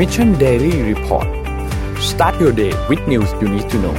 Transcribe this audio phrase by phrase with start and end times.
[0.00, 1.28] Mission Daily Report
[2.10, 3.96] start your day with news you need to know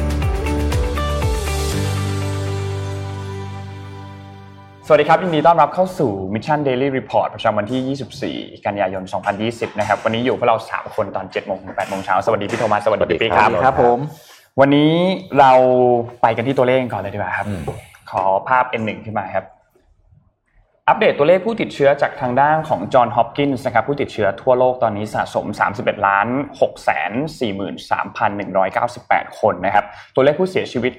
[4.87, 9.03] สวัสดีครับยินดีต้อนรับเข้าสู่ Mission Daily Report ประจำวันที่ 24 กันยายน
[9.41, 13.99] 2020 นะครับ วันนี้อยู่พวกเรา 3 คนตอน 7 โมงถึง 8 โมงเช้า สวัสดีพี่โทมัส สวัสดีพี่ปิ๊กครับครับผม
[14.59, 14.93] วันนี้
[15.39, 15.51] เรา
[16.21, 17.45] ไปกันที่ตัวเลขก่อนเลยดีกว่าครับ
[18.11, 19.45] ขอภาพ N1 ขึ้นมาครับ
[20.91, 26.27] อัปเดตตัวเลขผู้ติดเชื้อจากทางด้านของจอห์นฮอปกินส์นะครับผู้ติดเชื้อทั่วโลกตอนนี้สะสม 31ล้าน
[26.59, 27.11] 6แสน
[28.45, 29.85] 43,198 คนนะครับ
[30.15, 30.91] ตัวเลขผู้เสียชีวิต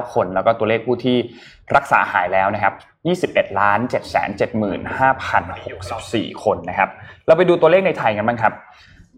[0.00, 1.16] 971,679 คน แล้วก็ตัวเลขผู้ที่
[1.76, 2.74] รักษาหายแล้วนะครับ
[3.34, 3.78] 21ล้าน
[5.50, 6.90] 775,064 คนนะครับ
[7.26, 8.54] เราไปดูตัวเลขในไทยกันบ้างครับ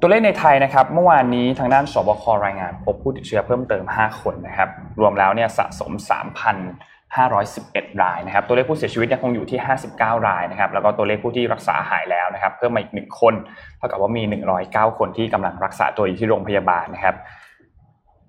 [0.01, 4.69] ตัวเลขในไทยนะครับเมื่อวานนี้ทางด้านสบครายงานพบผู้ติดเชื้อเพิ่มเติม 5 คนนะครับ
[5.01, 9.59] รวมแล้วเนี่ยสะสม 3,000 3,511 รายนะครับ ตัวเลขผู้เสียชีวิตยังคงอยู่ที่
[9.93, 13.35] 59 รายนะครับ แล้วก็ตัวเลขผู้ที่รักษาหายแล้วนะครับ เพิ่มมาอีก 1 คน
[13.79, 14.23] เท่ากับว่ามี
[14.63, 17.15] 109 คนที่กำลังรักษาตัวอยู่ที่โรงพยาบาลนะครับ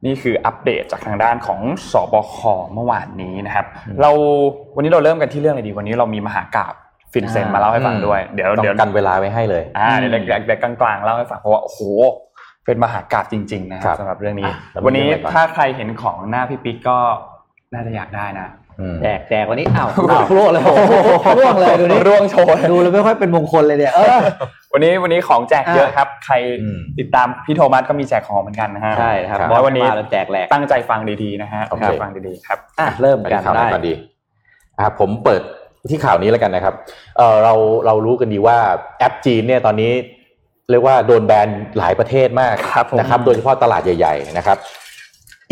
[0.06, 1.60] นี่คืออัปเดตจากทางด้านของ
[1.92, 2.38] สบค
[2.74, 3.66] เมื่อวานนี้นะครับ
[4.02, 4.12] เรา
[4.76, 6.74] วันนี้เราเริ่มกันที่เรื่องอะไรดี วันนี้เรามีมหากาบ
[7.14, 11.80] ฟินเซนมาเล่าให้ฟังด้วยเดี๋ยวต้องเดี๋ยวกันเวลาไว้ให้เลยอ่าเดี๋ยวเดี๋ยวเดี๋ยวกลางๆเล่าให้ฟังเพราะว่าโอ้โห
[12.66, 16.98] เป็นมหากาบจริง ๆ นะคครัรับบสำหรับเรื่องนี้อะแล้วมีวันนี้เรื่องอะไรก่อนถ้าใครเห็นของหน้าพี่ปิ๊กก็
[17.74, 18.67] น่าจะอยากได้นะอืม
[19.02, 19.88] แจกแจกวันนี้อ้าว
[20.36, 20.94] ร่วงเลยโอ้โห
[21.38, 24.20] ร่วงเลยดูนี่ร่วงโชว์ดูแล้วไม่ค่อยเป็นมงคลเลยเนี่ยเออ
[24.74, 33.94] วันนี้วันนี้ของแจกเยอะครับ ใครอืมติดตามพี่โทมัสก็มีแจกของเหมือนกันนะฮะใช่นะครับครับบอแล้สววันนี้มาแล้วแจกแหลกตั้งใจฟังดีๆนะฮะโอเคฟังดีๆครับอะเริ่มไปกันข่าวไหนได้ก่อนดี
[34.80, 35.42] อะผมเปิด
[35.90, 36.74] ที่ข่าวนี้แล้วกันนะครับ
[37.18, 37.54] เออเรา
[37.86, 38.58] เรารู้กันดีว่า
[39.00, 39.92] แอปจีนเนี่ยตอนนี้
[40.70, 44.58] เรียกว่าโดนแบนหลายประเทศมากครับผมนะครับ โดยเฉพาะตลาดใหญ่ ๆ นะครับ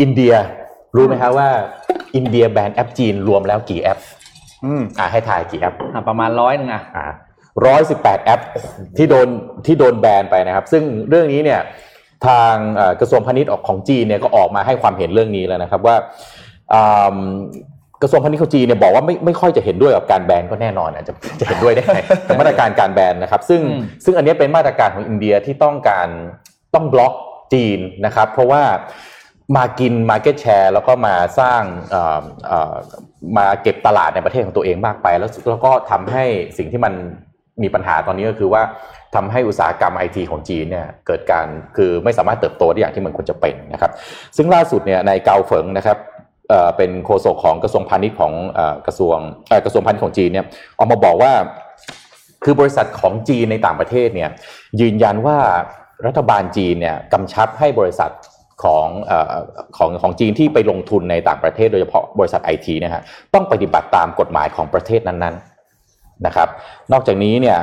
[0.00, 0.34] อินเดีย
[0.94, 1.48] รู้ไหมครับว่า
[2.16, 3.98] อินเดียแบนแอปจีนรวมแล้วกี่แอป
[4.64, 6.82] อืมอะให้ถ่ายกี่แอปอะประมาณร้อยหนึงอะ
[7.66, 8.40] ร้อยสิบแปดแอป
[8.96, 9.28] ที่โดน
[9.66, 11.60] ที่โดนแบนไปนะครับ ซึ่งเรื่องนี้เนี่ย
[12.26, 15.96] ทางเอ่อกระทรวงพาณิชย์ของจีนเนี่ยก็ออกมาให้ความเห็นเรื่องนี้แล้วนะครับว่า
[16.72, 16.82] อื
[17.16, 17.18] ม
[18.02, 26.08] กระทรวงพาณิชย์ของจีนเนี่ยบอกว่าไม่ไม่ค่อยจะเห็นด้วยกับการแบนก็แน่นอนนะจะจะเห็นด้วยได้ไงกับมาตรการการแบนนะครับ ซึ่งอืมซึ่งอันนี้เป็นมาตรการของอินเดียที่ต้องการ
[26.74, 27.12] ต้องบล็อก
[27.54, 28.62] จีนนะครับ เพราะว่า
[29.56, 31.62] มากิน Market Share แล้วก็มาสร้าง
[33.36, 36.24] มาเก็บตลาดในประเทศของตัวเองมากไป แล้วแล้วก็ทำให้
[36.58, 36.94] สิ่งที่มัน
[37.62, 38.62] มีปัญหาตอนนี้ก็คือว่า
[39.14, 41.46] ทำให้อุตสาหกรรมไอทีของจีนเนี่ยเกิดการ
[41.76, 43.92] คือไม่สามารถเติบโตได้อย่างที่มันควรจะเป็นนะครับ
[44.36, 45.98] ซึ่งล่าสุดเนี่ยในเกาเฟิงนะครับ
[46.76, 48.32] เป็นโฆษกของกระทรวงพาณิชย์ของ
[48.86, 49.16] กระทรวง
[49.64, 50.46] กระทรวงพาณิชย์ของจีนเนี่ย
[50.78, 51.32] ออกมาบอกว่า
[52.44, 54.30] คือบริษัทของจีนในต่างประเทศเนี่ย
[54.80, 55.38] ยืนยันว่า
[56.06, 58.10] รัฐบาลจีนเนี่ยกำชับให้บริษัท
[58.64, 59.34] ของเอ่อ
[59.76, 63.02] ของของจีนที่ไปลงทุนในต่างประเทศโดยเฉพาะบริษัทไอทีนะฮะ
[63.34, 66.48] ต้องปฏิบัติตามกฎหมายของประเทศนั้นๆนะครับ
[66.92, 67.58] นอกจากนี้เนี่ย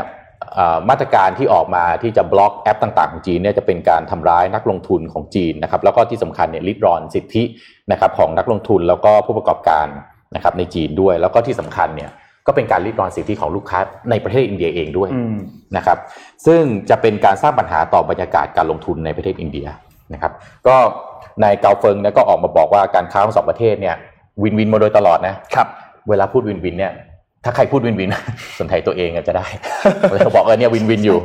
[0.55, 7.43] เอ่อมาตรการที่ออกมาที่จะบล็อกแอปต่างๆของจีนเนี่ยจะเป็นการทำร้ายนักลงทุนของจีนนะครับ แล้วก็ที่สำคัญเนี่ยริดรอนสิทธิ
[7.91, 9.87] นะครับของนักลงทุนแล้วก็ผู้ประกอบการ
[10.35, 12.11] นะครับในจีนด้วย แล้วก็ที่สำคัญเนี่ย
[12.47, 15.37] ก็เป็นการลิดรอนสิทธิของลูกค้าในประเทศอินเดียเองด้วยอืม
[15.77, 15.97] นะครับ
[16.45, 19.67] ซึ่งจะเป็นการสร้างปัญหาต่อบรรยากาศการลงทุนในประเทศอินเดีย
[20.13, 20.31] นะครับ
[20.67, 20.75] ก็
[21.43, 23.95] นายเกาเฟิงเนี่ยก็ออกมาบอกว่าการค้าของสองประเทศเนี่ย
[24.43, 25.67] win-win มาโดยตลอดนะครับ
[26.09, 26.93] เวลาพูด win-win เนี่ย
[27.45, 28.09] ถ้าใครพูด win-win
[28.59, 29.45] สนใจตัวเองอะจะได้
[30.19, 31.19] เขาบอกเออเนี่ย win-win อยู่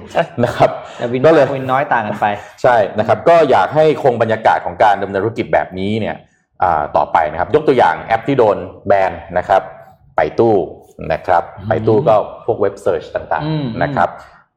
[0.44, 2.26] นะครับแต่ win ก็เลยมาก win น้อยต่างกันไป
[2.62, 6.16] ใช่นะครับ ก็อยากให้คงบรรยากาศของการดำเนินธุรกิจแบบนี้เนี่ย
[6.62, 8.56] อ่าต่อไปนะครับ ยกตัวอย่างแอปที่โดน
[8.86, 9.62] แบนนะครับ
[10.16, 10.54] ไป่ตู้
[11.12, 12.14] นะครับ ไป่ตู้ก็
[12.46, 14.08] พวกเว็บ search ต่างอืมๆนะครับ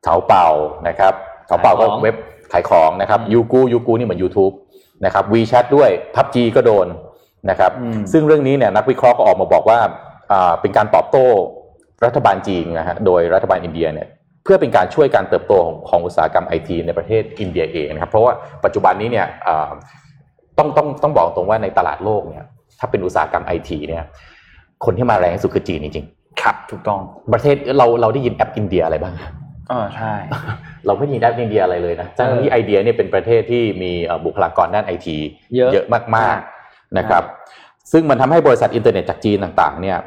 [0.04, 0.48] เถาเป่า
[0.88, 1.14] นะครับ
[1.48, 2.16] เถาเป่าก็ขายของเว็บ
[2.52, 4.54] ขายของนะครับอืมยูกูยูกูนี่เหมือน YouTube
[5.06, 6.88] นะครับ WeChat ด้วย PUBG ก็โดน
[7.50, 9.80] นะครับอืมซึ่งเรื่องนี้เนี่ยนักวิเคราะห์ก็ออกมาบอกว่า
[10.32, 11.26] อ่าเป็นการตอบโต้
[12.06, 14.08] รัฐบาลจีนนะฮะโดยรัฐบาลอินเดียเนี่ย
[14.44, 19.70] เพื่อเป็นการช่วยการเติบโตของของอุตสาหกรรมไอทีในประเทศอินเดียเองนะครับเพราะว่าปัจจุบันนี้เนี่ยอ่า
[20.58, 22.46] ต้องต้องต้องบอกตรงว่าในตลาดโลกเนี่ย
[22.80, 24.04] ถ้าเป็นอุตสาหกรรมไอทีเนี่ย
[24.86, 26.06] คนที่มาแรงที่สุดคือจีนจริง
[26.42, 29.14] ครับ ถูกต้องๆประเทศเราเราได้ยินแอปอินเดียอะไรบ้าง
[29.70, 30.14] เออใช่
[30.86, 35.18] เราไม่ได้ยินแอปอินเดียอะไรเลยนะทั้งที่อินเดียเนี่ยเป็นประเทศที่มีเอ่อบุคลากรด้านไอที
[35.56, 35.86] เยอะเยอะ
[36.16, 37.24] มากๆนะครับ
[37.92, 39.98] ซึ่งมันทำให้บริษัทอินเทอร์เน็ตจากจีนต่างๆ เนี่ย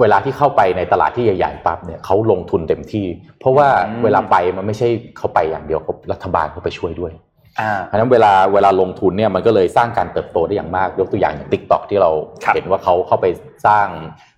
[0.00, 3.06] เวลาที่เข้าไปในตลาดที่ใหญ่ๆปั๊บเนี่ยเขาลงทุนเต็มที่
[3.40, 7.12] เพราะว่าอืมเวลาไปมันไม่ใช่เขาไปอย่างเดียวเขารัฐบาลเขาไปช่วยด้วย
[7.60, 12.10] อ่าเพราะฉะนั้นเวลาเวลาลงทุนเนี่ยมันก็เลยสร้างการเติบโตได้อย่างมาก ยกตัวอย่างอย่างทิกตอกที่เรา
[12.44, 13.26] ครับเห็นว่าเขาเข้าไป
[13.66, 13.86] สร้าง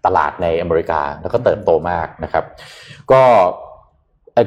[0.06, 2.44] ตลาดในอเมริกาแล้วก็เติบโตมากนะครับ
[3.12, 3.48] ก็เอ่อ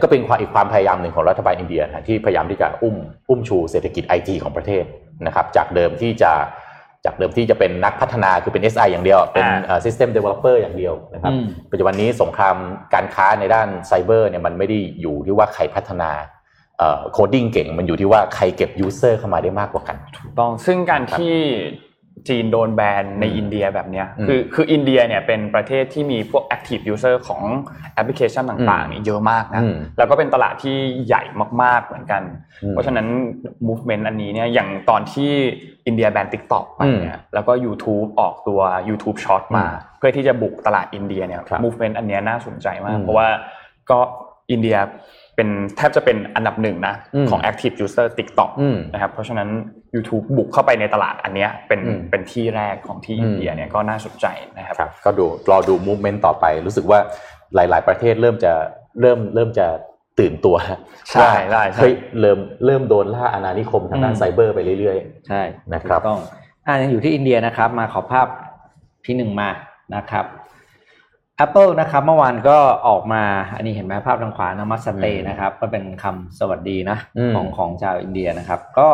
[0.01, 2.95] ก็เป็นความอีกความพยายามหนึ่งของรัฐบาลอินเดียนะที่พยายามที่จะอุ้ม
[3.29, 4.83] อุ้มชูเศรษฐกิจไอทีของประเทศ
[5.25, 6.31] นะครับ จากเดิมที่จะ
[7.05, 12.55] จากเดิมที่จะเป็นนักพัฒนาคือเป็น SI อย่างเดียว เป็นอ่าเอ่อ System Developer อย่างเดียวนะครับอืมปัจจุบันนี้สงคราม
[12.93, 16.11] การค้าในด้านไซเบอร์เนี่ยมันไม่ได้อยู่ที่ว่าใครพัฒนา
[17.11, 21.39] coding เก่ง มันอยู่ที่ว่าใครเก็บ user เข้ามาได้มากกว่ากัน ถูกต้องซึ่งการครับที่
[22.27, 27.41] จีนโดนแบนในอืมอินเดียแบบเนี้ยอืมคือคืออินเดียเนี่ยเป็นประเทศที่มีพวก active user ของ
[27.93, 31.23] แอปพลิเคชันต่างๆเนี่ยเยอะมากนะอืมแล้วก็เป็นตลาดที่ใหญ่
[31.61, 32.21] มากๆเหมือนกัน
[32.63, 33.07] อืมเพราะฉะนั้น
[33.67, 35.31] movement อันนี้เนี่ยอย่างตอนที่
[35.87, 38.59] อินเดียแบน TikTok ไปเนี่ยแล้วก็ YouTube ออกตัว
[38.89, 43.27] YouTube Short มาอืมเพื่อที่จะบุกตลาดอินเดียเนี่ยครับ movement อันเนี้ยน่าสนใจมากอืมเพราะว่า
[43.89, 43.99] ก็
[44.51, 44.77] อินเดีย
[45.35, 49.49] เป็นแทบจะเป็นอันดับหนึ่งนะอืมของ active user TikTok อืมนะครับเพราะฉะนั้น
[49.95, 54.25] YouTube บุกเข้าไปในตลาดอันเนี้ยเป็นอืมเป็นที่แรกของที่อืมอินเดียเนี่ยก็น่าสนใจ
[54.57, 56.99] นะครับครับก็ดูรอดูมูฟเมนต์ต่อไป รู้สึกว่า
[57.55, 58.53] หลาย ๆ ประเทศเริ่มจะ
[59.01, 59.67] เริ่มเริ่มจะ
[60.19, 60.55] ตื่นตัว
[61.11, 64.97] ใช่ว่าใช่ใช่เฮ้ยเริ่มเริ่มโดนล่าอาณานิคมทางด้านอืมไซเบอร์ไปเรื่อย
[65.27, 65.41] ใช่
[65.73, 66.19] นะครับถูกต้อง
[66.67, 68.27] อ่ายังอยู่ที่อินเดียนะครับ มาขอภาพ
[69.05, 69.49] ที่หนึ่งมา
[69.95, 70.25] นะครับ
[71.41, 72.57] Apple นะครับเมื่อวานก็
[72.87, 73.23] ออกมา
[73.55, 78.89] อันนี้เห็นไหมภาพทางขวานามัสเตอืมนะครับ ก็เป็นคำสวัสดีนะอืมของของชาวอินเดียนะครับ ก็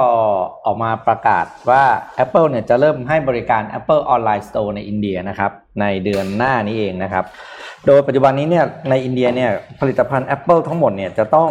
[0.65, 1.83] ออกมาประกาศว่า
[2.23, 5.51] Apple เนี่ยจะเริ่มให้บริการ Apple Online Store ในอินเดียนะครับ
[5.81, 7.25] ในเดือนหน้านี้เองนะครับ
[7.85, 11.49] โดยปัจจุบันนี้เนี่ยในอินเดียเนี่ยผลิตภัณฑ์ Apple ทั้งหมดเนี่ยจะต้อง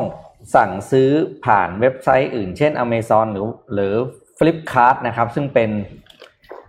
[0.54, 1.10] สั่งซื้อ
[1.44, 3.94] ผ่านเว็บไซต์อื่น เช่น Amazon หรือหรือ
[4.38, 5.70] Flipkart นะครับซึ่งเป็น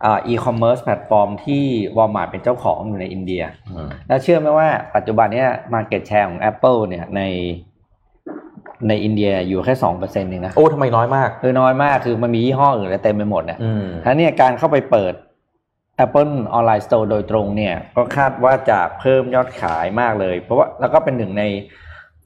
[0.04, 1.64] อ่า e-commerce แพลตฟอร์มที่
[1.98, 7.22] Walmart เป็นเจ้าของอยู่ในอินเดียๆอืมแล้วเชื่อไหมว่าปัจจุบันเนี้ย market share ของ Apple เนี่ยใน
[8.88, 15.14] ในอินเดียอยู่แค่สองเปอร์เซ็นต์เองนะโอ้ทำไมน้อยมากคือน้อยมากคือมันมียี่ห้ออื่นอะไรเต็มไปหมดเนี่ยอืมทั้งนี้การเข้าไปเปิด
[16.04, 21.44] Apple Online Store โดยตรงเนี่ย ก็คาดว่าจะเพิ่มยอดขายมากเลย เพราะว่าแล้วก็เป็นหนึ่งใน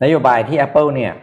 [0.04, 1.14] นโยบายที่ Apple เนี่ย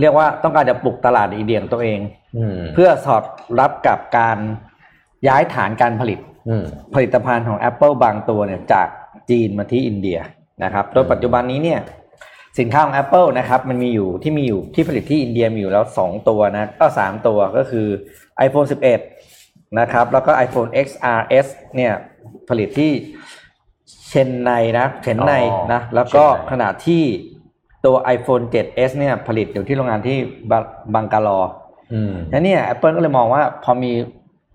[0.00, 1.98] เรียกว่าต้องการจะปลุกตลาดอินเดียของตัวเอง
[2.36, 3.24] อืมเพื่อสอด
[3.60, 4.38] รับกับการ
[5.26, 6.18] ย้ายฐานการผลิต
[6.48, 8.88] อืมผลิตภัณฑ์ของ Apple บางตัวเนี่ยจาก
[9.30, 10.18] จีนมาที่อินเดีย
[10.64, 11.80] นะครับ โดยปัจจุบันนี้เนี่ย
[12.58, 17.86] สินค้าของ Apple นะครับมันมีอยู่ที่มีอยู่ที่ผลิตที่อินเดียมีอยู่แล้ว 2 ตัวนะก็3ตัวก็คือ
[18.46, 18.68] iPhone
[19.20, 21.92] 11 นะครับ แล้วก็ iPhone XRS เนี่ย
[22.48, 22.92] ผลิตที่
[24.08, 27.02] เชนไนนะเชนไนอ๋อนะแล้วก็เชนไนขณะที่
[27.84, 30.16] ตัว iPhone 7s เนี่ยผลิตอยู่ที่โรงงานที่
[30.50, 30.62] บัง
[30.94, 31.40] บังกาลอ
[31.92, 33.92] อืมแล้วเนี่ย Apple ก็เลยมองว่าพอมี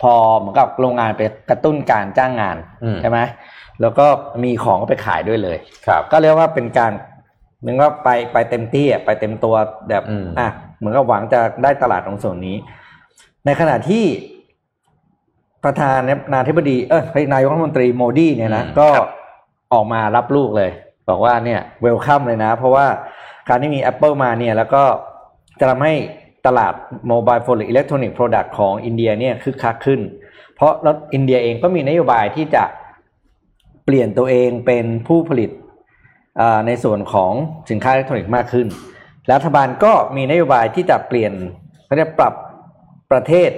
[0.02, 3.20] พอเหมือนกับโรงงานไปกระตุ้นการจ้างงานอืมใช่ไหม
[3.82, 4.06] แล้วก็
[4.44, 5.58] มีของก็ไปขายด้วยเลย
[5.88, 6.92] ครับ ก็เรียกว่าเป็นการ
[7.60, 9.56] เหมือนว่าไปไปเต็มที่อะไปเต็มตัว
[9.90, 12.58] แบบอืมอะเหมือนกับหวังจะได้ตลาดตรงส่วนนี้
[13.46, 14.06] ในขณะที่
[15.64, 15.92] ประธา
[16.34, 17.04] นาธิบดีเออ
[17.34, 18.88] นายกรัฐมนตรีโมดีเนี่ยนะก็
[19.74, 20.72] ออกมารับลูกเลย
[21.10, 22.86] บอกว่าเนี่ย welcome เลยนะ เพราะว่า
[23.50, 24.84] การที่มี Apple มาเนี่ย แล้วก็
[25.60, 25.94] จะทำให้
[26.46, 26.74] ตลาด
[27.08, 30.02] mobile phone หรือ electronics product ของอินเดียเนี่ยคึกคักขึ้น
[30.56, 32.64] เพราะแล้วอินเดียเองก็มีนโยบายที่จะ
[33.86, 35.50] เปลี่ยนตัวเองเป็นผู้ผลิต
[36.42, 37.32] อ่าในส่วนของ
[37.70, 38.68] สินค้าอิเล็กทรอนิกส์มากขึ้น
[39.32, 41.34] รัฐบาลก็มีนโยบายที่จะเปลี่ยน
[41.86, 42.34] เขาเรียกปรับ
[43.12, 43.50] ประเทศ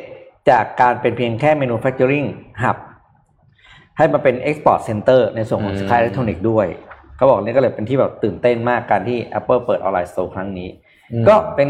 [0.49, 2.27] จากการเป็นเพียงแค่ manufacturing
[2.63, 2.77] hub
[3.97, 6.67] ให้มาเป็น export center ในส่วนของอืมสินค้าอิเล็กทรอนิกส์ด้วย
[7.17, 10.69] เขาบอกนี่ก็เลยเป็นที่แบบตื่นเต้นมากการที่ Apple เปิด online store ครั้งนี้
[11.11, 11.69] อืมก็เป็น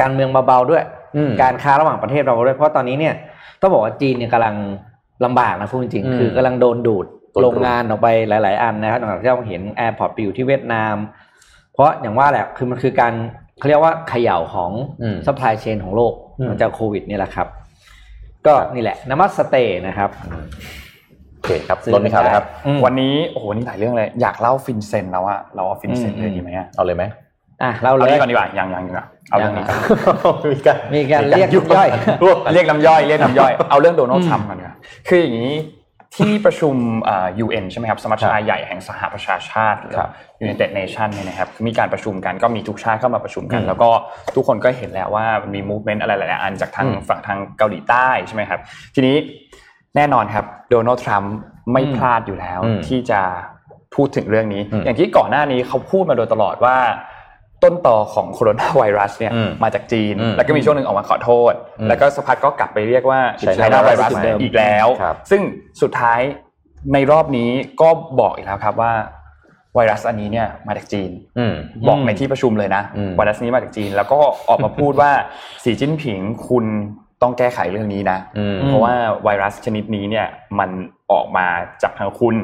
[0.00, 0.84] การเมืองเบาๆด้วย
[1.16, 3.14] อืมการค้าระหว่างประเทศเราด้วย เพราะตอนนี้เนี่ย
[3.60, 4.54] ต้องบอกว่าจีนเนี่ยกำลัง
[5.24, 10.94] ลำบากนะพูดจริงอืมๆคือกำลังโดนดูดโดนดูดโรงงานออกไปหลาย ๆ อันนะครับอย่างที่เราเห็น AirPods ไปอยู่ที่เวียดนาม
[11.72, 13.12] เพราะอย่างว่าแหละคือมันคือการ
[13.58, 14.70] เขาเรียกว่าเขย่าของ
[15.02, 17.46] อืม supply chain ของโลกอืมมันจากโควิดนี่แหละครับ
[18.46, 20.10] ก็นี่แหละนามัสเตย์นะครับ
[21.34, 27.04] โอเคครับเรามีข่าวนะครับอืมวันนี้โอ้โหนี่หลายเรื่องเลย อยากเล่า FinCEN แล้วอะเราเอา FinCEN อืมเลยดีไหมอะเอาเลยไหม
[27.62, 29.78] อะเราเอาเลเรื่ยองก่อนดีกว่ายังยังดีกว่าเอาเรื่องนี้ก่อน
[30.52, 31.88] มีการมีการเรียกย่อย
[32.22, 34.76] รวบเรียกน้ำย่อยเรียกน้ำย่อยเอาเรื่องโดนัลด์ทรัมป์ก่อนดีกว่า
[35.08, 35.52] คืออย่างนี้
[36.16, 36.74] ที่ประชุม
[37.08, 40.10] อ่า UN ใช่ไหมครับสมัชชาใหญ่แห่งสหประชาชาติหรือครับ
[40.44, 43.90] United Nation เนี่ยนะครับมีการประชุมกันก็มีทุกชาติเข้ามาประชุมกันอืมแล้วก็
[44.34, 48.60] ทุกคนก็เห็นแล้วว่ามันมี movement อะไรหลายๆอันจากทางอืมฝั่งทางเกาหลีใต้ใช่ไหมครับ
[48.94, 49.16] ทีนี้
[49.96, 51.34] แน่นอนครับโดนัลด์ทรัมป์
[51.72, 53.20] ไม่พลาดอยู่แล้วอืมที่จะ
[53.94, 56.76] พูดถึงเรื่องนี้อืมอย่างที่ก่อนหน้านี้เขาพูดมาโดยตลอดว่า
[57.62, 65.42] ต้นตอของโคโรนาไวรัสเนี่ยอืมมาจากจีนอืมแล้วก็มีช่วงหนึ่งออกมาขอโทษอืมแล้วก็สักพักก็กลับไปเรียกว่า China ไชน่าไวรัสเหมือนเดิมอีกแล้วครับซึ่ง
[65.82, 66.20] สุดท้าย
[66.92, 67.50] ในรอบนี้
[67.80, 67.88] ก็
[68.20, 68.92] บอกอีกแล้วครับว่า
[69.74, 71.54] ไวรัสอันนี้เนี่ยมาจากจีนอืม
[71.86, 75.10] บอกอืมในที่ประชุมเลยนะอืมไวรัสนี้มาจากจีน แล้วก็ออกมาพูดว่า
[75.64, 76.64] สีจิ้นผิงคุณ
[77.22, 80.26] ต้องแก้ไขเรื่องนี้นะอืมเพราะว่าไวรัสชนิดนี้เนี่ย
[80.58, 80.70] มัน
[81.12, 81.46] ออกมา
[81.82, 82.36] จากทางคุณ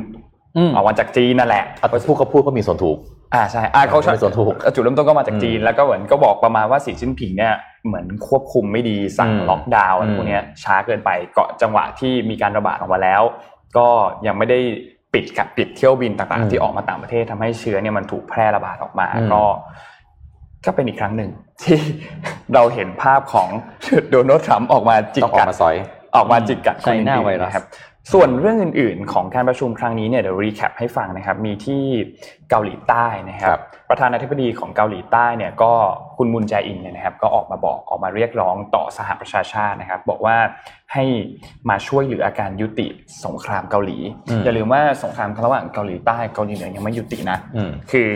[0.57, 2.99] อืมออกมาจากจีนนั่นแหละอะพูดเขาพูดก็มีส่วนถูก
[3.35, 7.55] อ่าใช่อ่าเขาไม่ส่วนถูกจุดเริ่มต้นก็มาจากจีนอืมแล้วก็เหมือนก็บอกประมาณว่าสีจิ้นผิงเนี่ย
[7.87, 13.23] เหมือนควบคุมไม่ดีสั่งอืมล็อกดาวน์อะไรอืมพวกเนี้ยช้าเกินไปเกาะจังหวะที่มีการระบาดออกมาแล้ว
[13.77, 13.89] ก็
[14.27, 14.59] ยังไม่ได้
[15.15, 19.43] ปิดกับปิดเที่ยวบินต่างอืมๆที่ออกมาต่างประเทศทำให้เชื้อเนี่ยมันถูกแพร่ระบาดออกมาอืมก็
[20.67, 21.31] ก็เป็นอีกครั้งหนึ่ง
[21.63, 21.79] ที่
[22.55, 23.49] เราเห็นภาพของ
[24.11, 25.77] โดนัลด์ทรัมป์ออกมาจิกต้องออกักดมาซอย
[26.17, 27.65] ออกมาจิกกัดไชน่าไวรัสนะครับ
[28.13, 31.83] ส่วนเรื่องอื่น ๆ ของการประชุมครั้งนี้เนี่ยเดี๋ยว recap ให้ฟังนะครับมีที่
[32.51, 35.73] เกาหลีใต้นะครัครับบประธานาธิบดีของเกาหลีใต้เนี่ยก็
[36.17, 40.37] คุณมุนแจอินเนี่ยนะครับก็ออกมาบอกออกมาเรียกร้องต่อสหประชาชาตินะครับ บอกว่า
[40.93, 41.05] ให้
[41.71, 42.87] มาช่วยเหลืออาการยุติ
[43.25, 43.99] สงครามเกาหลี
[44.31, 48.09] อืมอย่าลืมว่าสงครามระหว่างเกาหลีใต้เกาหลีเหนือยังไม่ยุตินะอืมคือ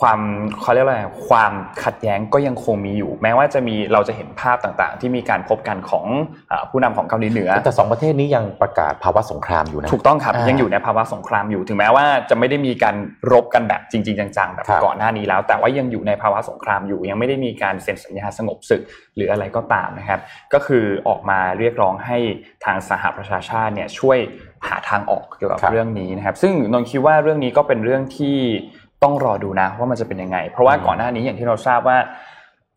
[0.00, 0.20] ความ
[0.62, 1.52] เขาเรียกว่าอะไรความ
[1.84, 6.04] ขัดแย้งก็ยังคงมีอยู่ แม้ว่าจะมีเราจะเห็นภาพต่างๆ ที่มีการพบกันของ
[6.48, 12.96] เอ่อผู้นำของเกาหลีเหนือ แต่สองประเทศนี้ยังประกาศภาวะสงครามอยู่นะถูกต้องครับอ่ายัยังอยู่ในภาวะสงครามอยู่ถึงแม้ว่าจะไม่ได้มีการ
[13.32, 18.82] รบกันแบบจริง ๆ จังๆแบบครับก่อนหน้านี้แล้ว แต่ว่ายังอยู่ในภาวะสงครามอยู่ ยังไม่ได้มีการเซ็นสัญญาสงบศึก
[19.16, 20.20] หรืออะไรก็ตามนะครับ
[20.52, 22.18] ก็คือออกมาเรียกร้องให้
[22.64, 24.18] ทางสหประชาชาติเนี่ยช่วย
[24.68, 28.38] หาทางออกเกี่ยวกับครับเรื่องนี้นะครับ ซึ่งนนท์คิดว่าเรื่องนี้ก็เป็นเรื่องที่
[29.02, 31.98] ต้องรอดูนะว่ามันจะเป็นยังไง เพราะว่าก่อนหน้านี้อย่างที่เราทราบว่า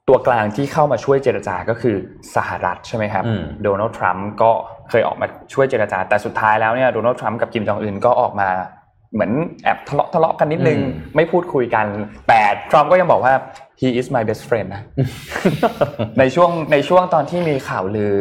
[0.07, 1.95] ตัวกลางที่เข้ามาช่วยเจรจาก็คือ
[2.35, 4.51] สหรัฐใช่ไหมครับอืมโดนัลด์ทรัมป์ก็
[4.89, 8.49] เคยออกมาช่วยเจรจา แต่สุดท้ายแล้วเนี่ยโดนัลด์ทรัมป์กับคิมจองอึนก็ออกมา
[9.13, 9.31] เหมือน
[9.63, 11.85] แอบทะเลาะทะเลาะกันนิดนึงอืมไม่พูดคุยกัน
[12.27, 12.39] แต่
[12.71, 13.33] ทรัมป์ก็ยังบอกว่า
[13.81, 14.81] he is my best friend นะ
[16.19, 18.15] ในช่วงในช่วงตอนที่มีข่าวลือ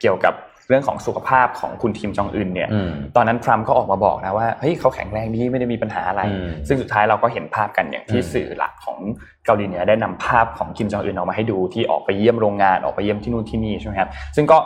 [0.00, 0.34] เกี่ยวกับ
[0.70, 8.98] เรื่องของสุขภาพของคุณคิมจองอึนเนี่ยอืมตอนนั้นทรัมป์ก็ออกมาบอกนะว่าเฮ้ยเขาแข็งแรงดีไม่ได้มีปัญหาอะไรอืมซึ่งสุดท้ายเราก็เห็นภาพกันอย่างที่อืมสื่อหลักของ
[9.44, 14.58] เกาหลีเหนือได้นำภาพของคิมจองอึนออกมาให้ดูที่ออกไปเยี่ยมโรงงานออกไปเยี่ยมที่นู่นที่นี่ใช่ไหมครับซึ่งก็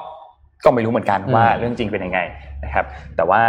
[0.64, 2.20] ก็ไม่รู้เหมือนกันว่าเรื่องจริงเป็นยังไง
[2.64, 2.84] นะครับ
[3.16, 3.42] แต่ว่า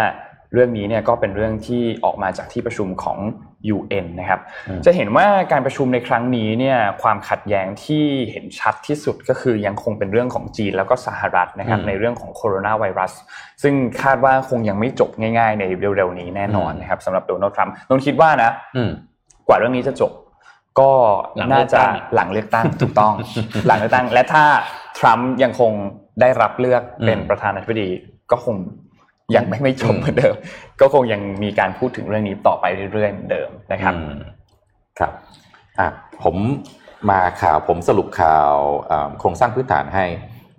[0.53, 3.17] เรื่องนี้เนี่ยก็เป็นเรื่องที่ออกมาจากที่ประชุมของ
[3.75, 13.13] UN นะครับอืมจะเห็นว่าการประชุมในครั้งนี้เนี่ยความขัดแย้งที่เห็นชัดที่สุดก็คือยังคงเป็นเรื่องของจีนแล้วก็สหรัฐนะครับอืมในเรื่องของโคโรนาไวรัส
[13.63, 18.91] ซึ่งคาดว่าคงยังไม่จบง่ายๆในเร็วๆนี้แน่นอนอืมนะครับสำหรับโดนัลด์ทรัมป์นนท์คิดว่านะอืม
[19.47, 20.11] กว่าเรื่องนี้จะจบ
[20.79, 20.91] ก็
[21.37, 23.13] หลังเลืน่าอกจะตั้งหลังเลือกตั้งถูกต้อง
[23.67, 24.45] หลังเลือกตั้ง และถ้า
[24.99, 25.71] ทรัมป์ยังคง
[26.21, 27.89] ได้รับเลือกเป็นอืมประธานาธิบดี
[28.31, 28.55] ก็คง
[29.35, 30.35] ยังไม่ไม่จบอืมเหมือนเดิม
[30.81, 34.15] ก็คงยังมีการพูดถึงเรื่องนี้ต่อไปเรื่อยๆเหมือนเดิมนะครับอืม
[34.99, 35.11] ครับ
[35.79, 35.87] อะ
[36.23, 36.35] ผม
[37.09, 38.53] มาข่าวผมสรุปข่าว
[38.91, 40.05] อ่าโครงสร้างพื้นฐานให้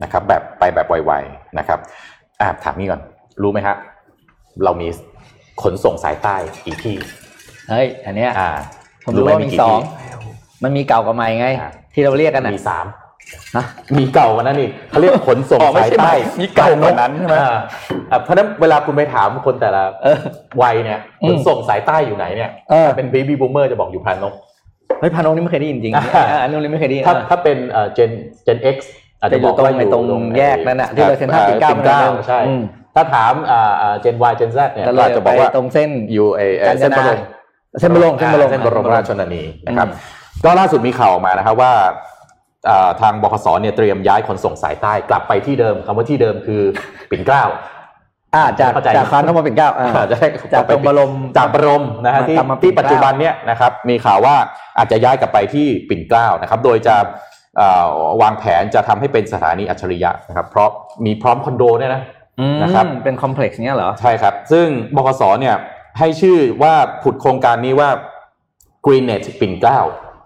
[0.03, 1.79] นะครับ แบบไปแบบไวๆนะครับ
[2.41, 3.01] อะถามนี่ก่อน
[3.43, 3.77] รู้ไหมฮะ
[4.65, 4.89] เรามี
[5.63, 6.97] ขนส่งสายใต้กี่ที่
[7.71, 8.51] เฮ้ยอันเนี้ยอ่า
[9.05, 10.11] ผมรู้ไหว่ามีกี่สองที่
[10.65, 12.87] มันมีเก่ากับใหม่ไงอ่าที่เราเรียกกันน่ะมีสาม
[13.57, 13.65] ฮะ
[13.99, 17.59] มีเก่ากว่านั้นอีกเขาเรียกขนส่งอ๋อไม่สายใช่ใต้มีเก่ากว่านั้นใช่ไหมอ่า
[18.11, 20.19] อะเพราะฉะนั้นเวลาคุณไปถามคนแต่ละเออ
[20.63, 24.35] วัยเนี่ยอืขมนส่งสายใต้อยู่ไหนเนี่ยเออเป็น baby boomer จะบอกอยู่พรานนก
[25.01, 28.11] เฮ้ยพานงนี่ไม่เคยได้ยินจริงอ่าอ่าอันนู้นนี่ไม่เคยได้ยินถ้าอะถ้าเป็นเอ่อ gen
[28.47, 28.77] gen x
[29.21, 32.63] อาจจะบอกว่าจะอยู่ตรงอยู่ไอ้ตรงแยกนั่นน่ะที่เราเซ็นทรัลอ่อปิ่นเกล้าปิ่นเกล้านั่นน่ะใช่อืม
[32.95, 37.21] ถ้าถามอ่าอ่า gen y gen z เนี่ยแต่ก็เราอาจจะบอกว่าไปตรงเส้นอยู่เอเอ่อกาญจเส้นบนารม
[37.81, 39.97] เส้นบรมเส้นบรมอ่าเส้นบรมราชชนนีนะครับอื
[40.41, 41.91] มก็ล่าสุดมีข่าวออกมานะครับว่าอ่า
[43.01, 46.63] ทางบขสเนี่ยเตรียมย้ายขนส่งสายใต้กลับไปที่เดิมคำว่าที่เดิมคือ
[47.11, 47.45] ปิ่นเกล้า
[48.35, 54.37] อ่าจากเข้าใจจากคานเข้ามาเป็นเก้าอ่าอ่าจะได้จากตรงบรมจากบรมนะฮะมาที่กลับมาปิ่ที่นเกล้าปัจจุบันเนี่ยนะครับมีข่าวว่า
[54.79, 56.97] อาจจะย้ายกลับไปที่ปิ่นเกล้านะครับ โดยจะ
[57.57, 57.89] เอ่อ
[58.23, 60.69] วางแผนจะทำให้เป็นสถานีอัจฉริยะนะครับเพราะ
[61.05, 62.03] มีพร้อมคอนโดเนี่ยนะ
[62.41, 65.57] อืมนะครับเป็นคอมเพล็กซ์เนี้ยเหรอใช่ครับ ซึ่งบขสเนี่ย
[65.99, 67.91] ให้ชื่อว่าผุดโครงการนี้ว่า
[68.85, 69.81] Greennet ปิ่นเกล้า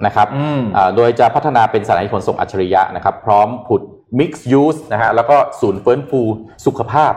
[0.06, 3.82] นะครับอืมอ่าโดยจะพัฒนาเป็นสถานีขนส่งอัจฉริยะนะครับ พร้อมผุด
[4.18, 6.20] Mixed Use นะฮะแล้วก็ศูนย์ฟื้นฟู
[6.66, 7.12] สุขภาพ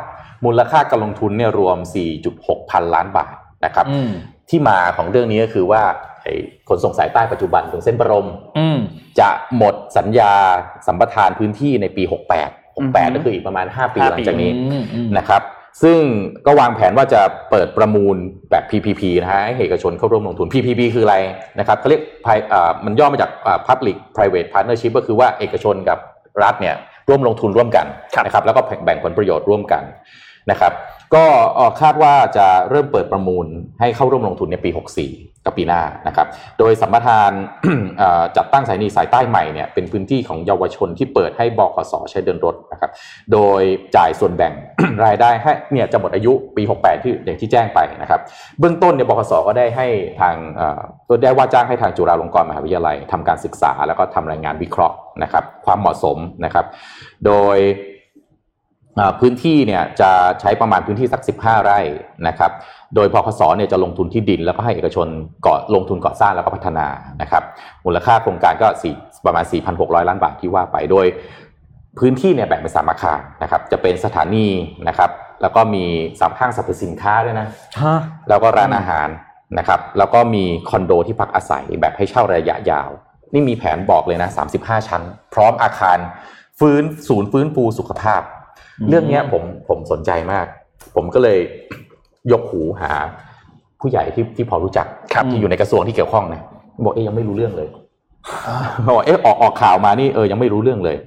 [0.46, 1.78] มูลค่าการลงทุนเนี่ยรวม
[2.24, 3.36] 4.6 พันล้านบาท
[3.66, 4.12] นะครับอืม
[4.50, 5.82] ที่มาของเรื่องนี้ก็คือว่า
[6.22, 6.34] ไอ้
[6.70, 8.80] ขนส่งสายใต้ปัจจุบันตรงเส้นบรมอืม
[9.20, 10.34] จะหมดสัญญา
[10.88, 15.42] สัมปทานพื้นที่ในปี 68อือฮึ68 ก็คืออีกประมาณ 5 ปีห้าหลัปีงจากนี้อืมอืมนะครับ
[15.82, 15.98] ซึ่ง
[16.46, 18.16] ก็วางแผนว่าจะเปิดประมูล
[18.52, 21.18] แบบ PPP นะฮะให้เอกชนเข้าร่วมลงทุน PPP คืออะไร
[21.60, 25.98] นะครับเขาเรียก pri- อ่ามันย่อมาจากอ่า Public Private Partnership ก็คือว่าเอกชนกับ
[26.44, 26.76] รัฐเนี่ย
[27.10, 29.84] ร่วมลงทุนร่วมกันครับนะครับแล้วก็แบ่งผลประโยชน์ร่วมกัน
[30.52, 30.74] นะครับ
[31.16, 31.26] ก็
[31.56, 33.46] เอ่อคาดว่าจะเริ่มเปิดประมูล
[33.80, 36.28] ให้เข้าร่วมลงทุนในปี 64 กับปีหน้านะครับ
[36.60, 37.32] โดยสัมปทาน
[38.38, 42.92] จัดตั้งสถานีสายใต้ใหม่เนี่ยเป็นพื้นที่ของเยาวชนที่เปิดให้บขสใช้เดินรถนะครับ
[43.34, 43.62] โดย
[43.96, 44.54] จ่ายส่วนแบ่ง
[45.06, 48.22] รายได้ให้เนี่ยจะหมดอายุปี 68 ที่อย่างที่แจ้งไปนะครับ
[48.60, 49.88] เบื้องต้นเนี่ยบขสก็ได้ให้
[50.22, 50.36] ทาง
[51.24, 56.66] ได้ว่าจ้างให้ทางจุฬาลงกรณ์มหาวิทยาลัยทำการศึกษาแล้วก็ทำรายงานวิเคราะห์นะครับ ความเหมาะสมนะครับ
[57.26, 57.58] โดย
[59.20, 61.80] พื้นที่เนี่ยจะใช้ประมาณพื้นที่สัก 15 ไร่
[62.28, 62.52] นะครับ
[62.96, 65.08] โดยพคสเนี่ยจะลงทุนที่ดิน แล้วก็ให้เอกชน
[65.46, 66.88] ก่อลงทุนก่อสร้างแล้วก็พัฒนา
[67.22, 67.44] นะครับ
[67.86, 68.94] มูลค่าโครงการก็สี่
[69.26, 69.46] ประมาณ
[69.76, 71.06] 4,600 ล้านบาทที่ว่าไปโดย
[72.00, 74.48] พื้นที่เนี่ยแบ่งเป็นสามอาคารนะครับ จะเป็นสถานี
[74.88, 75.10] นะครับ
[75.42, 75.86] แล้วก็มี
[76.20, 77.48] สามห้างสรรพสินค้าด้วยนะ
[77.82, 79.08] ฮะแล้วก็ร้านอาหาร
[79.58, 82.90] นะครับ แล้วก็มีคอนโดที่พักอาศัยแบบให้เช่าระยะยาว
[83.34, 85.98] นี่มีแผนบอกเลยนะ 35 ชั้น พร้อมอาคาร
[86.60, 88.22] ฟื้นศูนย์ฟื้นฟูสุขภาพ
[88.90, 90.46] เรื่องเนี้ยผมผมสนใจมาก
[90.96, 91.40] ผมก็เลย
[92.32, 92.92] ยกหูหา
[93.80, 96.42] ผู้ใหญ่ที่ที่พอรู้จักครับที่อยู่ในกระทรวงที่เกี่ยวข้องนะ
[96.86, 97.70] บอกเอ๊ยยังไม่รู้เรื่องเลย
[98.88, 100.98] บอกเอ๊ะออกออกข่าวมานี่เออยังไม่รู้เรื่องเลย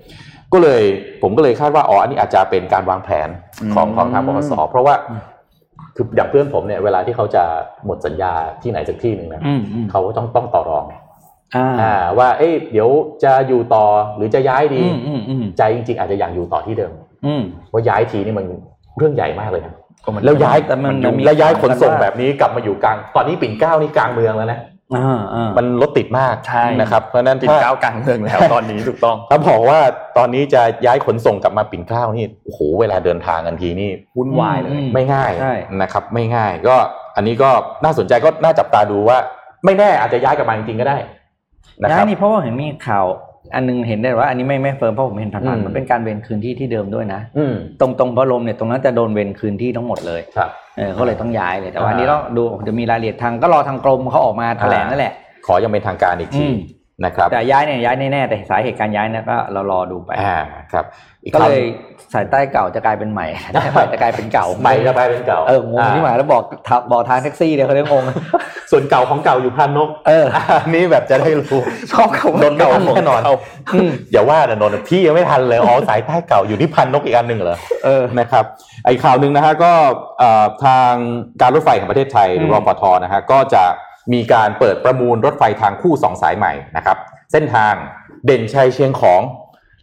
[0.52, 0.82] ก็เลย
[1.22, 3.28] ผมก็เลยคาดว่าอ๋ออันนี้อาจจะเป็นการวางแผน
[3.74, 4.94] ของอืมของทางปปสเพราะว่า
[5.96, 7.44] คืออย่างเพื่อนผมเนี่ยเวลาที่เขาจะ
[7.86, 8.32] หมดสัญญา
[8.62, 10.84] ที่ไหนสักที่หนึ่งนะอืมอืมเขาก็ต้องต้องต่อรอง
[11.56, 12.88] อ่าอ่าว่า เอ๊ะเดี๋ยว
[13.24, 13.84] จะอยู่ต่อ
[14.16, 16.92] หรือจะย้ายดีอืมอืมอืมใจจริง ๆ อาจจะอยากอยู่ต่อที่เดิม
[17.26, 18.46] อืมเพราะย้ายทีนี่มัน
[18.98, 24.60] เรื่องใหญ่มากเลยนะก็มันแล้วย้ายแต่มันยุ่งมันมีแล้วย้ายขนส่งข่าวกันว่าแบบนี้กลับมาอยู่กลาง ตอนนี้ปิ่นเกล้านี่กลางเมืองแล้วนะ
[24.94, 29.80] อ่าอ่ามันรถติดมากใช่นะครับเพราะฉะนั้นปิดถ้าเก้ากลางเมืองแล้วตอนนี้ถูกต้องถ้าบอกว่า
[30.18, 36.76] ตอนนี้จะย้ายขนส่งกลับมาปิ่นเกล้านี่โอ้โหเวลาเดินทางกันทีนี่วุ่นวายเลยอืมไม่ง่ายใช่นะครับ ไม่ง่าย ก็
[37.16, 37.50] อันนี้ก็
[37.84, 39.18] น่าสนใจก็น่าจับตาดูว่า
[39.64, 40.98] ไม่แน่อาจจะย้ายกลับมาจริงๆก็ได้
[41.82, 43.06] นะคย้ารัยบนี่เพราะว่าเห็นมีข่าว
[43.54, 55.12] อันนึงเห็นได้ว่าอันนี้ไม่ไม่เฟิร์มเพราะผมเห็นผ่านอืมๆมันเป็นการเวนคืนที่ที่เดิมด้วยนะอืมตรงตรงพระลมเนี่ยตรงนั้นจะโดนเวนคืนที่ทั้งหมดเลยครับเออก็เลยต้องย้ายเลยแต่ว่าอ่าอันนี้ต้องดูจะมีรายละเอียดทางก็รอทางกรมเขาออกมาแถลงนั่นแหละ
[55.46, 56.56] ขอยังเป็นทางการอีกทีอืม
[57.04, 60.38] นะครับแต่ย้ายเนี่ยย้ายแน่ๆแต่สาเหตุการย้ายเนะก็เรารอดูไปอ่า
[60.72, 60.84] ครับ
[61.24, 61.64] อีกก็คำเลย
[62.14, 68.04] สายใต้เก่าจะกลายเป็นใหม่สายใหม่จะกลายเป็นเก่าใหม่จะกลายเป็นเก่าเอองงที่หมายแล้วบอกทับบอกทางแท็กซี่เดี๋ยวเขาเรียกงง
[68.70, 70.26] ส่วนเก่าของเก่าอยู่พันนกเออ
[70.62, 71.60] อันนี้แบบจะได้รู้
[71.92, 73.20] ชอบเขานนท์ไม่ทันแน่นอน
[74.12, 78.44] อย่าว่าแต่นนท์พี่ยังไม่ทันเลยอ๋อสายใต้เก่าอยู่ที่พันนกอีกอันหนึ่งเหรอเออนะครับ
[78.84, 79.72] ไอ้ข่าวหนึ่งนะฮะก็
[80.18, 80.92] เอ่อทาง
[81.40, 83.64] การรถไฟแห่งประเทศไทยหรือมรพทนะฮะก็จะ
[84.12, 86.98] มีการเปิดประมูลรถไฟทางคู่สองสายใหม่นะครับ
[87.32, 87.74] เส้นทาง
[88.26, 89.22] เด่นชัยเชียงของ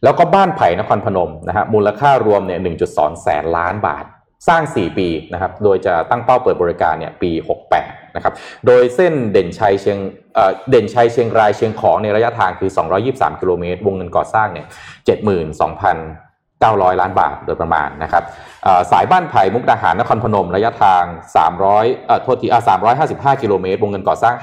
[0.03, 2.59] แล้วก็บ้านไผ่นครพนมนะฮะมูลค่ารวมเนี่ย
[2.91, 4.05] 1.2 แสนล้านบาท
[4.47, 7.31] สร้าง 4 ปีนะครับโดยจะตั้งเป้าเปิดบริการเนี่ยปี
[7.73, 8.33] 68นะครับ
[8.65, 9.99] โดยเส้นเด่นชัยเชียง
[10.35, 12.71] เเด่นชัยเชียงรายเชียงของในระยะทางคือ
[13.05, 14.67] 223 กิโลเมตร วงเงินก่อสร้างเนี่ย
[15.47, 16.22] 72,000
[16.63, 18.23] 72,900 ล้านบาทโดยประมาณนะครับ
[18.63, 21.03] เอ่อสายบ้านไผ่มุกดาหารนครพนมระยะทาง
[21.55, 22.61] 300เอ่อโทษทีอ่า
[23.37, 24.35] 355 กิโลเมตรวงเงินก่อสร้าง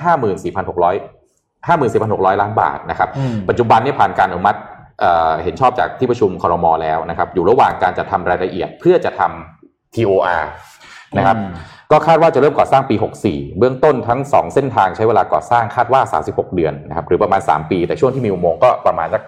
[0.48, 4.58] 54,600 54,600 ล้านบาทนะครับอืมปัจจุบันนี่ผ่านการอนุมัติ
[5.00, 10.42] เอ่อเห็นชอบจากที่ประชุมครมแล้วนะครับ อยู่ระหว่างการจะทำรายละเอียดเพื่อจะทำ TOR
[11.16, 11.52] นะครับอืม
[11.92, 19.22] ก็คาดว่าจะเริ่มก่อสร้างปี 64 เบื้องต้นทั้ง 2 เส้นทางใช้เวลาก่อสร้างคาดว่า 36 เดือนนะครับ หรือประมาณ 3 ปี แต่ช่วงที่มีอุโมงค์ก็ประมาณสัก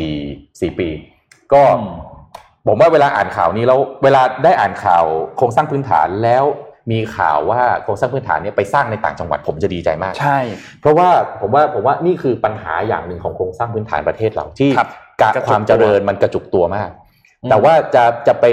[0.00, 0.88] 4 4 ปี
[1.52, 1.90] ก็อืม
[2.66, 5.04] ผมว่าเวลาอ่านข่าวนี้แล้วเวลาได้อ่านข่าว
[5.36, 6.44] โครงสร้างพื้นฐานแล้ว
[6.92, 10.38] มีข่าวว่าโครงสร้างพื้นฐานเนี้ไปสร้างในต่างจังหวัดผมจะดีใจมากใช่
[10.80, 11.08] เพราะว่า
[11.40, 14.88] ผมว่าผมว่านี่คือปัญหาอย่างหนึ่งของโครงสร้างพื้นฐานประเทศเราที่ครับ
[15.20, 16.90] การกระจุกความเจริญมันกระจุกตัวมาก
[17.42, 18.44] อืมแต่ว่าจะจะไป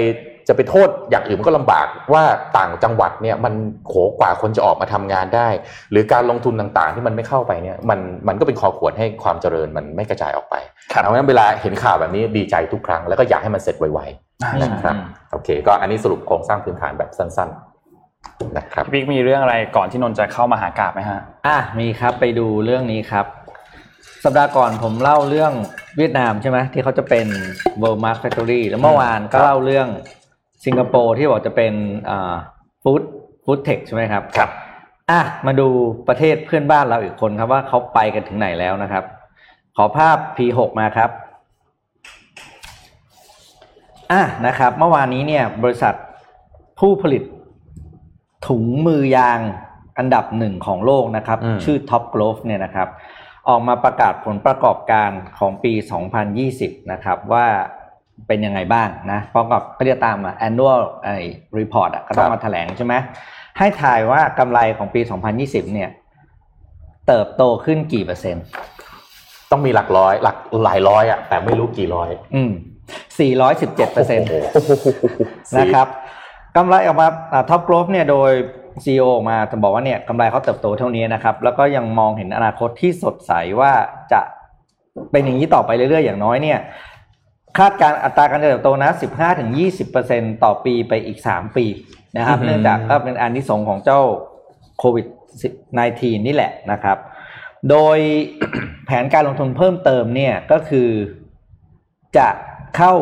[0.50, 2.24] จะไปโทษอย่างอื่นมันก็ลำบากว่า
[2.58, 3.54] ต่างจังหวัดเนี่ยมัน
[3.86, 5.48] โขกว่าคนจะออกมาทำงานได้
[5.90, 10.54] หรือการลงทุนต่างๆ ที่มันไม่เข้าไปเนี่ยมันมันก็เป็นคอขวดให้ความเจริญมันไม่กระจายออกไป
[10.92, 14.94] ครับเพราะฉะนั้นเวลาเห็นข่าวแบบนี้ดีใจทุกครั้งแล้วก็อยากให้มันเสร็จไวๆนะครับ
[15.32, 17.48] โอเค ก็อันนี้สรุปโครงสร้างพื้นฐานแบบสั้น
[18.02, 23.26] ๆ นะครับพี่บิ๊กมีเรื่องอะไรก่อนที่นนท์จะเข้ามาหากาบไหมฮะอะมีครับไปดูเรื่องนี้ครับ
[24.24, 25.52] สัปดาห์ก่อนผมเล่าเรื่อง
[25.96, 27.26] เวียดนามใช่ไหมที่เขาจะเป็น
[27.82, 29.88] World Mark Factory แล้วเมื่อวานก็ครับเล่าเรื่อง
[30.64, 31.74] สิงคโปร์ที่บอกจะเป็น
[32.82, 33.02] ฟู้ด
[33.44, 34.50] ฟู้ดเทคใช่ไหมครับครับ
[35.10, 35.68] อะมาดู
[36.08, 39.04] ประเทศเพื่อนบ้านเราอีกคนครับว่าเขาไปกันถึงไหนแล้วนะครับ
[39.76, 41.10] ขอภาพ P6 มาครับ
[44.12, 45.94] อะนะครับ เมื่อวานนี้เนี่ยบริษัท
[46.78, 47.22] ผู้ผลิต
[48.48, 49.40] ถุงมือยาง
[49.98, 52.88] อันดับหนึ่งของโลกนะครับอืมชื่อ Top Glove เนี่ยนะครับ
[53.48, 55.72] ออกมาประกาศผลประกอบการของปี
[56.32, 57.46] 2020 นะครับ ว่า
[58.28, 61.16] เป็นยังไงบ้างนะเพราะกับก็จะตามอะ annual ไอ้
[61.58, 62.94] report อะก็ต้องครับมาแถลงใช่ไหม
[63.58, 65.00] ให้ถ่ายว่ากำไรของปี
[65.36, 65.90] 2020 เนี่ย
[67.08, 68.44] เติบโตขึ้นกี่เปอร์เซ็นต์
[69.50, 72.52] ต้องมีหลักร้อยหลักหลายร้อยอะแต่ไม่รู้กี่ร้อย อืม
[73.18, 74.46] 417เปอร์เซ็นต์โอ้โห
[75.58, 75.86] นะครับ
[76.56, 77.06] กำไรออกมา
[77.50, 78.30] ท็อปกรอฟเนี่ยโดย
[78.84, 83.72] CEO ออกมาจะบอกว่าเนี่ยกำไรเขาเติบโตเท่านี้นะครับ แล้วก็ยังมองเห็นอนาคตที่สดใสว่า
[84.12, 84.20] จะ
[85.10, 86.58] เป็นอย่างนี้ต่อไปเรื่อยๆ อย่างน้อยเนี่ย
[87.58, 88.90] คาดการณ์อัตราการเติบโตนะ
[89.66, 91.66] 15-20%ต่อปีไปอีก 3 ปี
[92.16, 94.00] นะครับอือหือเนื่องจากก็เป็นอันที่สงส์ของเจ้า
[94.78, 95.06] โควิด
[95.86, 96.98] -19 นี่แหละนะครับ
[97.70, 97.98] โดย
[98.86, 100.88] แผนการลงทุนเพิ่มเติมเนี่ยก็คือ
[102.16, 102.28] จะ
[102.76, 102.92] เข้า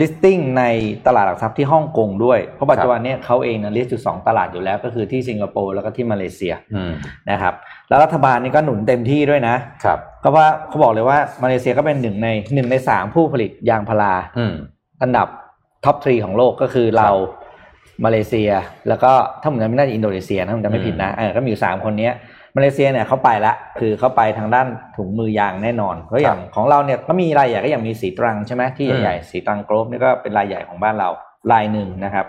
[0.00, 0.64] listing ใน
[1.06, 6.92] ตลาดหลักทรัพย์ที่ฮ่องกงด้วย เพราะปัจจุบันเนี้ยเขาเองนะ list อยู่สองตลาดอยู่แล้วก็คือที่สิงคโปร์แล้วก็ที่มาเลเซียอืม
[7.30, 7.54] นะครับ
[7.88, 14.54] แล้วรัฐบาลนี่ก็หนุนเต็มที่ด้วยนะครับก็ว่าเขาบอกเลยว่ามาเลเซียก็เป็นหนึ่งในหนึ่งในสามผู้ผลิตยางพาราอืม
[15.02, 15.28] อันดับ
[15.84, 17.10] top three ของโลกก็คือเรา
[18.04, 18.50] มาเลเซีย
[18.88, 22.14] แล้วก็ถ้าผมจำไม่ได้อินโดนีเซียนะผมจำไม่ผิดนะเออก็มีอยู่สามคนเนี้ย
[22.58, 24.66] มาเลเซียเนี่ยเขาไปละคือเขาไปทางด้าน
[24.96, 31.08] ถุงมือยางแน่นอนเพราะอย่างของเราเนี่ยก็มีรายใหญ่ก็อย่างมีสีตรังใช่ไหมที่ใหญ่ๆสีตรังโกลบนี่ก็เป็นรายใหญ่ของบ้านเรา
[31.52, 32.26] รายหนึ่งนะครับ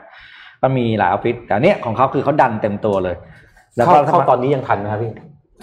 [0.62, 3.16] ก็มีหลายออฟฟิศแต่เนี้ยของเขาคือเขาดันเต็มตัวเลย
[3.76, 5.12] แล้วเข้าก็เข้าตอนนี้ยังทันไหมครับพี่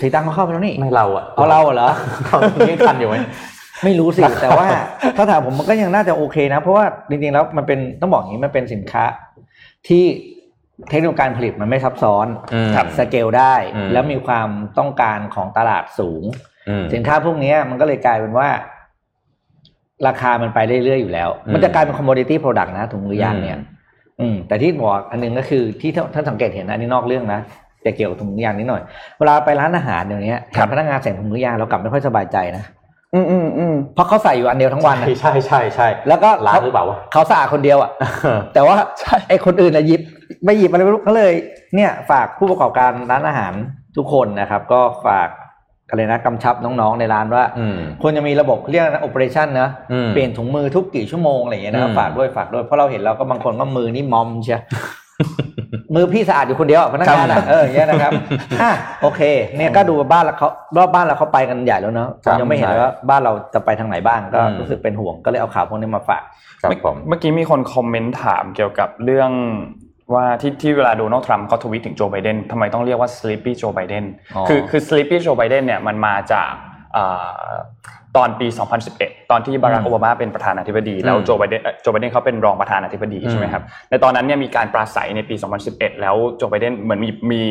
[0.00, 1.90] สีตรังเขาเข้าไปแล้วนี่ไม่เราอะเอาเราเหรอ
[2.28, 3.16] ตอนนี้ยังทันอยู่ไหม
[3.84, 4.66] ไม่รู้สิ แต่ว่า
[5.16, 9.04] ถ้าถามผมมันก็ยังน่าจะโอเคนะ เพราะว่าจริงๆแล้วมันเป็นต้องบอกอย่างนี้มันเป็นสินค้า
[9.88, 10.04] ที่
[10.90, 16.24] เทคโนโลยีการผลิตมันไม่ซับซ้อนอืมสเกลได้อืมแล้วมีความต้องการของตลาดสูง
[16.68, 18.48] อืมสินค้าพวกเนี้ยมันก็เลยกลายเป็นว่า
[20.06, 23.66] ราคามันไปเรื่อยๆอยู่แล้วอืมมันจะกลายเป็น commodity product นะถุงมือยางเนี่ย อืม
[24.20, 27.40] อืมแต่ที่บอกอันหนึงก็คือที่ท่านท่านสังเกตเห็นนะอันนี้นอกเรื่องนะ
[27.82, 28.82] แต่เกี่ยวกับถุงมือยางนิดหน่อย
[29.18, 32.64] เวลาไปร้านอาหารเดี๋ยวนี้เห็นพนักงานใส่ถุงมือยางเรากลับไม่ค่อยสบายใจนะ
[33.14, 37.90] อืมอืมอืมเพราะเขาใส่อยู่อันเดียวทั้งวันนะใช่ใช่ใช่ใช่แล้วก็ร้านหรือเปล่าวะเขาสะอาดคนเดียวอะ
[38.54, 38.76] แต่ว่า
[39.28, 40.00] ไอ้คนอื่นอะหยิบ
[40.44, 41.32] ไม่หยิบอะไรไม่รู้ก็เลย
[41.74, 43.52] เนี่ย ฝากผู้ประกอบการร้านอาหาร
[43.96, 45.28] ทุกคนนะครับ ก็ฝาก
[45.88, 54.60] อะไรนะกำชับน้องๆในร้านว่าอืมควรจะมีระบบเรียกนะ operation นะอืมเปลี่ยนถุงมือทุกกี่ชั่วโมงอะไรอย่างเงี้ยนะครับอืมฝากด้วยฝากด้วยเพราะเราเห็นเราก็บางคนก็มือนี่มอมเชีย
[55.94, 58.12] มือพี่สะอาดอยู่คนเดียวอะพนักงานอะเอออย่างเงี้ยนะครับ
[58.62, 58.72] อะ
[59.02, 59.20] โอเค
[59.56, 66.22] เนี่ยก็ดูบ้านเราเขารอบบ้านเราเขาไปกันใหญ่แล้วเนาะผมยังไม่เห็นเลยว่าบ้านเราจะไปทางไหนบ้างก็รู้สึกเป็นห่วงก็เลยเอาข่าวพวกนี้มาฝาก
[66.62, 69.30] ครับผมเมื่อกี้มีคนคอมเมนต์ถามเกี่ยวกับเรื่อง
[70.14, 76.50] ว่าที่ที่เวลาโดนัลด์ทรัมป์เขาทวีตถึงโจไบเดนทำไมต้องเรียกว่า sleepy Joe Biden อ๋อคือคือ sleepy Joe Biden เนี่ยมันมาจาก
[76.96, 77.52] อ่า
[78.16, 78.46] ตอนปี
[78.88, 85.34] 2011 ตอนที่บารักอืมโอบามาเป็นประธานาธิบดี แล้วอืมโจไบเดนเอ่อโจไบเดนเขาเป็นรองประธานาธิบดีใช่ไหมครับในตอนนั้นเนี่ยมีการปราศัยในปี
[85.68, 87.42] 2011 แล้วโจไบเดนเหมือนมีมี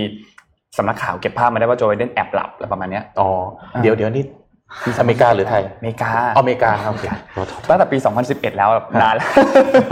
[0.78, 3.30] สำนักข่าวเก็บภาพมาได้ว่าโจไบเดนแอบหลับอะไรประมาณเนี้ยอ๋อ
[3.82, 4.24] เดี๋ยวเดี๋ยวนี่
[5.00, 7.98] อเมริกาหรือไทยอเมริกาอเมริกาครับโอเคขอโทษตั้งแต่ปี
[8.28, 8.70] 2011 แล้ว
[9.02, 9.30] นานแล้ว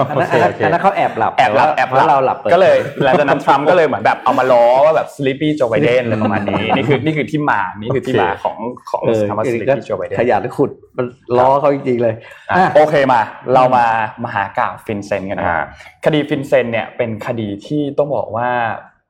[0.10, 8.58] อันนั้นโอเคโอเคอันนั้นเขาแอบหลับแอบหลับแอบหลับแล้วเราหลับปิดก็เลยหลังจากนั้นทรัมป์ก็เลยเหมือนแบบเอามาล้อว่าแบบ sleepy Joe Biden อะไรประมาณนี้นี่คือนี่คือที่มานี่คือที่มาของ
[8.90, 11.06] ของเออคำว่า sleepy Joe Biden ขยันขุดมัน
[11.38, 12.14] ล้อเขาจริงๆเลย
[12.50, 13.22] อะอะโอเคมา
[13.54, 13.86] เรามา
[14.24, 15.64] มหากาพย์ FinCEN กันนะอ่า
[16.06, 18.50] คดี FinCEN เนี่ยเป็นคดีที่ต้องบอกว่า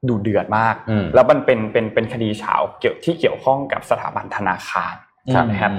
[0.10, 5.03] ดูเดือดมากอืมแล้วมันเป็นเป็นเป็นคดีฉาวเกี่ยวที่เกี่ยวข้องกับสถาบันธนาคารครับ
[5.52, 5.74] นะครับ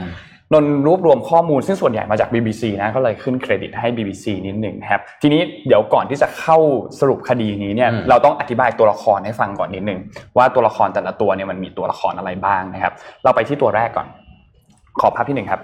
[0.53, 6.59] นนท์รวบรวมข้อมูลซึ่งส่วนใหญ่มาจาก BBC นะก็เลยขึ้นเครดิตให้ BBC นิดหนึ่งนะครับทีนี้เดี๋ยวก่อนที่จะเข้า
[7.01, 10.01] สรุปคดีนี้เนี่ยอืมเราต้องอธิบายตัวละครให้ฟังก่อนนิดหนึ่ง
[10.37, 12.93] ว่าตัวละครแต่ละตัวเนี่ยมันมีตัวละครอะไรบ้างนะครับ
[13.25, 14.07] เราไปที่ตัวแรกก่อน
[15.01, 15.61] ขอภาพที่หนึ่งครับ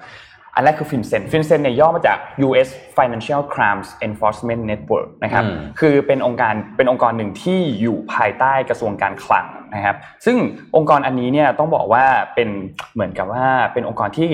[0.54, 10.36] อันแรกคือ FinCEN FinCEN เนี่ยย่อมาจาก US Financial Crimes Enforcement Network นะครับอืมคือเป็นองค์การเป็นองค์กรหนึ่งที่อยู่ภายใต้กระทรวงการคลัง นะครับ ซึ่ง
[10.76, 12.04] องค์กรอันนี้เนี่ยต้องบอกว่า
[12.34, 12.48] เป็น
[12.94, 14.30] เหมือนกับว่าเป็นองค์กรที่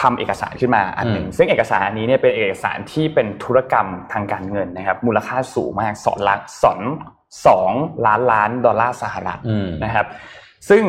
[0.00, 6.80] ทำเอกสารขึ้นมาอันหนึ่งอืมซึ่งเอกสารอันนี้เนี่ยเป็นเอกสารที่เป็นธุรกรรมทางการเงินนะครับ มูลค่าสูงมากสองล้านสอง
[7.46, 7.70] สอง
[8.06, 10.06] ล้านล้านดอลลาร์สหรัฐอืมนะครับ
[10.68, 10.84] ซึ่ง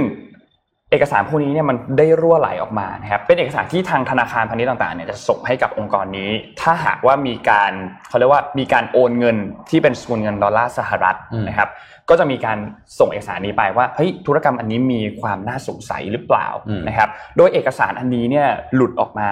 [0.92, 6.30] เอกสารพวกนี้เนี่ยมันได้รั่วไหลออกมานะครับ เป็นเอกสารที่ทางธนาคารพาณิชย์ต่างๆเนี่ยจะส่งให้กับองค์กรนี้
[6.62, 7.72] ถ้าหากว่ามีการ
[8.08, 9.38] เขาเรียกว่ามีการโอนเงิน
[9.70, 11.70] ที่เป็นสกุลเงินดอลลาร์สหรัฐอืมนะครับ
[12.10, 12.58] ก็จะมีการ
[13.00, 19.30] ส่งเอกสารนี้ไปว่าเฮ้ยธุรกรรมอันนี้มีความน่าสงสัยหรือเปล่าอืมนะครับโดยเอกสารอันนี้เนี่ยหลุดออกมา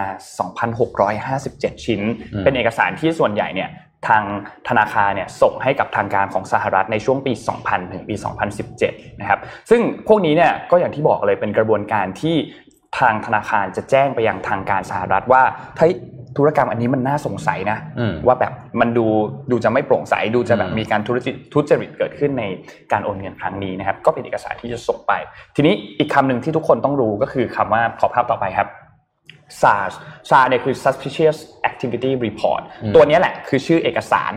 [1.12, 2.02] 2,657 ชิ้น
[2.34, 3.70] อืมเป็นเอกสารที่ส่วนใหญ่เนี่ย
[4.08, 4.24] ทาง
[4.68, 8.16] ธนาคารเนี่ยส่งให้กับทางการของสหรัฐในช่วงปี 2000 ถึงปี
[8.68, 12.36] 2017 นะครับ ซึ่งพวกนี้เนี่ยก็อย่างที่บอกเลยเป็นกระบวนการที่
[13.00, 15.44] ทางธนาคารจะแจ้งไปยังทางการสหรัฐว่า
[15.78, 15.94] เฮ้ย
[16.38, 19.06] ธุรกรรมอันนี้มันน่าสงสัยนะอืมว่าแบบมันดู
[19.52, 22.44] ดูจะไม่โปร่งใสดูจะแบบอืมมีการทุจริตทุจริตเกิดขึ้นใน
[22.92, 25.14] การโอนเงินครั้งนี้นะครับ ก็เป็นเอกสารที่จะส่งไป
[25.56, 28.68] ทีนี้อีกคำหนึ่งที่ทุกคนต้องรู้ก็คือคำว่าขอภาพต่อไปครับ
[29.62, 29.94] SARS
[30.30, 31.38] SARS เนี่ยคือ suspicious
[31.70, 34.34] activity report อืมตัวเนี้ยแหละคือชื่อเอกสาร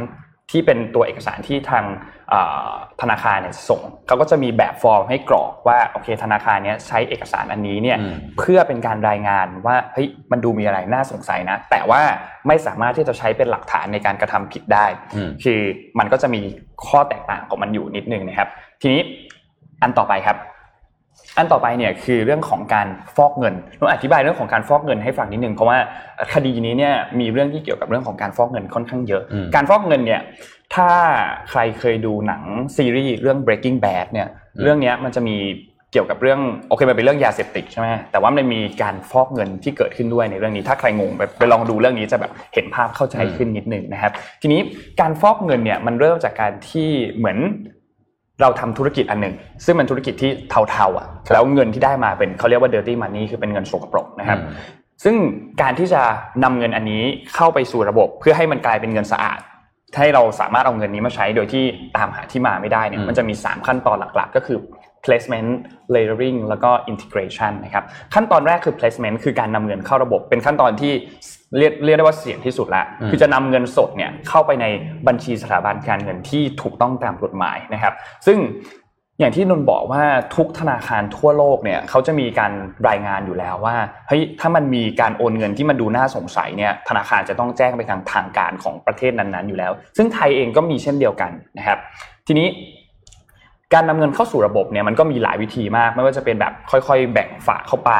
[0.54, 1.84] ที่เป็นตัวเอกสารที่ทาง
[2.30, 12.02] เอ่อธนาคารเนี่ยส่งเขาก็จะมีแบบฟอร์มให้กรอกว่าโอเคธนาคารเนี้ยใช้เอกสารอันนี้เนี่ยอืมเพื่อเป็นการรายงานว่าเฮ้ยมันดูมีอะไรน่าสงสัยนะ แต่ว่า
[12.46, 15.60] ไม่สามารถที่จะใช้เป็นหลักฐานในการกระทำผิดได้อืมคือ
[15.98, 16.40] มันก็จะมี
[16.86, 18.48] ข้อแตกต่างของมันอยู่นิดนึงนะครับ
[18.82, 19.02] ทีนี้
[19.82, 20.36] อันต่อไปครับ
[21.36, 25.78] อันต่อไปเนี่ยคือเรื่องของการฟอกเงินเราอธิบายเรื่องของการฟอกเงินให้ฟังนิดนึงเพราะว่า
[26.34, 30.20] คดีนี้เนี่ยมีเรื่องที่เกี่ยวกับเรื่องของการฟอกเงินค่อนข้างเยอะอืมการฟอกเงินเนี่ย
[30.74, 30.90] ถ้า
[31.50, 32.42] ใครเคยดูหนัง
[32.76, 34.28] ซีรีส์เรื่อง Breaking Bad เนี่ย
[34.62, 35.36] เรื่องเนี้ยมันจะมี
[35.92, 44.60] เกี่ยวกับเรื่องโอเคมันเป็นเรื่องยาเสพติดใช่ไหมแต่ว่ามันมีการฟอกเงินที่เกิดขึ้นด้วยในเรื่องนี้ ถ้าใครงงไปไปลองดูเรื่องนี้จะแบบเห็นภาพเข้าใจขึ้นนิดนึงนะครับ ทีนี้
[45.00, 47.38] การฟอกเงินเนี่ยมันเริ่มจากการที่เหมือน
[48.42, 50.30] เราทำธุรกิจอันหนึ่งซึ่งเป็นธุรกิจที่
[50.70, 54.50] เทาๆอะแล้วเงินที่ได้มาเป็นเขาเรียกว่า dirty money คือเป็นเงินสกปรกนะครับอืม
[55.04, 55.16] ซึ่ง
[55.62, 56.02] การที่จะ
[56.44, 57.02] นำเงินอันนี้
[57.34, 59.40] เข้าไปสู่ระบบ เพื่อให้มันกลายเป็นเงินสะอาด
[59.96, 61.64] ให้เราสามารถเอาเงินนี้มาใช้โดยที่
[61.96, 64.58] ตามหาที่มาไม่ได้เนี่ยอืมมันจะมี 3 ขั้นตอนหลัก ๆ ก็คือ
[65.04, 65.50] placement
[65.94, 70.92] layering แล้วก็ integration นะครับขั้นตอนแรกคือ placement คือการนำเงินเข้าระบบ เป็นขั้นตอนที่
[71.58, 74.66] เรียกเรียกได้ว่าเสี่ยงที่สุดละคือจะนำเงินสดเนี่ยเข้าไปใน
[75.06, 77.94] บัญชีสถาบันการเงินที่ถูกต้องตามกฎหมายนะครับ
[78.26, 78.38] ซึ่ง
[79.20, 80.02] อย่างที่นนบอกว่า
[80.36, 82.52] ทุกธนาคารทั่วโลกเนี่ยเขาจะมีการ
[82.88, 83.76] รายงานอยู่แล้วว่า
[84.08, 91.78] เฮ้ยถ้ามันมีการโอนเงินที่มันดูน่าสงสัยเนี่ยธนาคารจะต้องแจ้งไปทางทางการของประเทศนั้นๆอยู่แล้ว ซึ่งไทยเองก็มีเช่นเดียวกันนะครับ
[92.26, 92.48] ทีนี้
[93.74, 97.92] การนำเงินเข้าสู่ระบบเนี่ยมันก็มีหลายวิธีมาก ไม่ว่าจะเป็นแบบค่อยๆ แบ่งฝากเข้าไป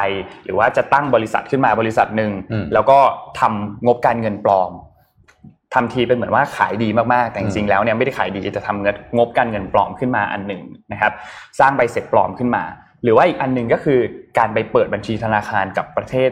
[0.45, 2.97] หรือว่าจะตั้งบริษัทขึ้นมาบริษัทหนึ่งอืมแล้วก็
[3.39, 4.71] ทำงบการเงินปลอม
[5.73, 10.61] ทำทีเป็นเหมือนว่าขายดีมากๆ แต่จริงๆแล้วเนี่ยไม่ได้ขายดีจะทำเงินงบการเงินปลอมขึ้นมาอันหนึ่ง
[10.91, 11.11] นะครับ
[11.59, 12.63] สร้างใบเสร็จปลอมขึ้นมา
[13.03, 13.99] หรือว่าอีกอันหนึ่งก็คือ
[14.37, 16.31] การไปเปิดบัญชีธนาคารกับประเทศ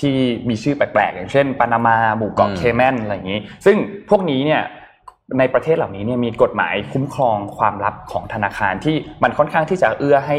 [0.00, 0.16] ที่
[0.48, 3.76] มีชื่อแปลกๆ อย่างเช่นปานามาหมู่เกาะอืมเคแมนอะไรอย่างนี้ ซึ่ง
[4.10, 4.62] พวกนี้เนี่ย
[5.38, 10.36] ในประเทศเหล่านี้เนี่ยมีกฎหมายคุ้มครองความลับของธนาคารที่มันค่อนข้างที่จะเอื้อให้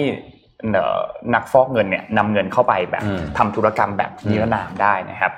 [0.73, 0.99] เอ่อ
[1.34, 5.32] นักฟอกเงินเนี่ยนำเงินเข้าไปแบบอืมทำธุรกรรมแบบนิรนามได้นะครับ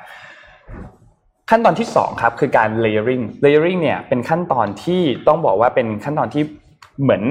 [1.50, 6.44] ขั้นตอนที่สองครับคือการ layering layering เนี่ยเป็นขั้นตอนที่ต้องบอกว่าเป็นขั้นตอนที่
[7.02, 7.24] เหมือน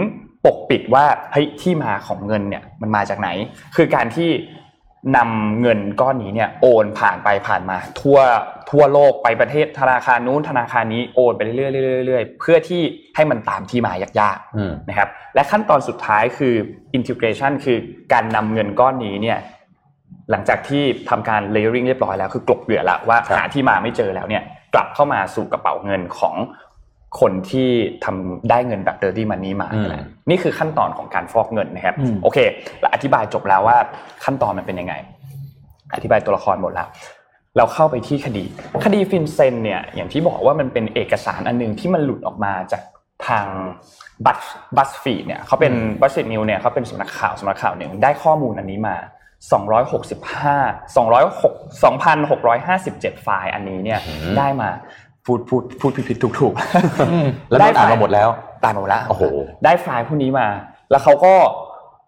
[0.44, 3.28] ปกปิดว่าเฮ้ยที่มาของเงินเนี่ยมันมาจากไหน
[3.76, 4.30] คือการที่
[5.16, 8.18] นำเงินก้อนนี้เนี่ยโอนผ่านไปผ่านมา ทั่ว
[8.70, 11.56] ทั่วโลกไปประเทศธนาคารนู้นธนาคารนี้โอนไปเรื่อ
[12.02, 12.82] ยๆเรื่อยๆเพื่อที่
[13.14, 16.54] ให้มันตามที่มายากๆอืมนะครับและขั้นตอนสุดท้ายคือ
[16.98, 17.78] integration คือ
[18.12, 19.38] การนำเงินก้อนนี้เนี่ย
[20.30, 24.42] หลังจากที่ทำการ layering เรียบร้อยแล้วคือกลบเกลื่อนแล้วว่าครับหาที่มาไม่เจอแล้วเนี่ย
[24.74, 26.34] กลับเข้ามาสู่กระเป๋าเงินของ
[27.20, 27.68] คนที่
[28.04, 32.38] ทำได้เงินแบบ dirty money มาอืมนั่นแหละนี่คือขั้นตอนของการฟอกเงินนะครับอืมโอเค
[32.80, 33.76] เราอธิบายจบแล้วว่า
[34.24, 34.94] ขั้นตอนมันเป็นยังไง
[35.94, 36.88] อธิบายตัวละครหมดแล้ว
[37.56, 38.44] เราเข้าไปที่คดี
[38.84, 42.82] คดี FinCEN เนี่ย อย่างที่บอกว่ามันเป็นเอกสารอันหนึ่งที่มันหลุดออกมาจาก
[43.28, 43.46] ทาง
[44.26, 44.40] Buzz
[44.76, 48.96] BuzzFeed เนี่ยเขาเป็น BuzzFeed News เนี่ยเขาเป็นสำนักข่าวสำนักข่าวหนึ่งได้ข้อมูลอันนี้มา
[49.42, 54.70] 265 206 2,657 ไฟล์อันนี้เนี่ยอืมได้มา
[55.26, 58.28] พูดพูดพูดผิดๆถูกๆแล้วได้ได้อ่านมาหมดแล้ว
[58.64, 59.24] ตายหมดแล้วโอ้โห
[59.64, 60.46] ได้ไฟล์พวกนี้มา
[60.90, 61.34] แล้วเขาก็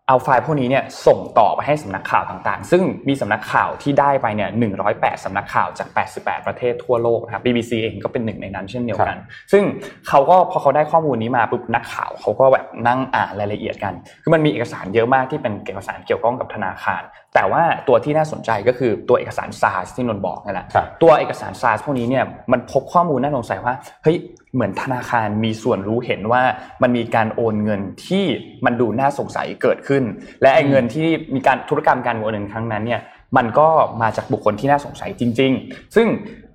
[0.08, 4.50] เอาไฟล์พวกนี้เนี่ยส่งต่อไปให้สำนักข่าวต่างๆ ซึ่งมีสำนักข่าวที่ได้ไปเนี่ย
[4.86, 9.16] 108 สำนักข่าวจาก 88 ประเทศทั่วโลกนะครับ BBC เองก็เป็นหนึ่งในนั้นเช่นเดียวกัน
[9.52, 9.62] ซึ่ง
[10.08, 17.02] เขาก็พอเขาได้ข้อมูลนี้มาปุ๊บนักข่าวเขาก็แบบนั่งอ่านรายละเอียดกัน คือมันมีเอกสารเยอะมากที่เป็นเอกสารเกี่ยวข้องกับธนาคาร
[17.34, 24.16] แต่ว่าตัวที่น่าสนใจก็คือตัวเอกสาร SARS ที่นนท์บอกนั่นแหละครับตัวเอกสาร SARS พวกนี้เนี่ยมันพบข้อมูลน่าสงสัยว่า เฮ้ย
[24.54, 26.42] เหมือนธนาคารมีส่วนรู้เห็นว่า
[26.82, 28.24] มันมีการโอนเงินที่
[28.64, 30.02] มันดูน่าสงสัยเกิดขึ้น
[30.42, 33.00] และไอ้เงินที่มีการธุรกรรมการโอนเงินครั้งนั้นเนี่ย
[33.36, 33.68] มันก็
[34.02, 36.06] มาจากบุคคลที่น่าสงสัยจริง ๆ ซึ่ง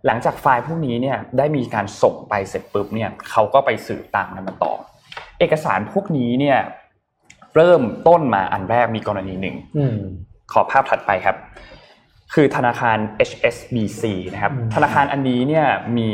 [0.06, 4.74] หลังจากไฟล์พวกนี้เนี่ยได้มีการส่งไปเสร็จปุ๊บเนี่ยเขาก็ไปสืบตามกันมาต่อ
[5.40, 6.58] เอกสารพวกนี้เนี่ย
[7.56, 9.98] เริ่มต้นมาอันแรกมีกรณีหนึ่งอืม
[10.52, 11.36] ขอภาพถัดไปครับ
[12.34, 12.98] คือธนาคาร
[13.30, 16.10] HSBC นะครับ ธนาคารอันนี้เนี่ยมี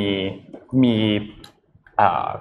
[0.84, 1.35] มีเอ่อ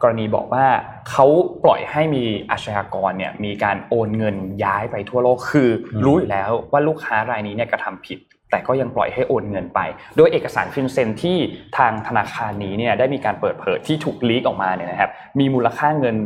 [0.02, 0.66] กรณีบอกว่า
[1.10, 1.26] เขา
[1.64, 5.68] ปล่อยให้มีอาชญากรเนี่ยมีการโอนเงินย้ายไปทั่วโลกคือ
[6.04, 8.18] รู้อยู่แล้วว่าลูกค้ารายนี้เนี่ยกระทำผิด
[8.50, 9.80] แต่ก็ยังปล่อยให้โอนเงินไป
[10.16, 11.38] โดยเอกสารฟินเซนที่
[11.78, 16.16] ทางธนาคารนี้เนี่ยได้มีการเปิดเผยที่ถูกลีกออกมาเนี่ยนะครับมีมูลค่าเงิน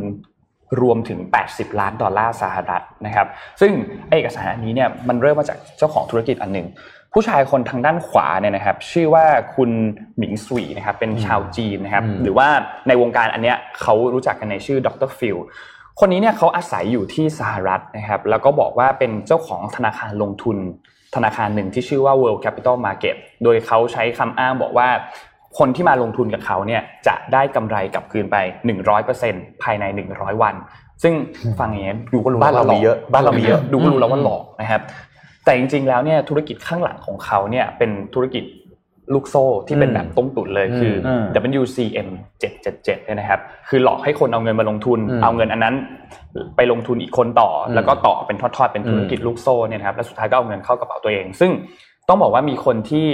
[0.81, 3.27] รวมถึง 80 ล้านดอลลาร์สหรัฐนะครับ
[3.61, 3.71] ซึ่ง
[4.11, 6.67] เอกสารอันนี้เนี่ยมันเริ่มมาจากเจ้าของธุรกิจอันหนึ่ง
[7.13, 9.69] ผู้ชายคนทางด้านขวาเนี่ยนะครับ ชื่อว่าคุณ
[10.17, 12.47] หมิงสุยนะครับเป็นชาวจีนนะครับอืมหรือว่า
[12.87, 15.37] ในวงการอันเนี้ยเขารู้จักกันในชื่อดรฟิล
[15.99, 20.57] คนนี้เนี่ยเขาอาศัยอยู่ที่สหรัฐนะครับ แล้วก็บอกว่าเป็นเจ้าของธนาคารลงทุน
[21.15, 24.87] ธนาคารหนึ่งที่ชื่อว่า World Capital Market โดยเขาใช้คำอ้างบอกว่า
[25.57, 28.37] คนที่มาลงทุนกับเขาเนี่ยจะได้กำไรกลับคืนไป
[28.99, 30.55] 100%ภายใน 100 วัน
[31.03, 31.13] ซึ่ง
[31.59, 34.81] ฟังอย่างนี้ยดูก็รู้บ้านเราว่หลกมีเยอะบ้านเรามีเยอะอืมดูก็รู้แล้วว่าหลอกนะครับ
[35.45, 38.43] แต่จริงๆแล้วเนี่ยธุรกิจข้างหลังของเขาเนี่ยเป็นธุรกิจ
[39.13, 41.23] ลูกโซ่ที่เป็นแบบต้มตุ๋นเลยคืออม
[41.61, 42.09] WCM
[42.41, 45.75] 777เนี่ยนะครับ คือหลอกให้คนเอาเงินมาลงทุนอืมเอาเงินอันนั้น
[46.55, 51.51] ไปลงทุนอีกคนต่ออมแล้วก็ต่อเป็นทอดๆเป็นธุรกิจลูกโซ่เนี่ยนะครับแล้วสุดท้ายก็เอาเงินเข้ากระเป๋าตัวเอง ซึ่ง
[52.09, 53.07] ต้องบอกว่ามีคนที่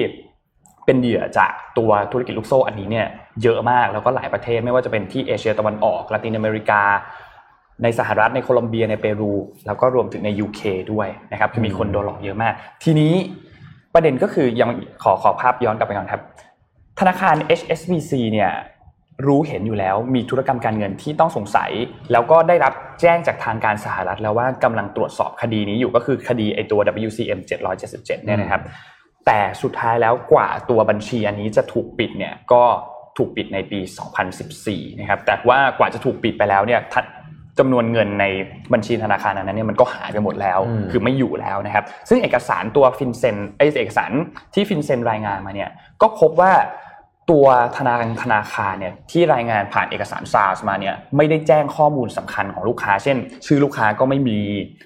[0.85, 3.07] เป็นเหยื่อจากตัวธุรกิจลูกโซ่อันนี้เนี่ย
[3.43, 6.81] เยอะมากแล้วก็หลายประเทศไม่ว่าจะเป็นที่เอเชียตะวันออกลาตินอเมริกา
[7.83, 9.33] ในสหรัฐในโคลอมเบียในเปรู
[9.67, 10.61] แล้วก็รวมถึงใน UK
[10.93, 13.13] ด้วยนะครับคือมีคนโดนหลอกเยอะมาก ทีนี้
[13.93, 14.69] ประเด็นก็คือยัง
[15.03, 16.21] ขอขอภาพย้อนกลับไปก่อนครับ
[16.99, 18.51] ธนาคาร HSBC เนี่ย
[19.27, 21.71] รู้เห็นอยู่แล้วมีธุรกรรมการเงินที่ต้องสงสัย
[22.11, 27.39] แล้วก็ได้รับแจ้งจากทางการสหรัฐแล้วว่ากำลังตรวจสอบคดีนี้อยู่ก็คือคดีไอตัว WCM
[27.81, 28.61] 777เนี่ยนะครับ
[29.25, 32.63] แต่สุดท้ายแล้วกว่าตัวบัญชีอันนี้จะถูกปิดเนี่ยก็
[33.17, 33.79] ถูกปิดในปี
[34.39, 36.81] 2014 นะครับ แต่ว่ากว่าจะถูกปิดไปแล้วเนี่ย
[37.57, 38.25] ท่านจำนวนเงินใน
[38.73, 44.11] บัญชีธนาคารนั้นเนี่ยมันก็หายไปหมดแล้วอืมคือไม่อยู่แล้วนะครับ ซึ่งเอกสารตัวฟินเซนไอเอกสาร
[44.53, 45.69] ที่ฟินเซนรายงานมาเนี่ย
[46.01, 46.53] ก็พบว่า
[47.31, 54.39] ตัวธนาคารธนาคารเนี่ยที่รายงานผ่านเอกสาร SARS มาเนี่ยไม่ได้แจ้งข้อมูลสำคัญของลูกค้า เช่น ชื่อลูกค้าก็ไม่มี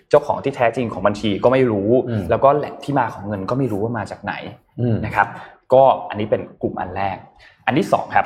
[0.09, 4.33] เจ้าของที่แท้จริงของบัญชีก็ไม่รู้อืมแล้วก็แหล่งที่มาของเงินก็ไม่รู้ว่ามาจากไหน
[4.81, 5.27] อืมนะครับ
[5.73, 7.17] ก็อันนี้เป็นกลุ่มอันแรก
[7.65, 8.25] อันที่สองครับ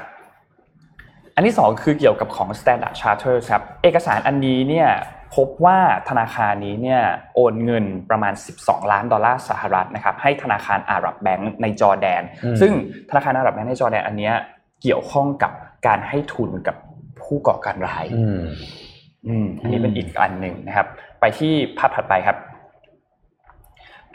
[1.35, 4.89] อันที่สองคือเกี่ยวกับของ Standard Charter ครับ เอกสารอันนี้เนี่ย
[5.35, 7.01] พบว่าธนาคารนี้เนี่ย
[7.35, 12.71] โอนเงินประมาณ 12 ล้านดอลลาร์สหรัฐนะครับให้ธนาคารอาหรับแบงก์ในจอร์แดนอืมซึ่ง
[13.09, 14.35] ธนาคารอาหรับแบงก์ในจอร์แดนอันเนี้ย
[14.81, 15.51] เกี่ยวข้องกับ
[15.87, 16.75] การให้ทุนกับ
[17.21, 18.41] ผู้ก่อการร้ายอืม
[19.27, 20.87] อืมอันนี้เป็นอีกอันหนึ่งนะครับ
[21.19, 22.37] ไปที่ภาพถัดไปครับ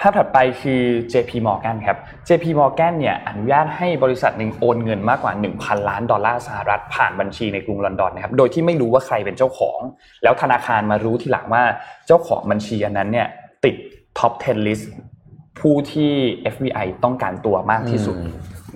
[0.01, 0.83] ภาพถัดไปคือ
[1.13, 9.79] JP Morgan ครับ JP Morgan เนี่ยอนุญาตให้บริษัทหนึ่งโอนเงินมากกว่า 1,000 ล้านดอลลาร์สหรัฐผ่านบัญชีในกรุงลอนดอนนะครับ โดยที่ไม่รู้ว่าใครเป็นเจ้าของ
[10.23, 11.63] แล้วธนาคารมารู้ทีหลังว่า
[12.07, 13.29] เจ้าของบัญชีอันนั้นเนี่ย
[13.65, 13.75] ติด
[14.19, 14.85] top 10 list
[15.61, 16.13] ผู้ที่
[16.55, 18.17] FBI ต้องการตัวมากที่สุด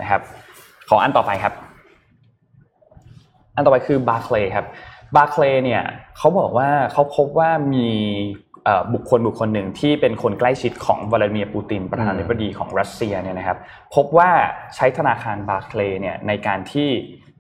[0.01, 0.21] นะครับ
[0.89, 1.55] ขออันต่อไปครับ
[3.57, 4.67] อันต่อไปคือ Barclays ครับ
[5.17, 5.83] Barclays เนี่ย
[6.19, 7.89] เขาบอกว่าเขาพบว่ามี
[8.95, 13.59] บุคคลบุคคลหนึ่งที่เป็นคนใกล้ชิดของวลาดิเมียร์ปูตินประธานาธิบดีของรัสเซียเนี่ยนะครับ
[13.95, 14.31] พบว่า
[14.77, 16.89] ใช้ธนาคาร Barclays เนี่ยในการที่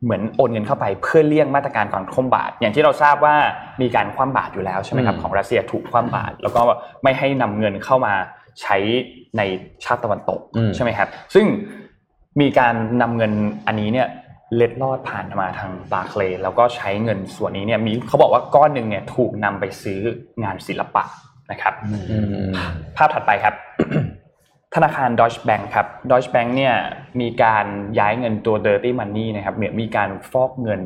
[0.04, 3.36] เหมือนโอนเงินเข้าไปเพื่อเลี่ยงมาตรการการคว่ำบาตรอย่างที่เราทราบว่า
[3.82, 6.60] มีการคว่ำบาตรอยู่แล้วใช่ไหมครับอืมของรัสเซียถูกคว่ำบาตรแล้วก็
[7.02, 8.14] ไม่ให้นำเงินเข้ามา
[8.62, 8.76] ใช้
[9.36, 9.42] ใน
[9.84, 11.46] ชาติตะวันตกอืมใช่ไหมครับ ซึ่ง
[12.40, 13.32] มีการนำเงิน
[13.66, 14.08] อันนี้เนี่ย
[14.56, 20.00] เล็ดลอดผ่านมาทางบาร์เคลย์แล้วก็ใช้เงินส่วนนี้เนี่ยมีเขาบอกว่าก้อนหนึ่งเนี่ยถูกนำไปซื้อ
[20.44, 21.04] งานศิลปะ
[21.50, 22.52] นะครับอืมอืม
[22.96, 23.54] ภาพถัดไปครับ
[24.74, 26.74] ธนาคาร Deutsche Bank ครับ Deutsche Bank เนี่ย
[27.20, 27.66] มีการ
[27.98, 30.80] ย้ายเงินตัว dirty money นะครับเนี่ยมีการฟอกเงิน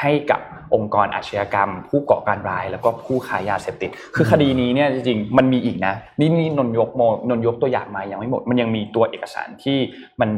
[0.00, 0.40] ให้กับ
[0.74, 9.78] องค์กรอาชญากรรม ผู้ก่อการร้าย แล้วก็ผู้ขายยาเสพติด คือคดีนี้เนี่ยจริงๆมันมีอีกนะ นี่นี่นนยกโมนนยกตัวอย่างมายังไม่หมด มันยังมีตัวเอกสารที่
[10.20, 10.30] มัน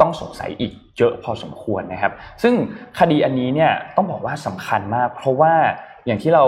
[0.00, 2.54] ต้องสงสัยอีกเยอะพอสมควรนะครับ ซึ่ง
[2.98, 5.54] คดีอันนี้เนี่ยต้องบอกว่าสำคัญมาก เพราะว่า
[6.06, 6.44] อย่างที่เรา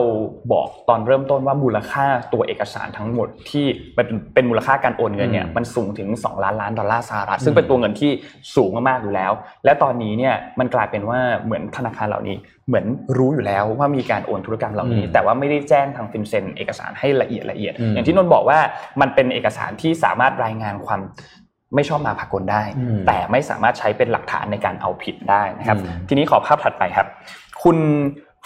[0.52, 8.10] บอกตอนเริ่มต้นว่ามูลค่าตัวเอกสารทั้งหมดที่เป็นเป็นมูลค่าการโอนเงินเนี่ยอืมมันสูงถึง 2 ล้านล้านดอลลาร์สหรัฐซึ่งเป็นตัวเงินที่
[8.56, 9.32] สูงมากๆอยู่แล้ว
[9.64, 12.36] และตอนนี้เนี่ยมันกลายเป็นว่าเหมือนธนาคารเหล่านี้
[12.68, 12.86] เหมือน
[13.18, 18.58] รู้อยู่แล้วว่ามีการโอนธุรกรรมเหล่านี้อืมแต่ว่าไม่ได้แจ้งทางฟินเซนเอกสารให้ละเอียดละเอียดอืมอย่างที่นนท์บอกว่า
[19.00, 21.00] มันเป็นเอกสารที่สามารถรายงานความ
[21.74, 27.06] ไม่ชอบมาพากลได้อืมแต่ไม่สามารถใช้เป็นหลักฐานในการเอาผิดได้นะครับอืมทีนี้ขอภาพถัดไปครับ
[27.62, 27.78] คุณ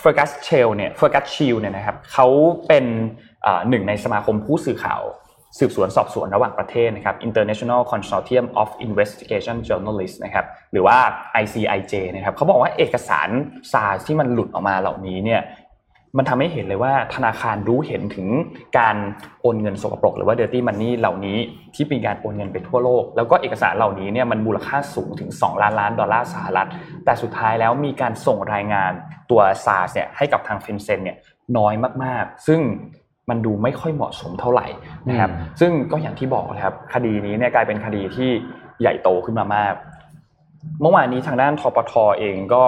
[0.00, 2.26] เฟอร์กัสชีลเนี่ยเฟอร์กัสชีลเนี่ยนะครับเขา
[2.68, 2.84] เป็น
[3.46, 5.02] อ่าหนึ่งในสมาคมผู้สื่อข่าว
[5.58, 10.96] สืบสวนสอบสวนระหว่างประเทศนะครับ International Consortium of Investigation Journalists นะครับหรือว่า
[11.42, 13.28] ICIJ นะครับเขาบอกว่าเอกสาร
[13.72, 15.40] SAR ที่มันหลุดออกมาเหล่านี้เนี่ย
[16.18, 18.28] มันทำให้เห็นเลยว่าธนาคารรู้เห็นถึง
[18.78, 18.96] การ
[19.40, 21.38] โอนเงินสกปรกหรือว่า dirty money เหล่านี้
[21.74, 26.68] ที่มีการโอนเงินไปทั่วโลก แล้วก็เอกสารเหล่านี้เนี่ยมันมูลค่าสูงถึง 2 ล้านล้านดอลลาร์สหรัฐ
[27.04, 28.92] แต่สุดท้ายแล้วมีการส่งรายงาน
[29.30, 31.16] ตัว SARS เนี่ยให้กับทางฟินเซนเนี่ย
[31.56, 32.60] น้อยมากๆ ซึ่ง
[33.30, 34.66] มันดูไม่ค่อยเหมาะสมเท่าไหร่
[35.08, 38.30] นะครับอืมซึ่งก็อย่างที่บอกนะครับคดีนี้เนี่ยกลายเป็นคดีที่
[38.80, 39.74] ใหญ่โตขึ้นมามาก
[40.80, 42.64] เมื่อวานนี้ทางด้านทปทเองก็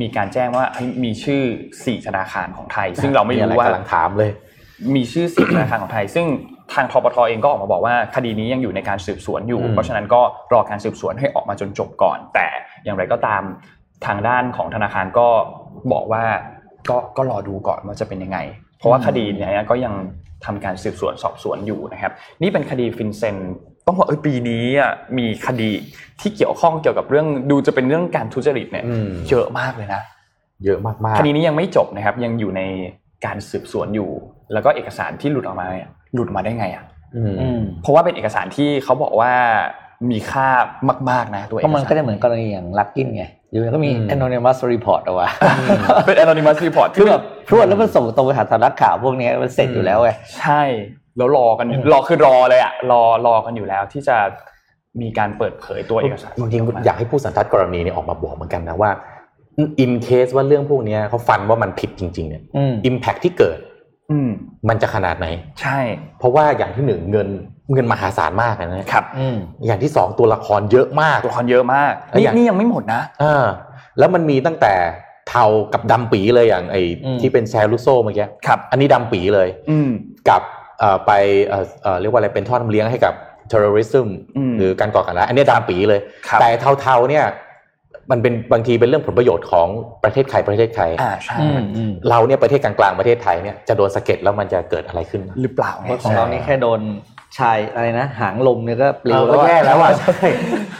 [0.00, 1.42] มีการแจ้งว่าเฮ้ยมีชื่อ
[1.74, 4.30] 4ธนาคารของไทย ซึ่งเราไม่อะรู้ไรว่ากำลังถามเลย
[4.94, 6.26] มีชื่อ4ธนาคารของไทย ซึ่ง
[6.74, 10.20] ทางทปทเองก็ออกมาบอกว่าคดีนี้ยังอยู่ในการสืบสวนอยู่อืมเพราะฉะนั้นก็
[10.52, 12.46] รอการสืบสวนให้ออกมาจนจบก่อน แต่
[12.84, 13.42] อย่างไรก็ตาม
[14.06, 15.28] ทางด้านของธนาคารก็
[15.92, 16.24] บอกว่า
[16.90, 18.38] ก็ก็รอดูก่อนว่าจะเป็นยังไง
[18.78, 19.94] เพราะว่าคดีเนี้ก็ยัง
[20.44, 23.36] ทำการสืบสวนสอบสวนอยู่นะครับ นี่เป็นคดีฟินเซน
[23.90, 25.70] ต้องบอกเออปีนี้อะมีคดี
[26.20, 30.02] ที่เกี่ยวข้องเกี่ยวกับเรื่องดูจะเป็นเรื่องการทุจริตเนี่ยอืมเยอะมากเลยนะ
[30.64, 32.62] เยอะมากๆคดีนี้ยังไม่จบนะครับ ยังอยู่ใน
[33.24, 34.10] การสืบสวนอยู่
[34.52, 36.84] แล้วก็เอกสารที่หลุดออกมาเนี่ยหลุดมาได้ไงอะ
[37.16, 39.32] อืมอืมเพราะว่าเป็นเอกสารที่เขาบอกว่า
[40.10, 40.48] มีค่า
[41.10, 45.26] มาก ๆ นะตัวเอก็กมันสารก็จะเหมือนกรณีอย่างลักกินไงอยู่ก็มีอืม anonymous report เอาไว้
[46.06, 50.62] เป็น anonymous report คือแบบพรวดแล้วมันส่งตรงไปหาสำนักข่าวพวกเนี้ยมันเสร็จอยู่แล้วไงใช่
[51.20, 54.16] แล้วรอกันอืมรอคือรอเลยอะรอรอกันอยู่แล้วที่จะ
[55.00, 58.90] มีการเปิดเผยตัวเอกสารจริงๆอยากให้ผู้สันทัดกรณีเนี่ยออกมาบอกเหมือนกันนะว่า
[59.84, 63.58] in case ว่าเรื่องพวกเนี้ยเขาฟันว่ามันผิดจริง ๆ เนี่ยอืม impact ที่เกิด
[64.10, 64.30] อืม
[64.68, 65.26] มันจะขนาดไหน
[65.60, 65.78] ใช่
[66.18, 67.28] เพราะว่าอย่างที่หนึ่งเงิน
[67.72, 73.46] เงินมหาศาลมากนะครับอืมอย่างที่สองตัวละครเยอะมากตัวละครเยอะมากแล้วนี่อย่างนี่ยังไม่หมดนะอ่า
[73.98, 74.74] แล้วมันมีตั้งแต่
[75.28, 79.90] เทากับดำปีเลยอย่างไอ้อืมที่เป็นแชร์ลูโซเมื่อกี้ครับอันนี้ดำปีเลยอืม
[80.28, 80.59] กับเอ่อ
[81.06, 81.12] ไป
[81.46, 83.14] เอ่อเอ่อเรียกว่าอะไรเป็นทอดน้ำเลี้ยงให้กับ
[83.52, 86.48] terrorism อืมหรือการก่อการร้ายอันนี้ดำปีเลยครับแต่
[86.80, 87.24] เทาๆเนี่ย
[88.10, 89.68] มันเป็นบางทีเป็นเรื่องผลประโยชน์ของ
[90.04, 96.80] ประเทศใครประเทศใครอ่าใช่อืมอืมเราเนี่ยประเทศกลางๆประเทศไทยเนี่ยจะโดนสะเก็ดแล้วมันจะเกิดอะไรขึ้น หรือเปล่าเพราะของเรานี่แค่โดน
[97.38, 100.28] ชายอะไรนะ หางลมเนี่ยก็ปลิวเราแล้วก็อะแย่แล้วอะใช่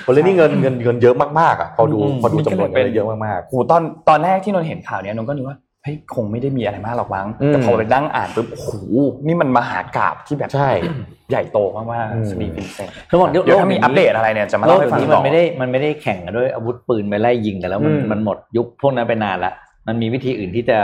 [0.07, 8.71] คนเล่นนี่เงินเงินเงินเยอะมากๆอะพอดูอืมพอดูจำนวนเงินเยอะมากโหตอนตอนแรกที่นนท์เห็นข่าวเนี้ยนนท์ก็นึกว่า เฮ้ยคงไม่ได้มีอะไรมากหรอกมั้งอืมแต่พอไปนั่งอ่านปุ๊บโอ้โห
[9.27, 10.71] นี่มันมหากาพย์ที่แบบๆใช่
[11.31, 19.53] ใหญ่โตมากอืมๆคดี FinCEN ทั้งหมดเดี๋ยวถ้ามีอัปเดตอะไรเนี่ยจะมาเล่าให้ฟังแบบโลกนี้ต่มัอนไม่ได้มันไม่ได้แข่งกันด้วยอาวุธปืนไปไล่ยิงกันแล้วมันอืมมันหมดยุคพวกนั้นไปนานละ
[19.87, 20.79] มันมีวิธีอื่นที่จะ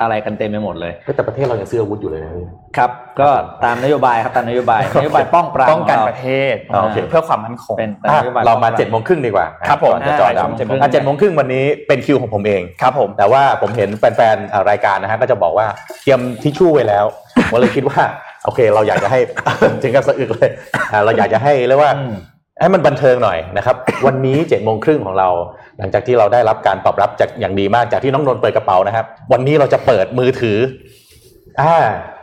[0.00, 2.32] อะไรกันเต็มไปหมดเลยแต่ประเทศเรายังซื้ออาวุธอยู่เลยนะ
[2.76, 2.90] ครับ
[3.20, 3.28] ก็
[3.64, 15.66] ตามนโยบายครับตามนโยบายนโยบายป้องปรามป้องกันขประเทศอ๋อโอเคเพื่อความมั่นคงเป็นตามอะนโยบายเรามาป้องปเจ็ดโมงครึ่งดีกว่าครับผมก่อนจะจอดอ่าดำเจ็ดโมงอะเจ็ดโมงครึ่งวันนี้เป็นคิวของผมเองครับผมแต่ว่าผมเห็นแฟนๆอะรายการนะฮะก็จะบอกว่า
[16.02, 17.04] เตรียมทิชชู่ไว้แล้ว
[17.50, 18.02] ผมเลยคิดว่า
[18.44, 19.18] โอเค เราอยากจะให้
[19.82, 20.50] ถึงกับสะอึกเลย
[20.92, 22.14] อะเราอยากจะให้เรียกว่าอืม
[22.60, 25.28] ให้มันบันเทิงหน่อยนะครับ วันนี้เจ็ดโมงครึ่งของเรา
[25.78, 30.58] หลังจากที่เราได้รับการตอบรับจากอย่างดีมากจากที่น้องนนท์เปิดกระเป๋านะครับ วันนี้เราจะเปิดมือถือ
[31.60, 31.76] อ่า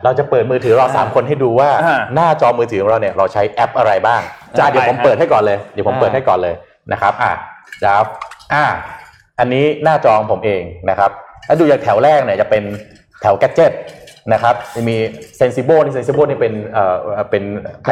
[0.03, 4.21] เราจะเปิดมือถือเราสามคนให้ดูว่าอ่าหน้าจอมือถือของเราเนี่ยเราใช้แอปอะไรบ้าง
[4.57, 6.55] จ้าเดี๋ยวผมเปิดให้ก่อนเลยเดี๋ยวผมเปิดให้ก่อนเลย
[6.91, 7.31] นะครับ อะ
[7.83, 8.05] จ้าบ
[8.53, 8.65] อ่า
[9.39, 11.11] อันนี้หน้าจอของผมเองนะครับ
[11.47, 12.63] ถ้าดูจากแถวแรกเนี่ยจะเป็น
[13.21, 13.71] แถวแกดเจิต
[14.33, 14.95] นะครับจะมี
[15.39, 16.95] Sensible นี่ Sensible นี่เป็นเอ่อ
[17.31, 17.43] เป็น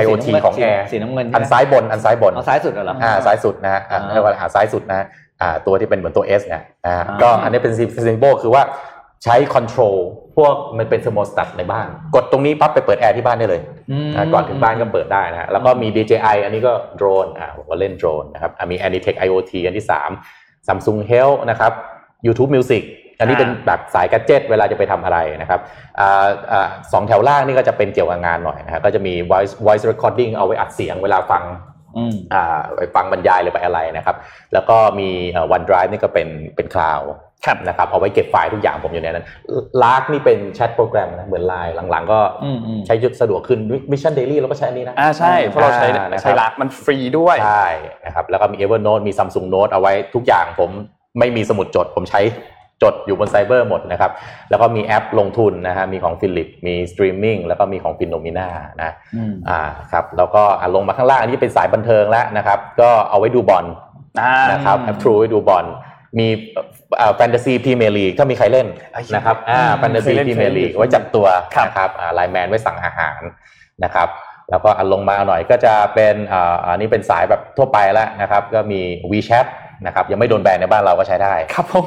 [0.02, 5.06] IoT ของสีแอร์สีน้ำเงินอันซ้ายบนอันซ้ายบนเอาซ้ายสุดเหรออ่าซ้ายสุดนะฮะอ่าอ่าเรียกว่าอ่าซ้ายสุดนะฮะ
[5.42, 8.64] อ่าตัวที่เป็นเหมือนตัว S เนี่ยนะฮะอ่าก็อันนี้เป็น Sensibo คือว่า
[9.24, 9.98] ใช้ control
[10.36, 13.62] พวกมันเป็น thermostat ในบ้าน กดตรงนี้ปั๊บไปเปิดแอร์ที่บ้านได้เลย
[14.08, 19.86] มอ่าก่อนถึงบ้านก็เปิดได้นะฮะแล้วก็มี DJI อันนี้ก็โดรนอ่าผมก็เล่นโดรนนะครับอ่ามี Anitech IoT อันที่
[20.28, 21.72] 3 Samsung Health นะครับ
[22.26, 22.84] YouTube Music
[23.20, 25.60] อันนี้เป็นแบบสาย gadget เวลาจะไปทำอะไรนะครับ
[26.00, 31.44] อ่าอ่าสองแถวล่างนี่ก็จะเป็นเกี่ยวกับงานหน่อยนะฮะก็จะมี voice voice recording เอาไว้อัดเสียงเวลาฟัง
[31.98, 34.16] อืมอ่าไปฟังบรรยายหรือไปอะไรนะครับ
[34.54, 35.10] แล้วก็มี
[35.52, 37.02] OneDrive นี่ก็เป็นเป็น cloud
[37.48, 39.26] ครับนะครับเอาไว้เก็บไฟล์ทุกอย่างผมอยู่ในนั้น
[39.84, 43.60] Lark นี่เป็นแชทโปรแกรมนะเหมือนไลน์หลังๆ ก็อืมอืมใช้ยุดสะดวกขึ้น
[43.92, 47.68] Mission Daily เราก็ใช้อันนี้นะอ่าใช่เพราะเราใช้อ่านะครับใช้ Lark มันฟรีด้วยใช่
[48.06, 50.70] นะครับแล้วก็มี Evernote มี Samsung Note เอาไว้ทุกอย่างผม
[51.20, 52.22] ไม่มีสมุดจดผมใช้
[52.84, 54.12] จดอยู่บนไซเบอร์หมดนะครับ
[54.50, 58.48] แล้วก็มีแอปลงทุนนะฮะมีของ Phillip มีสตรีมมิ่งแล้วก็มีของ Finnomena
[58.82, 59.62] นะอืมอ่า
[59.92, 63.66] ครับแล้วก็อะลงมาข้างล่างอันนี้เป็นสายบันเทิงแล้วนะครับ ก็เอาไว้ดูบอล
[64.22, 65.66] อ่านะครับแอปทรูไว้ดูบอล
[66.20, 66.28] มี
[67.16, 73.22] Fantasy Premier League ถ้ามีใครเล่นไอ้เหี้ยนะครับอ่าอืมแฟนตาซีเคยเล่นพรีเมียร์ลีกเคยเล่นไว้จับตัวครับนะครับอ่าไลน์แมนไว้สั่งอาหาร
[73.84, 74.10] นะครับ
[74.50, 78.82] แล้วก็อันลงมาหน่อยก็จะเป็นอ่าอันนี้เป็นสายแบบทั่วไปแล้วนะครับ ก็มี
[79.12, 79.46] WeChat
[79.86, 81.86] นะครับยังไม่โดนแบนในบ้านเราก็ใช้ได้ครับผม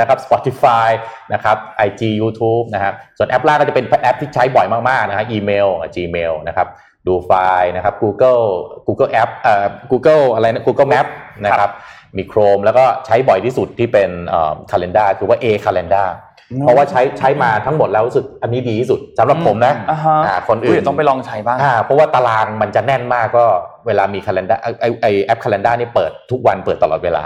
[0.00, 0.88] นะครับ Spotify
[1.32, 6.68] นะครับ IG YouTube นะครับส่วนแอปล่างก็จะเป็นแอปที่ใช้บ่อยมากๆนะฮะอีเมล Gmail นะครับ
[7.06, 8.44] ดูไฟล์นะครับ Google
[8.86, 11.06] Google App เอ่อ Google อะไรนะ Google Map
[11.44, 11.70] นะครับ
[12.16, 16.08] มี Chrome แล้วก็ใช้บ่อยที่สุดที่เป็นเอ่อ Calendar คือว่า A Calendar
[16.50, 23.46] อืมเพราะว่าใช้ใช้มาทั้งหมดแล้วรู้สึกอันนี้ดีที่สุดสำหรับผมนะอ่าฮะอ่าคนอื่นเดี๋ยวต้องไปลองใช้บ้างอ่าเพราะว่าตารางมันจะแน่นมากก็
[23.86, 27.24] เวลามี calendar ไอไอ้ไอแอป calendar นี่เปิดทุกวันเปิดตลอดเวลา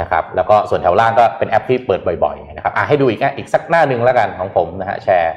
[0.00, 5.34] นะครับ แล้วก็ส่วนแถวล่างก็เป็นแอปที่เปิดบ่อยๆนะครับอะให้ดูอีกอะอีกสักหน้าหนึ่งแล้วกันของผมนะฮะแชร์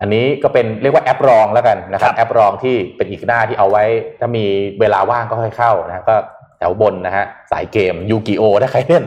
[0.00, 3.84] อันนี้ก็เป็นเรียกว่าแอปรองแล้วกันนะครับ แอปรองที่เป็นอีกหน้าที่เอาไว้
[4.20, 4.44] ถ้ามี
[4.80, 6.16] เวลาว่างก็ค่อยเข้านะก็
[6.58, 9.04] แถวบนนะฮะสายเกมยูกิโอถ้าใครเล่น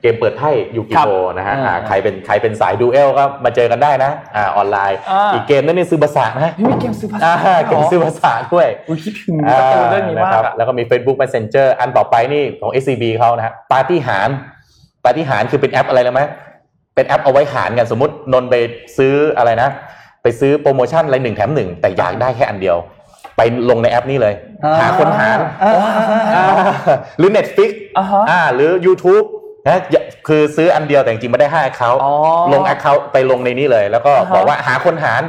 [0.00, 14.28] เกมเปิดไพ่ยูกิโอนะฮะอ่าใครเป็นใครเป็นสายดูเอลก็มาเจอกันได้นะอ่าออนไลน์อ่าอีกเกมนั่นนี่ซื้อภาษานะนี่มีเกมซื้อภาษาอ่าเกมซื้อภาษาด้วยอุ้ยคิดถึงการ์ตูนเรื่องนี้มากนะครับอะแล้วก็มี Facebook Messenger อันต่อไปนี่ของ SCB เขานะฮะปาร์ตี้หาร
[15.04, 16.22] ปาร์ตี้หารคือเป็นแอปอะไรรู้ไหม
[16.94, 18.54] เป็นแอปเอาไว้หารกันสมมตินนท์ไป
[18.98, 19.68] ซื้ออะไรนะ
[20.22, 22.76] ไปซื้อโปรโมชั่นอะไรหนึ่งแถมหนึ่งแต่อยากได้แค่อันเดียว
[23.36, 24.34] ไปลงในแอปนี้เลย
[24.80, 26.44] หาคนหารอ่าอ่าอ่าอ่า
[27.18, 29.26] หรือ Netflix อ่าฮะอ่าหรือ YouTube
[29.66, 32.12] นะอย่าคือซื้ออันเดียวแต่จริงๆไม่ได้ห้าเขาอ๋อ
[32.52, 35.22] ลง account ไปลงในนี้เลย แล้วก็อ่าฮะบอกว่าหาคนหาร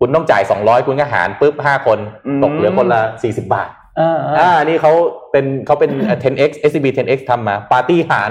[0.00, 3.70] คุณต้องจ่าย 200 คุณก็หารปุ๊บ5คนอืมตกเหลือคนละ 40 บาท
[4.00, 4.92] อ่าอ่าอ่านี่เขา
[5.30, 5.90] เป็นเขาเป็น
[6.24, 8.30] 10x SCB 10x ทำมาปาร์ตี้หาร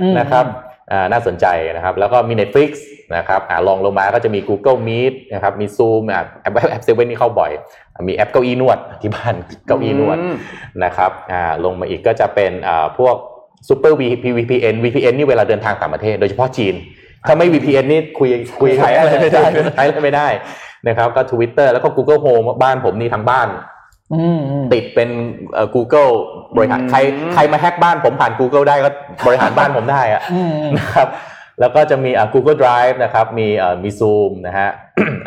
[0.00, 0.44] อืมนะครับ
[0.90, 2.70] อ่าน่าสนใจนะครับ แล้วก็มี Netflix
[3.16, 7.50] นะครับอ่าลองลงมาก็จะมี Google Meet นะครับมี Zoom อะแอปแอปเซเว่นนี่เข้าบ่อย
[7.94, 9.34] อะมีแอปเก้าอี้นวดที่บ้าน
[9.66, 10.36] เก้าอี้นวดอืม
[10.84, 13.16] นะครับอ่าลงมาอีกก็จะเป็นอ่าพวก
[13.68, 16.74] Super VPN VPN นี่เวลาเดินทางต่างประเทศโดยเฉพาะจีน
[17.26, 18.28] ถ้าไม่ VPN นี่คุย
[18.60, 19.44] คุยใช้อะไรไม่ได้
[19.74, 20.28] ใช้อะไรไม่ได้
[20.88, 23.48] นะครับก็ Twitter แล้วก็ Google Home บ้านผมนี่ทั้งบ้าน
[24.14, 25.08] อืมอืมติดเป็น
[25.52, 26.10] เอ่อ Google
[26.56, 26.98] บริหารอืมใคร
[27.34, 28.90] ใครมาแฮกบ้านผมผ่าน Google ได้ก็
[29.26, 31.08] บริหารบ้านผมได้อะอืมอืมนะครับ
[31.60, 34.70] แล้วก็จะมีอ่า Google Drive นะครับ มีอ่ามี Zoom นะฮะ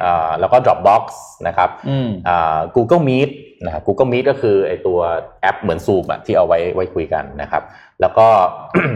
[0.04, 1.04] อ่าแล้วก็ Dropbox
[1.48, 3.30] นะครับอืมอ่า Google Meet
[3.66, 5.00] นะครับ Google Meet ก็คือไอตัว
[5.42, 7.64] แอปเหมือน Zoom อะที่เอาไว้ไว้คุยกันนะครับ
[8.02, 8.28] แล้วก็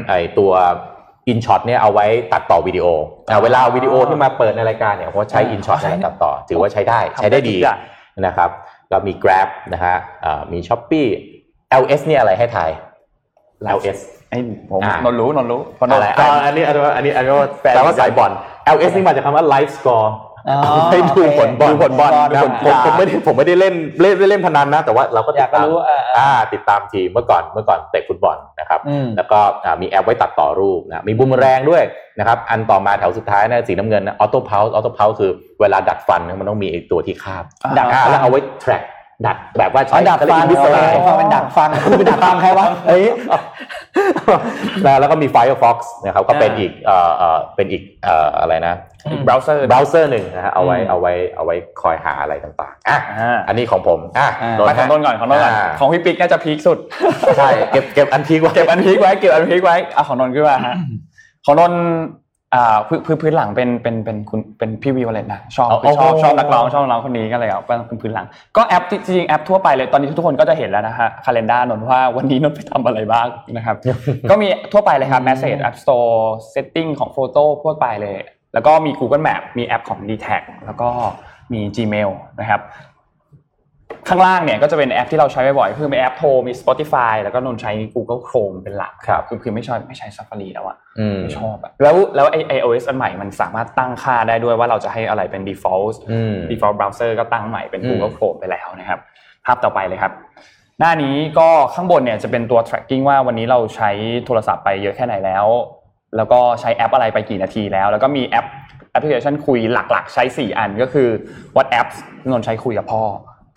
[0.10, 0.52] ไอตัว
[1.32, 2.86] InShot เนี่ยเอาไว้ตัดต่อวิดีโอ
[3.30, 7.80] อ่าเวลาเอาวิดีโอที่มาเปิดในรายการเนี่ยผมก็ใช้อ่า InShot ในการตัดต่อ ถือว่าใช้ได้ทำได้ใช้ได้ดีทุกอย่าง
[8.26, 8.50] นะครับ
[8.90, 11.10] เรามี Grab นะฮะอ่ามี Shopee
[11.82, 12.72] LS เนี่ยอะไรให้ทาย
[13.78, 14.00] LS
[14.30, 14.40] ไอ้
[14.72, 18.32] ผมอ่านนท์รู้นนท์รู้เพราะนนอะไรท์อ่าอันนี้อันนี้อันนี้อันนี้ว่าแปลว่าสายบอล
[18.76, 20.10] LS นี่มาจากคำว่า Live Score
[20.50, 20.60] อ๋อ
[20.92, 31.84] ให้ดูผลบอลดูผลบอลนะครับผมผมไม่ได้ผมไม่ได้เล่นเล่นเล่นพนันนะ แต่ว่าเราก็อติยากดจะตามรู้เออเอออ่าติดตามทีมเมื่อก่อนเมื่อก่อนเตะฟุตบอลนะครับอืมแล้วก็อ่ามีแอปไว้ตัดต่อรูปนะมีบูมแรงด้วย
[32.20, 35.32] นะครับ อันต่อมาแถวสุดท้ายนะสีน้ำเงินนะ OrthoPulse OrthoPulse คือ
[35.62, 37.44] เวลาดัดฟันนะมันต้องมีไอ้ตัวที่คาบ
[37.78, 38.84] ดัดอ่าฟันแล้วเอาไว้ track
[39.26, 43.04] ดัดแบบว่าอ๋อใช้ดัดฟันวิสไลฟังเป็นดัดฟันคุณไปดัดฟันใครวะเอ้ย
[44.84, 48.76] แล้วแล้วก็มี Firefox นะครับก็เป็นอ่าอีกเอ่อเอ่อเป็นอีกเอ่ออะไรนะ
[49.12, 56.78] อีกเบราว์เซอร์เบราว์เซอร์หนึ่งนะฮะเอาไว้อืมเอาไว้เอาไว้คอยหาอะไรต่างๆอะอ่าอันนี้ของผมอะอ่าโดนไปของฮะนนท์ก่อนของนนท์ก่อนอ่าของพี่ปิ๊กน่าจะ peak สุด
[57.38, 60.76] ใช่เก็บเก็บอัน peak ไว้เก็บอัน peak ไว้เก็บอัน peak ไว้เอาของนนท์ขึ้นมาฮะ
[61.46, 61.82] ของนนท์
[62.56, 68.26] อ่าพื้นพื้นพื้นหลังเป็นเป็นเป็นคุณเป็นพี่วิวเลยนะชอบชอบชอบนักร้องชอบนักร้องคนนี้ก็เลยเอาเป็นพื้นหลัง
[68.58, 73.76] ก็แอปจริงๆแอปทั่วไปเลยตอนนี้ทุกคนก็จะเห็นแล้วนะฮะคาล endar นนท์ว่าวันนี้นนท์ไปทำอะไรบ้างนะครับ
[74.30, 76.16] ก็มีทั่วไปเลยครับ Message App Store
[76.54, 78.18] Setting ของ Photo ทั่วไปเลย
[78.54, 80.90] แล้วก็มี Google Map มีแอปของ d t a c แล้วก็
[81.54, 82.62] มี Gmail นะครับ
[84.08, 97.90] ข้างล่างเนี่ยก็จะเป็นแอปที่เราใช้บ่อยๆคือมีแอปโทรมี Spotify แล้วก็นนท์ใช้ Google Chrome เป็นหลักครับคือคือไม่ชอบไม่ใช้ Safari แล้วอะอืมไม่ชอบอะแล้วแล้วไอ iOS อันใหม่มันสามารถตั้งค่าได้ด้วยว่าเราจะให้อะไรเป็น default อืม default browser ก็ตั้งใหม่เป็นอืม
[97.90, 99.00] Google Chrome ไปแล้วนะครับ
[99.46, 100.12] ภาพต่อไปเลยครับ
[100.80, 103.92] หน้านี้ก็ข้างบนเนี่ยจะเป็นตัว tracking ว่าวันนี้เราใช้
[104.26, 105.46] โทรศัพท์ไปเยอะแค่ไหนแล้ว
[106.18, 108.46] แล้วก็ใช้แอปอะไรไปกี่นาทีแล้ว แล้วก็มีแอป
[108.92, 111.10] แอปพลิเคชันคุยหลักๆ ใช้ 4 อันก็คือ
[111.58, 111.88] WhatsApp
[112.22, 113.04] ที่นนท์ใช้คุยกับพ่อ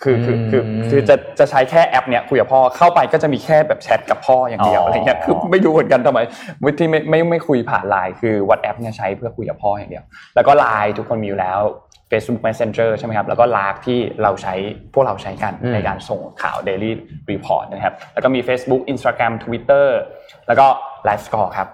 [0.02, 6.18] คือคือคืออืมคือจะจะใช้แค่แอปเนี้ยคุยกับพ่อเข้าไปก็จะมีแค่แบบแชทกับพ่ออย่างเดียวอ๋อออะไรเงี้ยคือไม่รู้เหมือนกันทำไม
[6.78, 10.04] ที่ไม่ไม่ไม่คุยผ่านไลน์คือ WhatsApp เนี่ยใช้เพื่อคุยกับพ่ออย่างเดียว
[10.36, 11.60] แล้วก็ไลน์ทุกคนมีอยู่แล้ว
[12.10, 14.54] Facebook Messenger ใช่ไหมครับแล้วก็ Lark ที่เราใช้
[14.94, 16.90] พวกเราใช้กันอืมในการส่งข่าว Daily
[17.30, 19.86] Report นะครับแล้วก็มี Facebook Instagram Twitter
[20.46, 20.66] แล้วก็
[21.08, 21.68] Live Score ครับ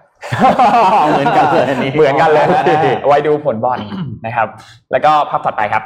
[1.10, 2.64] เหมือนกันเลยอันนี้เหมือนกันเลยนะ
[3.08, 3.78] ไว้ดูผลบอล
[4.26, 4.48] นะครับ
[4.92, 5.82] แล้วก็ภาพถัดไปครับ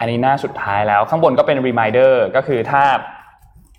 [0.00, 2.82] อันนี้หน้าสุดท้ายแล้วข้างบนก็เป็น reminder ก็คือถ้า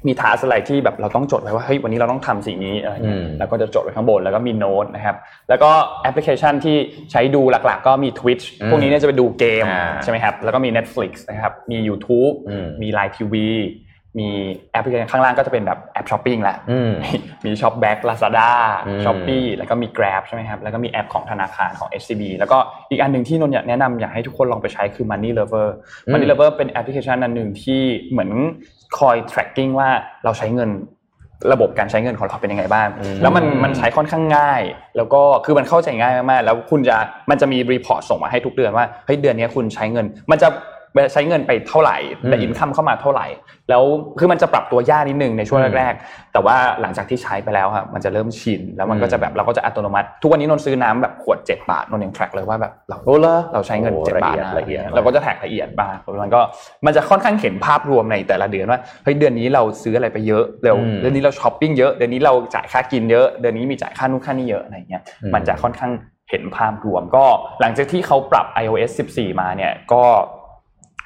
[0.07, 5.15] มี task อะไรที่แบบเราต้องจดไว้ว่าเฮ้ยวันนี้เราต้องทำสิ่งนี้อะไรเงี้ยอืมแล้วก็จะจดไว้ข้างบนแล้วก็มีโน้ตนะครับ
[5.49, 5.69] แล้วก็
[6.03, 6.77] แอปพลิเคชันที่
[7.11, 13.35] ใช้ดูหลักๆ ก็มี Twitch อืมพวกนี้เนี่ยจะไปดูเกมอ่าใช่ไหมครับแล้วก็มี Netflix นะครับมี YouTube อืมมี Line TV
[14.19, 14.29] มี
[14.71, 16.91] แอปพลิเคชันข้างล่างก็จะเป็นแบบแอปช้อปปิ้งแหละอืม
[17.45, 18.51] มี ShopBack Lazada
[18.87, 22.57] อืม Shopee แล้วก็มี Grab ใช่ไหมครับแล้วก็มีแอปของธนาคารของ SCB แล้วก็
[22.89, 25.67] อีกอันหนึ่งที่นนท์อยากแนะนำอยากให้ทุกคนลองไปใช้คือ Money Lover
[26.11, 28.31] Money Lover เป็นแอปพลิเคชันอันหนึ่งที่เหมือน
[28.99, 29.89] คอย tracking ว่า
[30.23, 30.71] เราใช้เงิน
[31.53, 34.61] ระบบการใช้เงินของเราเป็นยังไงบ้างอืมแล้วมันมันใช้ค่อนข้างง่าย
[34.97, 36.95] แล้วก็คือมันเข้าใจง่ายมากๆ แล้วคุณจะ
[37.29, 40.47] มันจะมี report ส่งมาให้ทุกเดือนว่าเฮ้ยเดือนนี้คุณใช้เงิน มันจะ
[41.13, 43.27] ใช้เงินไปเท่าไหร่แต่อืม income เข้ามาเท่าไหร่
[43.69, 43.83] แล้ว
[44.19, 55.93] คือมันจะปรับตัวยากนิดนึงในช่วงแรกๆ แต่ว่าหลังจากที่ใช้ไปแล้วครับมันจะเริ่มชินแล้วมันก็จะแบบเราก็จะอัตโนมัติ ทุกวันนี้นนท์ซื้อน้ำแบบขวด 7 บาทนนท์ยัง track เลยว่าแบบเราโอ้ละเราใช้เงินโอ้เจ็ดบาทละเอียดนะละเอียดเราก็จะ track ละเอียดบ้าง
[56.23, 56.41] มันก็
[56.85, 65.91] มันจะค่อนข้างเห็นภาพรวมในแต่ละเดือนว่าเฮ้ยเดือนนี้เราซื้ออะไรไปเยอะเร็วอืมเดือนนี้เราช้อปปิ้งเยอะเดือนนี้เราจ่ายค่ากินเยอะเดือนนี้มีจ่ายค่านู่นค่านี่เยอะอะไรเงี้ยอืมมันจะค่อนข้าง
[66.29, 67.25] เห็นภาพรวมก็
[67.61, 70.03] หลังจากที่เขาปรับ iOS 14 มาเนี่ยก็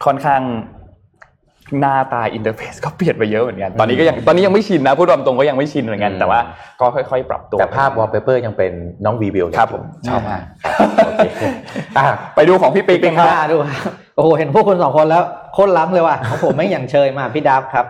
[0.06, 0.42] ค่อนข้าง
[1.80, 6.40] หน้าตา interface ก็เปลี่ยนไปเยอะเหมือนกันตอนนี้ก็ยังตอนนี้ยังไม่ชินนะพูดตามตรงก็ยังไม่ชินเหมือนกันแต่ว่า
[6.82, 8.72] ก็ค่อยๆ ปรับตัวแต่ภาพวอลเปเปอร์ยังเป็น
[9.06, 10.42] น้องวีวิวเลยครับผมชอบมาก
[11.06, 11.44] โอเค
[11.98, 15.24] อะไปดูของพี่ปิ๊กกันครับกล้าดูครับโอ้โหเห็นพวกคุณสองคนแล้ว
[15.54, 17.86] โคตรล้ำเลยว่ะของผมไม่อย่างเชยมาพี่ดับครับ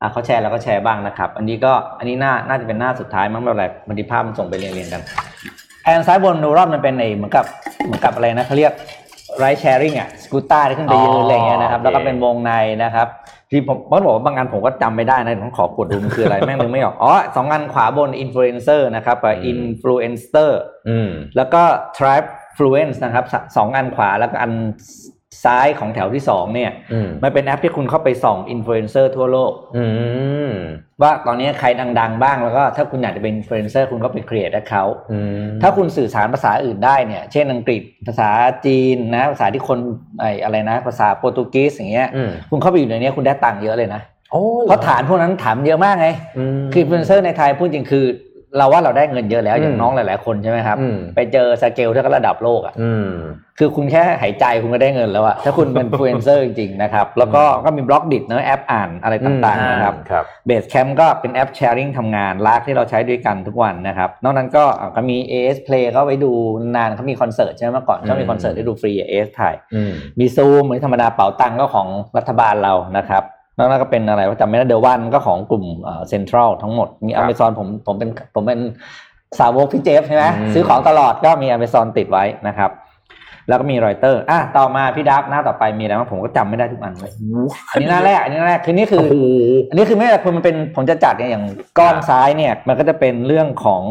[0.00, 5.02] อะเขาแชร์แล้วก็แชร์บ้างนะครับ อันนี้ก็อันนี้น่าน่าจะเป็นหน้าสุดท้ายมั้งไม่เป็นไรมันดีภาพมันส่งไปเรียงๆกัน
[5.84, 7.44] แอนซ้ายบนนูรอนมันเป็นไอเหมือนกับ
[7.86, 8.72] เหมือนกับอะไรนะเขาเรียก
[9.38, 12.52] ไรแชร์ริงอะสกูต้าที่ขึ้นไปยืนอะไรอย่างเงี้ยนะครับโอเคแล้วก็เป็นวงใน
[12.82, 13.08] นะครับ
[13.50, 21.62] ที่ผมผมบอกว่าบางงานผมก็จำไม่ได้นะผมขอกดดูมันคืออะไรแม่งนึกไม่ออกอ๋อสองอันขวาบนอินฟลูเอนเซอร์นะครับกับอินฟลูเอนเซอร์อืมแล้วก็
[21.96, 24.52] tribe fluence นะครับสสองอันขวาแล้วก็อัน
[25.44, 29.84] ซ้ายของแถวที่สองเนี่ยอืมมันเป็นแอปที่คุณเข้าไปส่องอินฟลูเอนเซอร์ทั่วโลกอื
[30.48, 30.50] ม
[31.02, 31.66] ว่าตอนนี้ใคร
[32.00, 38.30] ดัง ๆ บ้างแล้วก็ถ้าคุณอยากจะเป็นอินฟลูเอนเซอร์คุณก็ไป create account อืมถ้าคุณสื่อสารภาษาอื่นได้เนี่ย เช่นอังกฤษภาษา
[38.66, 39.78] จีนนะภาษาที่คน
[40.20, 48.06] ไออะไรนะ ภาษาโปรตุเกสอย่างเงี้ยอืมคุณเข้าไปอยู่ในเนี้ยคุณได้ตังค์เยอะเลยนะโอ้เพราะฐานพวกนั้นฐานเยอะมากไงอืมคืออินฟลูเอนเซอร์ในไทยพูดจริงคือ
[48.58, 53.08] เราว่าเราได้เงินเยอะแล้วอย่างอืมน้องหลาย ๆ คนใช่ไหมครับอืมไปเจอสเกลที่ระดับโลกอะอืม
[53.58, 66.32] คือคุณแค่หายใจคุณก็ได้เงินแล้วอะถ้าคุณเป็นฟลูเอนเซอร์จริง ๆ นะครับ แล้วก็ก็มี Blockdit เนอะแอปอ่านอะไรต่าง ๆ นะครับครับ Basecamp ก็เป็นแอป sharing ทำงานลากที่เราใช้ด้วยกันทุกวันนะครับ นอกนั้นก็อะก็มี AIS Play ก็ไว้ดู
[66.76, 73.22] นานเขามีคอนเสิร์ตใช่ไหมเมื่อก่อนเขามีคอนเสิร์ตให้ดูฟรี AS ถ่ายอืมมีซูมเหมือนธรรมดาเป๋าตังค์ก็ของรัฐบาลเรานะครับ
[73.58, 75.64] นอกนั้นก็เป็นอะไรว่าจำไม่ได้ The 1ก็ของกลุ่ม
[76.08, 78.60] เซ็นทรัลทั้งหมดมีครับเมซอนผมผมเป็นผมเป็น
[79.38, 82.70] สาวกพี่เจฟใช่ไหมอืมซื้อของตลอดก็มีอเมซอนติดไว้นะครับ
[83.48, 87.12] แล้วก็มีรอยเตอร์อะต่อมาพี่ดับหน้าต่อไปมีอะไรบ้างผมก็จำไม่ได้ทุกอันเลย
[87.72, 89.02] อันนี้หน้าแรกอันนี้หน้าแรกคือนี่คือ
[89.70, 91.44] อันนี้คือไม่ใช่คือมันเป็นผมจะจัดเนี่ยอย่าง
[91.78, 93.82] ก้อนซ้ายเนี่ย มันก็จะเป็นเรื่องของ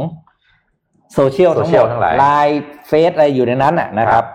[1.14, 4.26] โซเชียลทั้งหม Social ดทั้งหลายไลน์เฟซอะไรอยู่ในนั้นน่ะนะครับ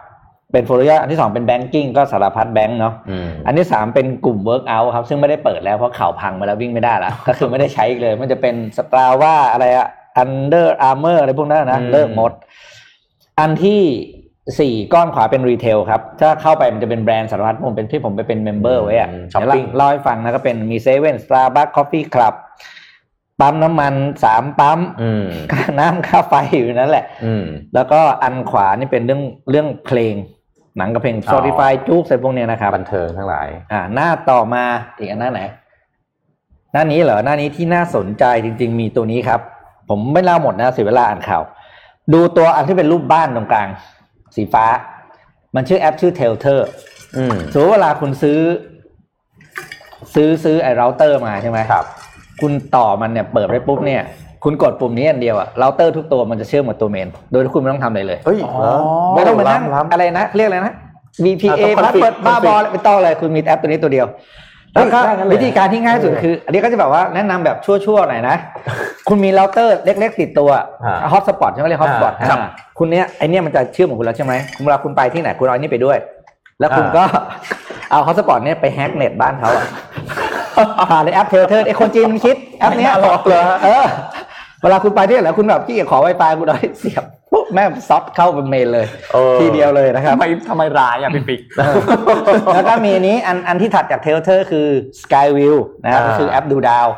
[0.53, 9.87] เป็นโฟลเดอร์อันที่สองเป็น banking ก็สารพัดแบงก์เนาะอืมอันที่สามเป็นกลุ่ม Workout ครับ ซึ่งไม่ได้เปิดแล้วเพราะเข่าพังไปแล้ววิ่งไม่ได้แล้ว ก็คือไม่ได้ใช้อีกเลย มันจะเป็น Strava อะไรอะ
[10.23, 12.33] Under Armour อะไรพวกนั้นนะอืมเลิกหมด
[13.41, 13.83] อันที่
[14.61, 22.35] สี่ก้อนขวาเป็น retail ครับ ถ้าเข้าไปมันจะเป็นแบรนด์สารพัดผมเป็นที่ผมไปเป็น member ไว้อะช้อปเดี๋ยวปิ้งเล่าให้ฟังนะก็เป็นมีเซเว่น Starbucks Coffee Club
[23.41, 23.95] ปั๊มน้ำมัน
[24.25, 27.45] สามปั๊มอืมค่าน้ำค่าไฟอยู่นั่นแหละอืม
[27.75, 30.15] แล้วก็อันขวานี่เป็นเรื่องเรื่องเพลง
[30.79, 34.65] หนังกับเพลงอ๋อ Spotify จุ๊กอะไรพวกเนี้ยนะครับบันเทิงทั้งหลาย อ่า หน้าต่อมา
[34.99, 35.41] อีกอันหน้าไหน
[36.73, 39.41] หน้านี้เหรอหน้านี้ที่น่าสนใจจริง ๆ มีตัวนี้ครับ
[39.89, 41.43] ผมไม่เล่าหมดนะเสียเวลาอ่านข่าว
[42.13, 43.69] ดูตัวอันที่เป็นรูปบ้านตรงกลาง
[44.37, 44.67] สีฟ้า
[45.55, 46.61] มันชื่อแอปชื่อ Telter
[47.17, 48.39] อืมสมมติเวลาคุณซื้อ
[50.15, 51.87] ซื้อซื้อไอ้เราเตอร์มาใช่ไหมครับ
[52.41, 54.03] คุณต่อมันเนี่ยเปิดไปปุ๊บเนี่ย
[54.49, 58.77] คุณกดปุ่มนี้อันเดียวอะเราเตอร์ทุกตัวมันจะเชื่อมกับตัว main โดยที่คุณไม่ต้องทำอะไรเลยเฮ้ยเหรอ
[59.15, 60.75] ไม่ต้องมานั่งล้ำอะไรนะ เรียกอะไรนะ
[61.25, 64.07] WPA อะต้อง password config บ้าบอไม่ต้องเลยคุณมีแอปตัวนี้ตัวเดียว
[64.75, 68.37] เฮ้แล้วก็ได้งั้นเลยวิธีการที่ง่ายสุดคือ อันนี้ก็จะแบบว่าแนะนำแบบชั่วๆหน่อยนะ
[69.09, 70.51] คุณมีเราเตอร์เล็ก ๆ ติดตัว
[70.85, 72.39] อ่า hotspot ใช่ไหมเรียก hotspot อ่าครับ
[72.79, 74.35] คุณเนี้ยไอเนี้ยมันจะเชื่อมกับคุณแล้วใช่ไหม
[74.65, 75.99] เวลาคุณไปที่ไหนคุณเอาอันนี้ไปด้วย
[76.61, 77.05] แล้วคุณอ่าก็
[77.91, 79.67] เอา hotspot เนี้ยไปแฮกเน็ตบ้านเขาอะ
[80.91, 91.41] ผ่านในแอป Tether ไอคนจีนมันคิดแอปเนี้ยไม่น่าหรอกเลยเออเวลาคุณไปที่ไหนแล้วคุณแบบที่ขอไวไฟคุณเอาเสียบปุ๊บแม่งซับเข้าเป็น main เลยเออทีเดียวเลยนะครับทำไมทำไมร้ายอะพี่ปิ๊ก
[92.55, 94.67] แล้วก็มีอันนี้อันอันที่ถัดจาก Tether คือ
[95.03, 96.89] Skyview นะครับอ่าก็คือแอปดูดาว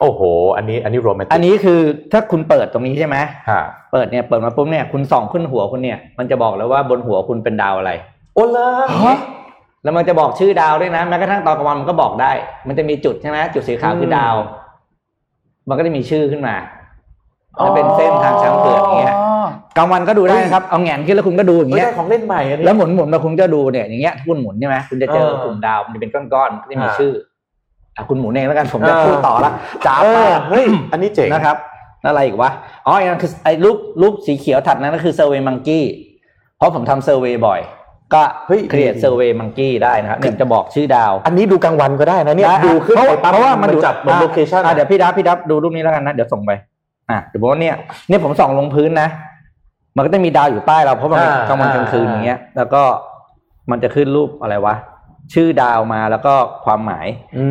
[0.00, 0.20] โอ้โห
[0.56, 1.80] อันนี้อันนี้โรแมนติกอันนี้คือ
[2.12, 3.16] ถ้าคุณเปิดตรงนี้ใช่ไหม
[3.50, 3.62] ฮะ
[3.92, 7.92] เปิดเนี่ยเปิดมาปุ๊บเนี่ยคุณส่องขึ้นหัวคุณเนี่ยมันจะบอกแล้วว่าบนหัวคุณเป็นดาวอะไร
[8.34, 8.68] โอ้ละ
[9.84, 12.32] แล้วมันจะบอกชื่อดาวด้วยนะแม้กระทั่งตอนกลางวันมันก็บอกได้
[12.68, 14.34] มันจะมีจุดใช่ไหมจุดสีขาวคือดาว
[15.68, 16.54] มันก็จะมีชื่อขึ้นมา
[17.64, 19.14] ถ้าเป็นเส้นทางช้างเผือกอย่างเงี้ย
[19.76, 27.12] กลางวันก็ดูได้นะครับเอาแหงนขึ้นแล้วคุณก็ดูอย่างไม่เงี้ยได้ของเล่นใหม่อันนี้แล้วหมุนหมุนมาคุณจะดูเนี่ยอย่างเงี้ยคุณหมุนใช่ไหมคุณจะเจอเออกลุ่มดาวมันจะเป็นก้อนๆก็จะมีอ่าชื่อ
[27.96, 29.52] อะคุณหมุนเองแล้วกันผมจะเออพูดต่อละ
[29.86, 31.56] จ้าเอป้าอเฮ้ยอันนี้เจ๋งนะครับ
[32.02, 32.50] แล้วอะไรอีกวะ
[32.86, 35.84] อ๋ออีกอันคือไอ้รูปรูปสีเขียวถัดนั้นก็คือเซอร์เวย์มังกี้
[36.56, 37.60] เพราะผมทำ survey บ่อย
[38.14, 46.50] ก็เฮ้ย create SurveyMonkey ได้นะครับเนี่ยจะบอกชื่อดาว อันนี้ดูกลางวันก็ได้นะเนี่ยได้ดูขึ้นเพราะไปว่าปั๊บเพราะว่ามันดูจับเหมือนอะ location อะเดี๋ยวพี่ดับพี่ดับดูรูปนี้แล้วกันนะเดี๋ยวส่งไป
[47.10, 47.74] อะเดี๋ยวบอกว่าเนี่ย
[48.08, 49.08] เนี่ยผมส่องลงพื้นนะ
[49.96, 52.82] มันก็จะมีดาวอยู่ใต้เราเพราะมันเป็นอ่ากลางวันกลางคืนอ่าอย่างเงี้ย แล้วก็
[53.70, 54.74] มันจะขึ้นรูปอะไรวะ
[55.34, 56.34] ชื่อดาวมาแล้วก็
[56.64, 57.44] ความหมายอื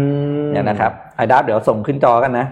[0.43, 2.45] มเนี่ยนะครับไอ้ดับเดี๋ยวส่งขึ้นจอกันนะ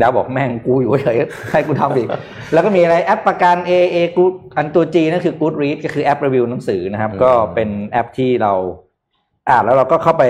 [0.00, 2.08] ดาวบอกแม่งกูอยู่เฉยๆให้กูทำอีก
[2.52, 4.24] แล้วก็มีอะไรแอปประกัน A A กู
[4.56, 8.52] อันตัว G นั่นคือ Good Read ก็คือแอปรีวิวหนังสือนะครับ ก็เป็นแอปที่เรา
[9.50, 10.24] อ่านแล้วเราก็เข้าไป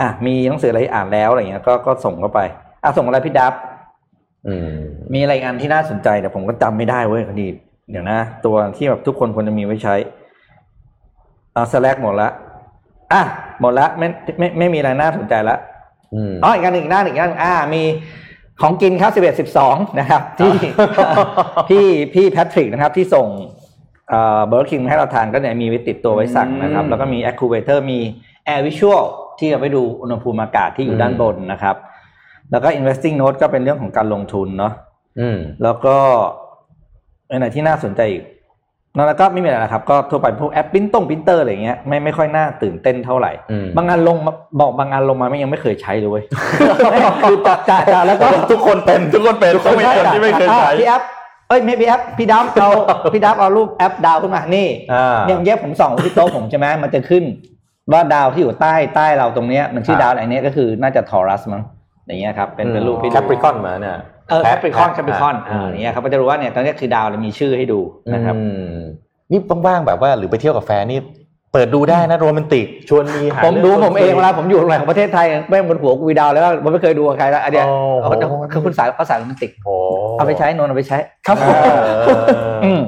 [0.00, 2.40] อะมีหนังสืออะไรอ่านแล้วอะไรเงี้ยก็ก็ส่งเข้าไป
[2.82, 3.75] อะส่งอะไรพี่ดับอื
[4.68, 4.74] ม
[5.14, 7.46] มีอะไรอีกอันที่น่าสนใจแต่ผมก็จำไม่ได้เว้ยคดี
[7.90, 9.94] เดี๋ยวนะ ตัวที่แบบทุกคนควรจะมีไว้ใช้
[11.54, 12.28] อ่าสแลกหมดละ
[13.12, 13.22] อะ
[13.60, 15.56] หมดละไม่ไม่ไม่มีอะไรน่าสนใจละ
[16.14, 17.82] อืมอ๋ออีกอันหนึ่งอีกหน้าหนึ่งอีกหน้าหนึ่งอ่ามี
[18.60, 20.52] ของกินครับสิบเอ็ดสิบสองนะครับ ที่
[21.68, 23.28] พี่พี่แพทริกนะครับ ที่ส่ง
[24.08, 27.98] เอ่อเบอร์คิงมาให้เราทานก็เนี่ยมีไว้ติดตัวไว้สั่งนะครับอืมแล้วก็มี a c u v a t o r มี
[28.48, 29.02] Air Visual
[29.38, 31.76] ที่เอาไปดูอุณหภูมิอากาศที่อยู่ด้านบนนะครับ
[32.50, 34.72] แล้วก็ investing note ก็เป็นเรื่องของการลงทุนเนาะ
[35.20, 35.96] อืมแล้วก็
[37.30, 38.24] อันไหนที่น่าสนใจอีก
[38.96, 46.24] นั่นแล้วก็ไม่มีอะไรนะครับ ก็ทั่วไปพวกแอปปิ้นตรงพิมพ์เตอร์อะไรเงี้ยไม่ไม่ค่อยน่าตื่นเต้นเท่าไหร่อืมบางอันลงมาบอกบางอันลงมาไม่ยังไม่เคยใช้เลยเว้ย
[47.28, 51.02] คือจ่าจ่าจ่าแล้วก็ทุกคนเป็นทุกคนเป็นต้องมีคนที่ไม่เคยใช้อะพี่แอป
[51.48, 52.70] เอ้ยไม่พี่แอปพี่ดับเอา
[53.12, 57.24] พี่ดับเอารูปแอปดาวขึ้นมานี่อ่าเนี่ยเมื่อกี้ผมส่องที่โต๊ะผมใช่ไหมมันจะขึ้น
[57.92, 61.62] ว่าดาวที่อยู่ใต้ใต้เราตรงเนี้ยมันชื่อครับดาวอะไรเนี้ยก็คือน่าจะ Taurus มั้ง
[62.06, 63.96] อย่างเงี้ยครับเป็นเป็นรูปที่ดู Capricorn มาเนี่ย
[64.30, 67.80] เออ Capricorn Capricorn อ่าอ่าอย่างเงี้ยครับก็จะรู้ว่าเนี่ยตอนนี้คือดาวแล้วมีชื่อให้ดู
[68.14, 68.42] นะครับอื
[68.74, 68.76] ม
[69.30, 71.00] นี่ว่างๆแบบว่าหรือไปเที่ยวกับแฟนนี่
[71.52, 78.08] เปิดดูได้นะโรแมนติกชวนมีหาผมดูรื่ผมเองเวลาผมอยู่ตรงไหนของประเทศไทยแม่งบนหัวกูวีดาวแล้วผมไม่เคยดูกับใครแล้วอันเนี้ยโอ้เอา
[78.52, 79.74] คือคุณสายเขาสายโรแมนติกโอ้
[80.18, 81.48] เอาไปใช้นนท์เอาไปใช้ ครับเอ
[82.00, 82.80] ออืม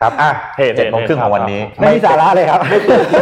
[0.00, 2.60] ครับอะเห็นเจ็ดโมงครึ่งเห็นของวันนี้ ไม่มีสาระเลยครับ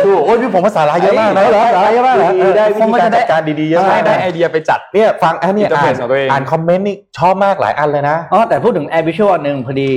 [0.07, 9.91] ดูโอ้ยพี่ผมว่าสาระเยอะมากนะเหรอสาระเยอะมากเหรอดีๆได้วิผมธีว่าการจะได้จัดการดีๆเยอะใช่มากได้นะไอเดียไปจัดเนี่ยฟังอันนี้ Interface อ่านของตัวเองอ่านคอมเมนต์นี่ชอบมากหลายอันเลยนะอ๋อแต่พูดถึง AirVisual หนึ่งพอดี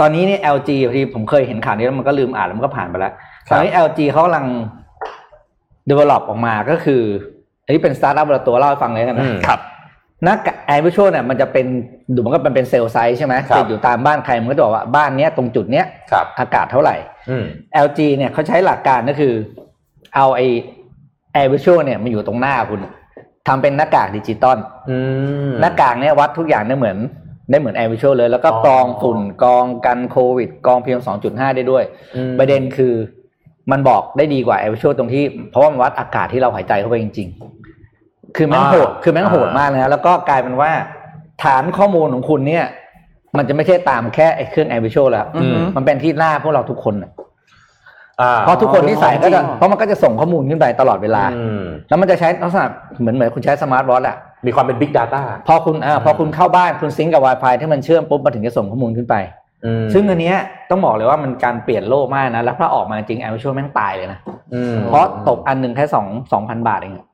[0.00, 3.12] ตอนนี้นี่ LG พอดีผมเคยเห็นข่าวนี้แล้วมันก็ลืมอ่านแล้วมันก็ผ่านไปแล้ว
[3.48, 4.46] ครับตอนนี้ LG เขากำลัง
[5.90, 7.02] develop ออกมาก็คือ
[7.64, 9.60] อันนี้เป็นสตาร์ทอัพระตัวเล่าให้ฟังเลยกันอืมนะครับ
[10.24, 10.36] หน้า
[10.66, 11.66] AirVisual เนี่ยมันจะเป็น
[12.14, 16.96] ดูมันก็มันเป็น cell site ใช่ไหมครับติดอยู่ตามบ้านใครมันก็จะบอกว่าบ้านเนี้ยตรงจุดเนี้ยครับอากาศเท่าไหร่
[17.30, 17.44] อืม
[17.86, 19.34] LG เนี่ยเขาใช้หลักการก็คือ
[20.14, 20.40] เอาไอ
[21.32, 22.80] AirVisual เนี่ยมาอยู่ตรงหน้าคุณ
[23.48, 24.58] ทำเป็นหน้ากากดิจิตอล
[24.90, 24.96] อื
[25.50, 26.98] มหน้ากากเนี่ยวัดทุกอย่างได้เหมือน
[27.50, 31.84] ได้เหมือน AirVisual เลย แล้วก็อ๋อกรองฝุ่นกรองกันโควิดกรอง PM สองจุดห้าได้ด้วย
[32.16, 32.94] อืมประเด็นคือ
[33.72, 37.63] มันบอกได้ดีกว่า AirVisual ตรงที่ เพราะว่ามันวัดอากาศที่เราหายใจเข้าไปจริงๆ
[38.36, 40.70] คือแม่งโหดคือแม่งโหดมากเลยนะแล้วก็กลายเป็นว่า
[41.44, 42.64] ฐานข้อมูลของคุณเนี่ย
[43.36, 47.10] มันจะไม่ใช่ตามแค่ไอ้เครื่อง AirVisual แล้วอืมมันเป็นที่หน้าพวกเราทุกคนน่ะ
[48.20, 52.66] อ่าเพราะทุกคนที่ใส่ก็จะเพราะมันก็จะส่งข้อมูลขึ้นไปตลอดเวลาอืมแล้วมันจะใช้ลักษณะ
[53.00, 54.16] เหมือนเหมือนคุณใช้ smart watch อะ
[54.46, 59.14] มีความเป็น Big Data พอคุณอ่าพอคุณเข้าบ้านคุณ sync กับ Wi-Fi ที่มันเชื่อมปุ๊บมันถึงจะส่งข้อมูลขึ้นไป
[59.64, 60.36] อืมซึ่งอันเนี้ย
[60.70, 64.18] ต้องบอกเลยว่ามันการเปลี่ยนโลกมากนะ แล้วถ้าออกมาจริงแอมช่วยแม่งตายเลยนะ
[64.54, 67.13] อืมเพราะตกอันหนึ่งแค่สองสองพันบาทเองอะอืม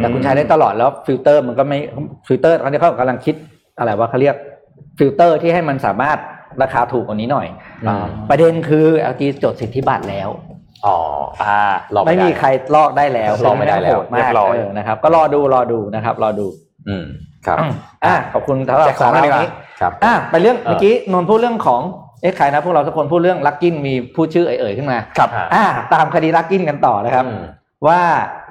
[0.00, 1.78] แต่คุณใช้ได้ตลอดแล้วฟิลเตอร์มันก็ไม่
[2.26, 3.34] ฟิลเตอร์ตอนนี้เขากำลังคิด
[3.78, 4.36] อะไรว่าเขาเรียก
[4.98, 6.18] ฟิลเตอร์ที่ให้มันสามารถ
[6.62, 7.46] ราคาถูกกว่านี้หน่อย
[7.84, 10.28] อืมประเด็นคือ LG จดสิทธิบัตรแล้ว
[10.86, 10.96] อ๋อ
[11.42, 11.60] อ่า
[11.94, 16.46] ลองไม่มีใครลอกได้แล้วลอกไม่ได้แล้วโหดมากเรียบร้อยเออนะครับ ก็รอดูรอดูนะครับ รอดู
[16.88, 17.04] อืม
[17.46, 17.58] ครับ
[18.04, 21.80] อะขอบคุณสำหรับแจกของสาระดีกว่านี้ครับอะไปเรื่องเออเมื่อกี้นนท์พูดเรื่องของ
[22.22, 25.64] เอ๊ะใครนะพวกเราทุกคนพูดเรื่องลักกินมีพูดชื่อเอ่ยๆขึ้นมาครับอะ
[25.94, 27.42] ตามคดีลักกินกันต่อนะครับอืม
[27.86, 28.00] ว่า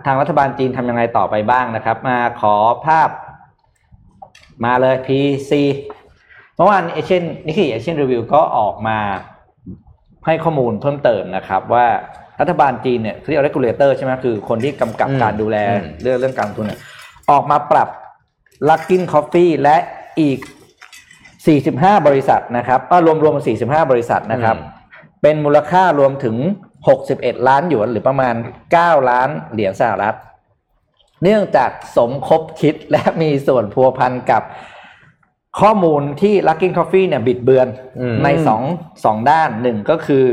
[0.06, 2.56] ทางรัฐบาลจีนทำยังไงต่อไปบ้างนะครับ มาขอ
[2.86, 3.10] ภาพ
[4.66, 5.52] มาเลย PC
[6.56, 9.00] เมื่อวานเอเชียน Nikkei Asian Review ก็ออกมา
[10.26, 11.86] ให้ข้อมูลเพิ่มเติมนะครับ ว่า
[12.40, 16.80] รัฐบาลจีนเนี่ยเขาเรียก regulator ใช่ไหมคือคนที่กำกับอืมการดูแลอืมเรื่องเรื่องการลงทุนเนี่ย
[17.32, 17.90] ออกมาปรับ
[18.68, 19.78] Luckin Coffee และ
[20.20, 20.40] อีก
[21.24, 24.56] 45 บริษัทนะครับก็รวมรวมๆ45 บริษัทนะครับ
[25.22, 26.36] เป็นมูลค่ารวมถึง
[26.86, 28.36] 61 ล้านหยวนหรือประมาณ
[28.72, 30.16] 9 ล้านเหรียญสหรัฐ
[31.24, 34.44] เนื่องจากสมคบคิดและมีส่วนพัวพันกับ
[35.60, 37.68] ข้อมูลที่ Luckin Coffee เนี่ยบิดเบือน
[38.02, 38.62] อืมในสอง
[39.06, 40.26] สองด้านหนึ่งก็คือ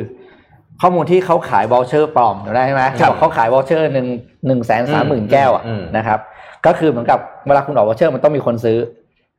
[0.81, 4.07] ข้อมูลที่เขาขาย voucher ปลอมจำได้ไหมครับบอกเขาขาย voucher หนึ่ง
[4.47, 6.19] หนึ่งแสนสามหมื่นแก้วอะอืมนะครับ
[6.67, 8.79] ก็คือเหมือนกับเวลาคุณออก voucher มันต้องมีคนซื้อ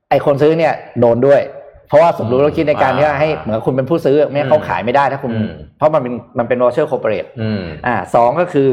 [0.09, 1.41] ไอ้คนซื้อเนี่ยโดนด้วย
[1.87, 8.69] เพราะว่าสมรู้ร่วมคิดในการที่จะให้เหมือนคุณเป็นผู้ซื้อไม่งั้นเขาขายไม่ได้ถ้าคุณอืมเพราะมันเป็นมันเป็น voucher corporate อืมอ่าสองก็คือ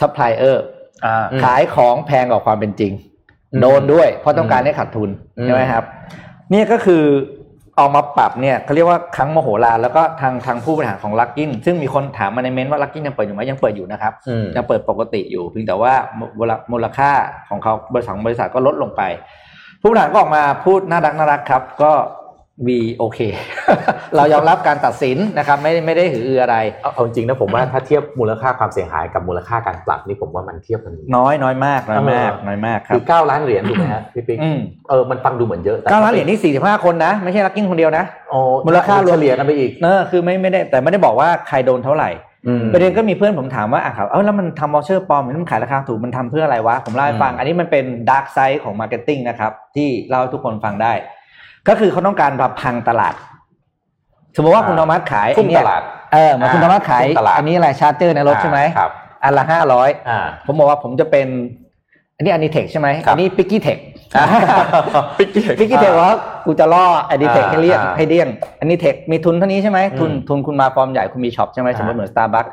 [0.00, 0.64] ซัพพลายเออร์
[1.04, 2.92] อ่าอืมขายของแพงกว่าความเป็นจริง
[3.52, 5.84] อืมโดนด้วย เพราะต้องการให้ขาดทุนอืมใช่ไหมครับ
[6.50, 7.04] เนี่ยก็คือ
[7.78, 17.10] ออกมาปรับเนี่ยเขาเรียกว่าครั้งมโหฬารแล้วก็ทางทางผู้บริหารของ Luckin ซึ่งมีคนถามมาในเมนต์ว่า Luckin ยังเปิดอยู่ไหมยังเปิดอยู่นะครับอืมยังเปิดปกติอยู่ เพียงแต่ว่ามูลมูลค่า
[17.50, 19.02] ของเขาบริษัทบริษัทก็ลดลงไป
[19.80, 21.92] ผู้บริหารก็ออกมาพูดน่ารักน่ารักครับ ก็
[22.66, 23.18] We OK
[24.16, 34.58] เรายอมรับการตัดสินนะครับ ไม่ไม่ได้หืออืออะไรเอาเอาจริงนะผมว่าถ้าเทียบมูลค่าความเสียหายกับมูลค่าการปรับนี่ผมว่ามันเทียบกันน้อยน้อยมากน้อยมากเออน้อยมากครับคือ9ล้านเหรียญถูกไหมฮะพี่ปิ๊กอืม
[34.90, 42.10] เออมันฟังดูเหมือนเยอะแต่เก้าล้านเหรียญนี่สี่สิบห้าคนนะ ไม่ใช่ Luckin คนเดียวนะโอ้มูลค่ารวมเฉลี่ยกันไปอีกเนอะคือไม่ไม่ได้แต่ไม่ได้บอกว่าใครโดนเท่าไหร่
[42.46, 50.92] อืมประเด็นก็มีเพื่อนผมถามว่าอะครับเออแล้วมันทำ voucher ปลอมมันขายราคาถูกมันทำเพื่ออะไรวะผมเล่าให้ฟังอืมอันนี้มันเป็น dark side ของ marketing นะครับที่เล่าให้ทุกคนฟังได้
[51.68, 53.14] ก็คือเขาต้องการรับพังตลาด
[54.36, 58.90] สมมติว่าคุณธรรมัสขายทุ่มไอ้เนี่ตยลาดเออเหมาคุณธรรมัสขายทุ่มตลาดอันนี้อะไรชาร์เจอร์ในรถใช่ไหมครับ
[59.24, 61.28] อันละห้าร้อยอ่าผมบอกว่าผมจะเป็น
[62.16, 63.78] อันนี้อันนี้เทคใช่ไหมครับอันนี้ปิกกี้เทค
[65.18, 66.10] ปิกกี้พิกกี้เทคว่า
[66.46, 68.28] กูจะล่อไอดีเทคอ่าให้เรียกอ่าให้เดี้ยง
[68.60, 72.46] อันนี้เทคมีทุนเท่านี้ใช่ไหมทุนอืมทุนคุณมาฟอร์มใหญ่คุณมีช็อปใช่ไหมอ่าสมมติเหมือนสตาร์บัค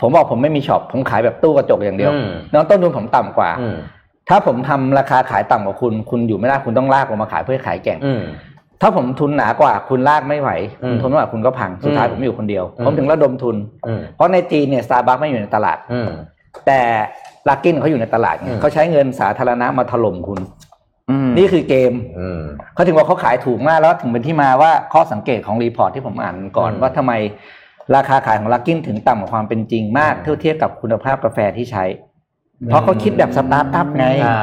[0.00, 3.76] ผมบอกผมไม่มีช็อปผมขายแบบตู้กระจกอย่างเดียวอืมน้องต้นทุนผมต่ำกว่าอืม
[4.28, 8.22] ถ้าผมทำราคาขายต่ำกว่าคุณ คุณอยู่ไม่ได้คุณต้องลากผมมาขายเพื่อขายแข่งอืม
[8.80, 10.50] ถ้าผมทุนหนากว่าคุณลากไม่ไหว
[10.82, 13.56] อืมคุณทนไม่ไหวคุณก็พังสุดท้ายอืมผมอยู่คนเดียวอืมผมถึงระดมทุน
[13.86, 16.08] อืมเพราะในจีนเนี่ยสตาร์บัคไม่อยู่ในตลาดอืม
[16.66, 16.80] แต่
[17.48, 20.40] Luckin เขาอยู่ในตลาดไงอืมเขาใช้เงินสาธารณะมาถล่มคุณ
[21.10, 22.42] อืมนี่คือเกมอืม
[22.74, 27.12] เขาถึงว่าเขาขายถูกมากแล้วถึงเป็นที่มาว่าข้อสังเกตของ report ที่ผมอ่านก่อนอืมว่าทำไม
[27.96, 31.84] ราคาขายของ Luckin ถึงต่ำกว่าความเป็นจริงมากอืมเทียบเทียบกับคุณภาพกาแฟที่ใช้
[32.68, 34.38] เพราะเขาคิดแบบสตาร์ทอัพไงอ่า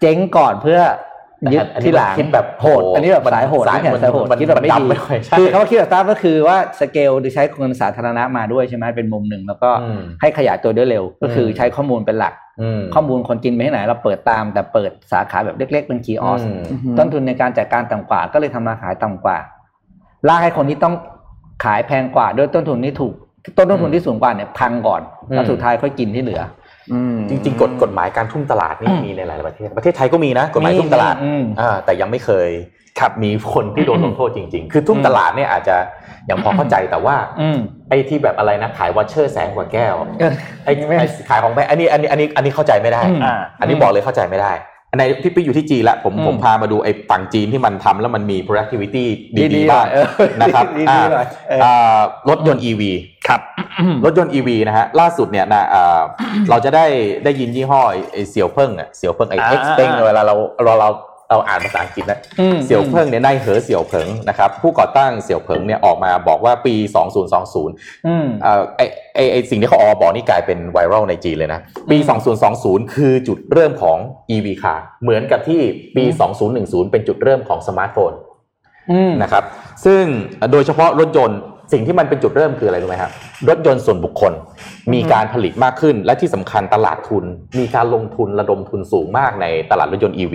[0.00, 0.80] เจ๊งก่อนเพื่อ
[1.52, 16.50] ยึดที่หลังคิดแบบโหด อันนี้แบบสายโหดสายที่แขนสายโหดมันคิดแบบไม่มันดีดำไม่ค่อยใช่คือเขาว่าคิดแบบสตาร์ทก็คือว่าสเกลใช้เงินสาธารณะมาด้วยใช่ไหมเป็นมุมหนึ่งแล้วก็อืมให้ขยายตัวได้เร็ว ก็คืออมใช้ข้อมูลเป็นหลักอืมข้อมูลคนกินไปที่ไหนเราเปิดตาม แต่เปิดสาขาแบบเล็ก ๆ เป็นคีออสอื
[16.92, 19.38] มต้นทุนในการจัดการต่ำกว่า ก็เลยทำราคาต่ำกว่า
[20.28, 20.94] ลากให้คนที่ต้อง
[21.64, 23.12] ขายแพงกว่าด้วยต้นทุนที่ถูก
[23.58, 25.02] ต้นทุนที่สูงกว่าเนี่ยพังก่อน
[25.34, 26.61] แล้วสุดท้ายค่อยกินที่เหลืออืม
[27.28, 32.48] จริง ๆ กฎกฎหมายการทุ่มตลาดนี่มีในหลายๆประเทศประเทศไทยก็มีนะกฎหมายทุ่มตลาดอืมอ่าแต่ยังไม่เคย
[33.00, 35.76] ครับมีคนที่โดนลงโทษจริง ๆ คือทุ่มตลาดเนี่ยอาจจะ
[36.30, 37.58] ยังพอเข้าใจแต่ว่าอืม
[37.88, 40.32] ไอ้ที่แบบอะไรนะ ขายวอชเชอร์แสนกว่าแก้วเออ
[40.64, 44.52] ไอ้ไอ้ขายของแพงอันนี้อันนี้อันนี้อันนี้เข้าใจไม่ได้อืมอ่าอันนี้บอกเลยเข้าใจไม่ได้
[44.92, 49.04] อันในพี่ปิ๊กอยู่ที่จีนแล้วผมอืมผมพามาดูไอ้ฝั่งจีนที่มันทำแล้วมันมี productivity
[49.36, 50.06] ดีดีๆๆบ้างหน่อยเออ
[50.40, 52.82] นะครับดีๆอ่าหน่อยเอออ่ารถยนต์ EV
[53.26, 53.40] ครับ
[54.04, 56.02] รถยนต์ EV นะฮะล่าสุดเนี่ยนะอ่า
[56.50, 56.86] เราจะได้
[57.24, 60.34] ได้ยินยี่ห้อไอ้ไอ้เสี่ยวเพิ่งอะเสี่ยวเพิ่งไอ้อ่า X เป้งเวลาเรา
[60.64, 60.88] เราเรา
[61.32, 66.74] เราอ่านภาษาอังกฤษนะอืมเสี่ยวเพิ่งเนี่ยนายเหอเสี่ยวเผิงนะครับผู้ก่อตั้งเสี่ยวเผิงเนี่ยออกมาบอกว่าปี
[67.40, 68.80] 2020อืมเอ่อไอ
[69.14, 71.60] ไอไอสิ่งที่เขาออกมาบอกนี่กลายเป็นไวรัลในจีนเลยนะ
[71.90, 71.98] ปี
[72.46, 73.98] 2020 คือจุดเริ่มของ
[74.34, 75.60] EV car เหมือนกับที่
[75.96, 76.04] ปี
[76.48, 78.12] 2010 เป็นจุดเริ่มของสมาร์ทโฟน
[78.92, 79.44] อืมนะครับ
[79.84, 80.02] ซึ่ง
[80.52, 81.40] โดยเฉพาะรถยนต์
[81.72, 83.12] สิ่งที่มันเป็นจุดเริ่มคืออะไรรู้ไหมครับ
[83.48, 84.32] รถยนต์ส่วนบุคคล
[84.92, 87.24] มีการผลิตมากขึ้นและที่สำคัญตลาดทุน
[87.58, 90.34] มีการลงทุนระดมทุนสูงมากในตลาดรถยนต์ EV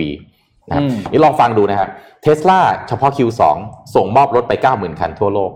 [0.68, 1.90] นะครับอืมนี่ลองฟังดูนะครับ
[2.22, 3.42] เทสลาเฉพาะ Q2
[3.94, 5.52] ส่งมอบรถไป 90,000 คันทั่วโลก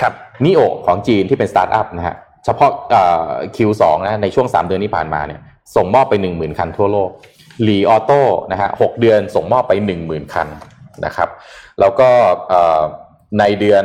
[0.00, 0.12] ครับ
[0.44, 5.40] นิโอของจีนที่เป็นสตาร์ทอัพนะฮะเฉพาะเอ่อ Q2 นะในช่วง 3 เดือนที่ผ่านมาเนี่ย
[5.76, 7.10] ส่งมอบไป 10,000 คันทั่วโลก
[7.62, 8.20] หลีออโต้
[8.52, 10.48] นะฮะ6เดือนส่งมอบไป 10,000 คัน
[11.04, 11.28] นะครับ
[11.80, 12.08] แล้วก็
[12.48, 12.82] เอ่อ
[13.38, 13.84] ในเดือน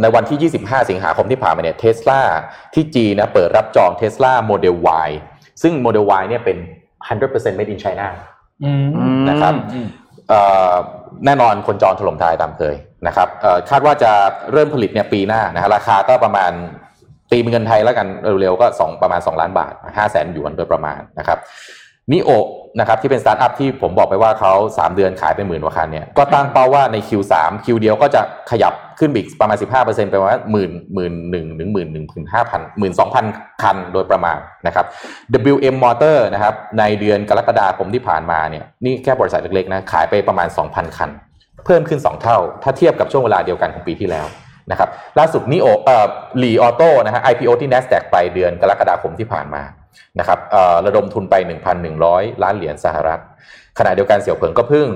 [0.00, 2.20] ในวันที่ 25 สิงหาคมที่ผ่านมาเนี่ยเทสลา
[2.74, 4.74] ที่จีนนะเปิดรับจองเทสลาโมเดล
[5.06, 5.10] Y
[5.62, 6.56] ซึ่งโมเดล Y เนี่ยเป็น
[7.08, 8.31] 100% made in China อืม
[9.28, 9.86] นะครับอืม
[10.28, 10.40] เอ่
[10.70, 10.72] อ
[11.26, 12.74] แน่นอนคนจองถล่มทลายตามเคย
[13.06, 14.12] นะครับเอ่อคาดว่าจะ
[14.52, 16.52] เริ่มผลิตเนี่ยปีหน้านะฮะราคาก็ประมาณ
[17.30, 18.06] ตีเป็นเงินไทยแล้วกัน
[18.40, 21.38] เร็วๆก็สองประมาณ 2 ล้านบาท5 0 0แสนหยวนโดยประมาณนะครับ
[22.12, 22.30] นิโอ
[22.80, 27.34] นะครับที่เป็นสตาร์ทอัพที่ผมบอกไปว่าเขา3 เดือนขายไปหมื่นกว่าคันเนี่ยก็ตั้งเป้าว่าใน Q3
[27.64, 33.24] Q เดียวก็จะขยับ ขึ้นอีกประมาณ 15%ไปว่าหมื่นหมื่นหนึ่งถึงหมื่นหนึ่งถึงห้าพันหมื่นสองพัน
[33.62, 34.86] คันโดยประมาณนะครับ
[35.52, 41.10] WM Motor นะครับในเดือนกรกฎาคมที่ผ่านมาเนี่ยนี่แค่บริษัทเล็กๆนะขายไปประมาณ 2,000 คัน
[41.66, 44.26] เพิ่มขึ้น 2 เท่า ถ้าเทียบกับช่วงเวลาเดียวกันของปีที่แล้ว
[44.70, 44.88] นะครับ
[45.18, 46.06] ล่าสุดนิโอเอ่อ
[46.38, 49.62] หลีออโต้นะฮะ IPO ที่ NASDAQ ไปเดือนกรกฎาคมที่ผ่านมา
[50.18, 50.38] นะครับ
[50.86, 51.34] ระดมทุนไป
[51.90, 53.20] 1,100 ล้านเหรียญสหรัฐ
[53.78, 54.88] ขณะเดียวกันเสี่ยวเผิงก็เพิ่ง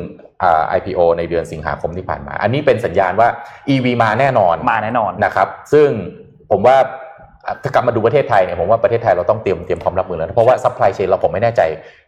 [0.79, 3.29] IPO ในเดือนสิงหาคมที่ผ่านมา อันนี้เป็นสัญญาณว่า
[3.75, 5.89] EV มาแน่นอนมาแน่นอนนะครับ ซึ่ง
[6.51, 6.77] ผมว่า
[7.47, 11.63] อะถ้ากลับมาดูประเทศไทยเนี่ยผมว่าประเทศไทยเราต้องเตรียมเตรียมพร้อมรับมือแล้วนะเพราะว่า supply chain เราผมไม่แน่ใจ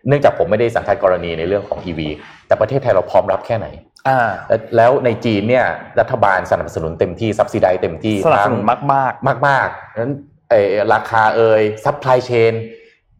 [0.09, 2.01] เนื่องจากผมไม่ได้สังกัดกรณีในเรื่องของ EV
[2.47, 3.67] แต่ประเทศไทยเราพร้อมรับแค่ไหน
[4.09, 5.65] อ่าและแล้วในจีนเนี่ย
[6.01, 10.15] รัฐบาลสนับสนุนเต็มที่ subsidize เต็มที่สนับสนุนมากมากมากๆนั้น
[10.51, 12.53] เอ่อราคาเอ่ย supply chain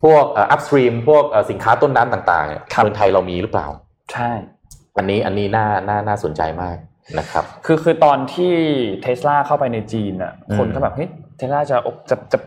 [0.05, 4.31] พวก upstream พวกเอ่อสินค้าต้นน้ำต่างๆเนี่ยครับเมืองไทยเรามีหรือเปล่าๆใช่
[4.99, 6.77] อันนี้อันนี้น่าน่าน่าสนใจมาก
[7.19, 8.53] นะครับ คือคือตอนที่
[9.03, 11.77] เทสลาเข้าไปในจีนอะอืมคนก็แบบเฮ้ยเทสลาจะ
[12.11, 12.39] จะจะ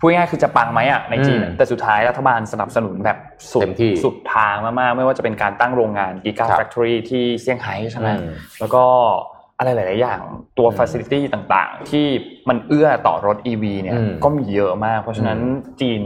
[0.00, 3.18] พูดง่ายๆคือจะปังไหมอะในจีนอะอืมแต่สุดท้ายรัฐบาลสนับสนุนแบบ
[3.52, 8.24] สุดเต็มที่สุดทางมากๆ ไม่ว่าจะเป็นการตั้งโรงงาน Giga ครับ Factory ที่เซี่ยงไฮ้ใช่ไหมอืม
[8.60, 8.84] แล้วก็
[9.58, 10.20] อะไรหลาย ๆ อย่าง
[10.58, 12.06] ตัวอืมฟ a ซิลิตี้ต่างๆ ที่
[12.48, 16.00] มันเอื้อต่อรถ EV เนี่ยอืมก็มีเยอะมาก เพราะฉะนั้นอืมจีน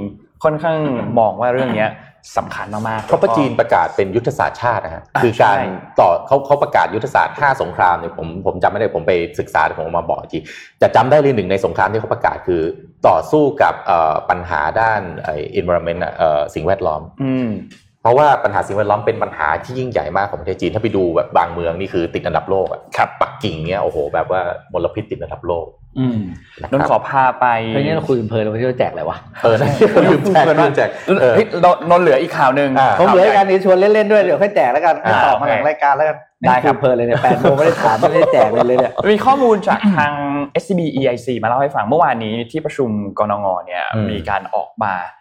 [0.45, 0.79] ค่อนข้าง
[1.19, 1.91] มองว่าเรื่องเนี้ย
[2.37, 5.65] สำคัญมากๆเพราะแล้วก็จีนประกาศเป็นยุทธศาสตร์ชาตินะฮะอะคือการใช่
[6.01, 10.39] ต่อเขาเขาประกาศยุทธศาสตร์5สงครามเนี่ยผมผมจำไม่ได้ผมไปศึกษาแต่ผมเอามาบอกอีกที
[10.83, 12.63] จะจำได้เลยหนึ่งในสงครามที่เขาประกาศคือ
[13.09, 17.51] ต่อสู้กับเอ่อปัญหาด้านไอ้ environment อะเอ่อสิ่งแวดล้อมอืม
[18.03, 24.41] เพราะว่าปัญหาสิ่งแวดล้อมเป็นปัญหาที่ยิ่งใหญ่มากของประเทศจีน ถ้าไปดูแบบบางเมืองนี่คือติดอันดับโลกอะครับปักกิ่งเนี่ยโอ้โห แบบว่า
[24.73, 25.67] มลพิษติดอันดับโลก
[25.99, 26.21] อืม
[26.61, 29.69] นะนนท์คขรัอบพาไปเฮ้ยนี่เราคุยกันเพลินเราไปเที่ยวแจกอะไรวะเออนะ
[30.05, 40.13] ลืมแจกลืมแจกเออเฮ้ยนนนนท์เหลืออีกข่าวหนึ่งอ่าผมเหลืออีกการนี้ชวนเล่นๆด้วยเดี๋ยวค่อยแจกแล้วกันอ่าต่อมาหลังรายการแล้วกันได้ครับยเพลินเลยเนี่ยแปดโมงไม่ได้ถามไม่ได้แจกเลยเลยเนี่ยมีข้อมูลจากทาง
[40.63, 45.21] SCB EIC มาเล่าให้ฟังเมื่อวานนี้ที่ประชุมกนงเนี่ยอืมมีการออกมาอ่า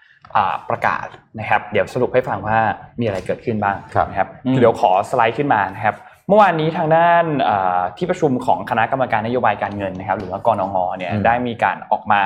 [0.70, 1.08] ประกาศ
[1.40, 2.60] นะครับ เดี๋ยวสรุปให้ฟังว่า
[3.00, 5.96] มีอะไรเกิดขึ้นบ้างครับนะครับอืมเดี๋ยวขอสไลด์ขึ้นมานะครับ
[6.28, 12.22] เมื่อวานนี้ทางด้านอ่าที่ประชุมของคณะกรรมการนโยบายการเงินนะครับ หรือว่ากนงเนี่ยอืมได้มีการออกมา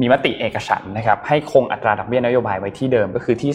[0.00, 3.52] มีมติเอกฉันท์นะครับให้คงอัตราดอกเบี้ยนโยบายไว้ที่เดิมก็คือที่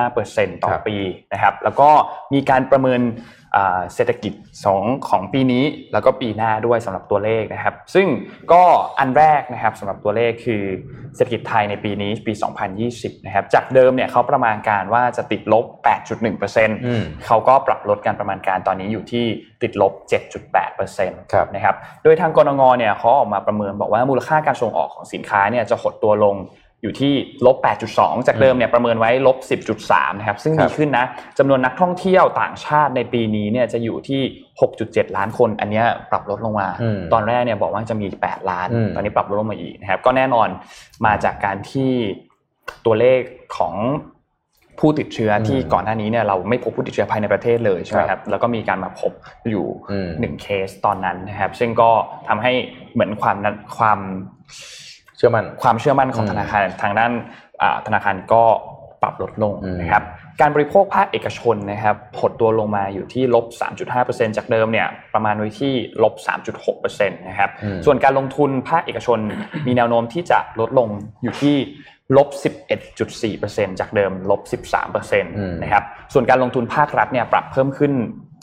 [0.00, 0.96] 0.5%ต่อครับปี
[1.32, 1.88] นะครับ แล้วก็
[2.34, 3.00] มีการประเมิน
[3.94, 4.32] เศรษฐกิจ
[4.64, 8.06] สองของปีนี้แล้วก็ปีหน้าด้วยสำหรับตัวเลขนะครับ ซึ่ง
[8.52, 8.62] ก็
[8.98, 10.62] อันแรกนะครับสำหรับตัวเลขคือ
[11.16, 12.32] เศรษฐกิจไทยในปีนี้ปี
[12.78, 15.64] 2020 นะครับจากเดิมเนี่ยเขาประมาณการว่าจะติดลบ
[16.24, 19.24] 8.1%เขาก็ปรับลดการประมาณการตอนนี้อยู่ที่
[19.62, 19.92] ติดลบ
[20.50, 26.36] 7.8%นะครับโดยทางกรงงเนี่ยเขาออกมาประเมินบอกว่ามูลค่าการส่งออกของสินค้าเนี่ยจะหดตัวลง
[26.84, 27.14] อยู่ที่
[27.46, 27.56] ลบ
[27.92, 29.36] 8.2 จากเดิมเนี่ยประเมินไว้ลบ
[29.78, 31.06] 10.3 นะครับ ซึ่งดีขึ้นนะ
[31.38, 34.20] จำนวนนักท่องเที่ยวต่างชาติในปีนี้เนี่ยจะอยู่ที่
[34.68, 36.68] 6.7 ล้านคน อันนี้ปรับลดลงมา
[37.12, 40.48] ตอนแรกเนี่ยบอกว่าจะมี 8 ล้าน ตอนนี้ปรับลดลงมาอีกนะครับ ก็แน่นอน
[41.06, 41.92] มาจากการที่
[42.86, 43.20] ตัวเลข
[43.56, 43.74] ของ
[44.80, 49.12] ผู้ติดเชื้อที่ก่อนหน้านี้เนี่ยเราไม่พบผู้ติดเชื้อภายในประเทศเลยใช่ไหมครับแล้วก็มีการมาพบ
[49.50, 49.66] อยู่
[50.20, 51.90] หนึ่งเคสตอนนั้นนะครับ ซึ่งก็
[52.28, 52.52] ทำให้
[52.92, 53.36] เหมือนความ
[53.78, 53.98] ความ
[55.16, 57.12] เชื่อมั่นความเชื่อมั่นของธนาคารทางด้าน
[57.86, 58.42] ธนาคารก็
[59.02, 60.04] ปรับลดลงนะครับ
[60.40, 63.46] การบริโภคภาคเอกชนนะครับหดตัวลงมาอยู่ที่ลบ
[63.92, 66.14] 3.5%จากเดิมเนี่ยประมาณไว้ที่ลบ
[66.66, 67.50] 3.6%นะครับ
[67.86, 69.18] ส่วนการลงทุนภาคเอกชน
[69.66, 70.88] มีแนวโน้มที่จะลดลง
[71.22, 71.56] อยู่ที่
[72.16, 72.28] ลบ
[73.04, 74.40] 11.4%จากเดิมลบ
[74.82, 77.92] 13%นะครับส่วนการลงทุนภาครัฐเนี่ยปรับเพิ่มขึ้น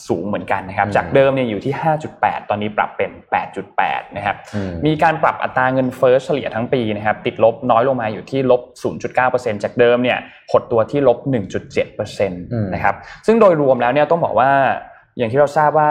[0.08, 1.74] สูงเหมือนกันนะครับ จากเดิมเนี่ยอยู่ที่
[2.12, 3.12] 5.8 ตอนนี้ปรับเป็น
[3.64, 4.36] 8.8 นะครับ
[4.86, 8.62] มีการปรับอัตราเงินเฟ้อเฉลี่ยทั้งปีนะครับ ติดลบน้อยลงมาอยู่ที่ลบ
[9.14, 10.18] 0.9%จากเดิมเนี่ย
[10.52, 11.18] หดตัวที่ลบ
[11.76, 12.96] 1.7%นะครับ
[13.26, 14.52] ซึ่งโดยรวมแล้วเนี่ยต้องบอกว่า
[15.18, 15.90] อย่างที่เราทราบว่า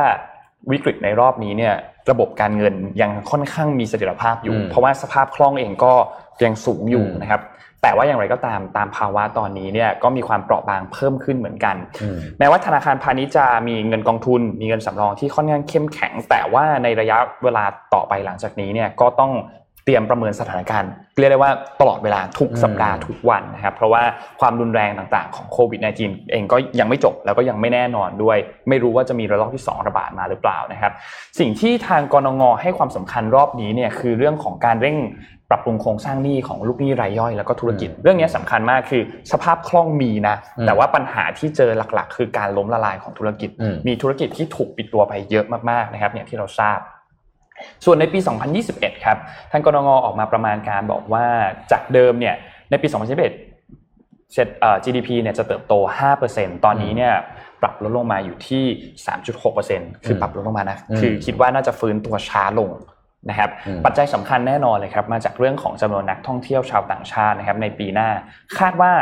[0.71, 1.75] วิกฤตในรอบนี้เนี่ย
[2.11, 5.93] ระบบการเงินยังค่อนข้างมีเสถียรภาพอยู่ เพราะว่าสภาพคล่องเองก็
[6.45, 7.41] ยังสูงอยู่นะครับ
[7.83, 11.77] แต่ว่าอย่างไรก็ตามตามภาวะตอนนี้เนี่ยก็มีความเปราะบางเพิ่มขึ้นเหมือนกัน
[12.39, 17.65] แม้ว่าธนาคารพาณิชย์จะมีเงินกองทุน มีเงินสำรองที่ค่อนข้างเข้มแข็ง แต่ว่าในระยะเวลา
[17.95, 19.33] ต่อไปหลังจากนี้เนี่ยก็ต้อง
[19.85, 24.03] เตรียมประเมินสถานการณ์เรียกได้ว่าตลอดเวลาทุกสัปดาห์ทุกวันนะครับ เพราะว่า
[24.41, 30.93] ความรุนแรงต่างๆของโควิด -19 เองก็ยังไม่จบแล้วก็ยังไม่แน่นอนด้วย ไม่รู้ว่าจะมีระลอกที่ 2 ระบาดมาหรือเปล่านะครับ
[31.39, 34.99] สิ่งที่ทางกรงงให้ความสำคัญรอบนี้เนี่ยคือเรื่องของการเร่ง
[35.53, 39.03] ปรับปรุงโครงสร้างหนี้ของลูกหนี้รายย่อยแล้วก็ธุรกิจ เรื่องนี้สำคัญมากคือ
[39.33, 43.51] สภาพคล่องมีนะ แต่ว่าปัญหาที่เจอหลักๆ คือการล้มละลายของธุรกิจ
[43.87, 46.79] มีธุรกิจที่ถูกปิดตัวไปเยอะมากๆนะครับอย่างที่เราทราบ
[47.85, 48.19] ส่วนในปี
[48.63, 49.19] 2021 ครับ
[49.53, 51.25] ทางกรงงออกมาประมาณการบอกว่า
[51.73, 52.35] จากเดิมเนี่ย
[52.71, 53.19] ในปี 2021
[54.35, 54.49] เซ็ต
[54.85, 55.75] GDP เนี่ยจะเติบโต
[56.19, 57.15] 5%ตอนนี้เนี่ย
[57.63, 58.65] ปรับลดลงมาอยู่ที่
[59.35, 62.71] 3.6%คือปรับลดลงมานะ คือคิดว่าน่าจะฟื้นตัวช้าลง
[63.31, 63.51] นะครับ
[63.85, 68.09] ปัจจัยสำคัญแน่นอนเลยครับ มาจากเรื่องของจำนวนนักท่องเที่ยวชาวต่างชาตินะครับในปีหน้า
[68.59, 68.93] คาดว่า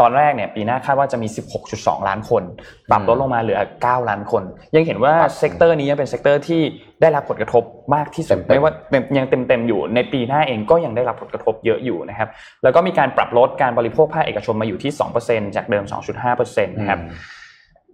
[0.00, 1.28] ตอนแรกเนี่ยปีหน้าคาดว่าจะมี
[1.68, 2.42] 16.2 ล้านคน
[2.90, 4.42] ปรับลดลงมาเหลือ 9 ล้านคน
[4.74, 6.60] ยังเห็นว่า sector นี้ยังเป็น sector ที่
[7.00, 7.62] ได้รับผลกระทบ
[7.94, 8.72] มากที่สุดไม่ว่า
[9.18, 12.28] ยังเต็มๆอยู่ในปีหน้าเองก็ยังได้รับผลกระทบเยอะอยู่นะครับ
[12.62, 14.92] แล้วก็มีการปรับลดการบริโภคภาคเอกชนมาอยู่ที่
[15.24, 15.84] 2%จากเดิม
[16.26, 17.00] 2.5%นะครับ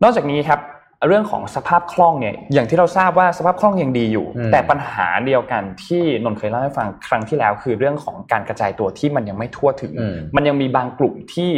[0.02, 0.60] นอกจากนี้ครับ
[1.06, 9.92] เรื่องของสภาพคล่องเนี่ยอย่างที่เราทราบว่าสภาพคล่องยังดีอยู่ แต่ปัญหาเดียวกันที่นนท์เคยเล่าให้ฟังครั้งที่แล้ว คือเรื่องของการกระจายตัวที่มันยังไม่ทั่วถึง
[10.36, 11.50] มันยังมีบางกลุ่มที่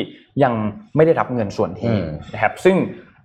[0.43, 0.53] ยัง
[0.97, 1.95] ไม่ได้รับเงินส่วนที่
[2.35, 2.79] นะครับซึ่ง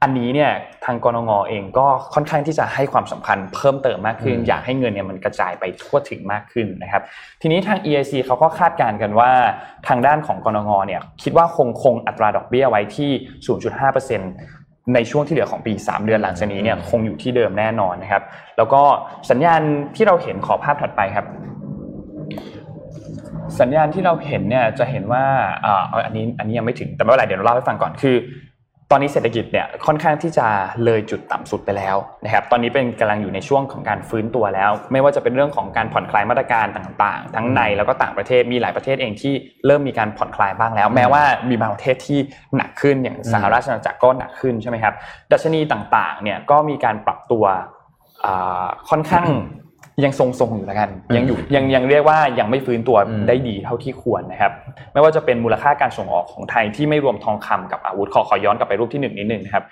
[0.04, 0.52] อันนี้เนี่ย
[0.86, 7.04] ทางกรงงเองก็ค่อนข้างที่จะให้ความสำคัญเพิ่มเติมมากขึ้น อยากให้เงินเนี่ยมันกระจายไปทั่วถึงมากขึ้นนะครับ
[7.42, 9.32] ทีนี้ทาง EIC เขาก็คาดการณ์กันว่า
[9.88, 13.12] ทางด้านของกรงงเนี่ยคิดว่าคงคงอัตราดอกเบี้ยไว้ที่
[13.46, 14.61] 0.5%
[14.94, 18.24] ในช่วงที่เหลือของปี 3 เดือนหลังจากนี้เนี่ยคงอยู่ที่เดิมแน่นอนนะครับ
[18.58, 18.82] แล้วก็
[19.30, 19.62] สัญญาณ
[19.96, 21.26] ที่เราเห็นขอภาพถัดไปครับ
[23.60, 25.24] สัญญาณที่เราเห็นเนี่ยจะเห็นว่า
[25.66, 28.16] อ่าอันนี้อันนี้ยังไม่ถึงแต่ไม่เป็นไรเดี๋ยวเราเล่าให้ฟังก่อนคือ
[28.94, 30.48] ตอนนี้เศรษฐกิจเนี่ยค่อนข้างที่จะ
[30.86, 39.34] เลยจุดต่ำสุดไปแล้วนะครับตอนนี้เป็นกำลังอยู่ในช่วงของการฟื้นตัวแล้ว ไม่ว่าจะเป็นเรื่องของการผ่อนคลายมาตรการต่างๆ ทั้งในแล้วก็ต่างประเทศมีหลายประเทศเองที่
[39.66, 42.20] เริ่มมีการผ่อนคลายบ้างแล้ว แม้ว่ามีบางประเทศที่
[42.56, 44.94] หนักขึ้นอย่างสหราชอาณาจักรก็หนักขึ้นใช่ไหมครับ
[45.32, 47.46] ดัชนีต่างๆเนี่ยก็มีการปรับตัว
[48.90, 49.28] ค่อนข้าง
[50.04, 54.52] ยังทรงๆอยู่แล้วกัน ยังอยู่ยังยังเรียกว่ายังไม่ฟื้นตัวได้ดีเท่าที่ควรนะครับ
[54.94, 59.66] ไม่ว่าจะเป็นมูลค่าการส่งออกของไทยที่ไม่รวมทองคำกับอาวุธขอขอย้อนกลับไปรูปที่หนึ่งนิดนึงนะครับ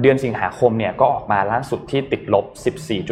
[0.00, 2.46] เดือนสิงหาคมเนี่ยก็ออกมาล่าสุดที่ติดลบ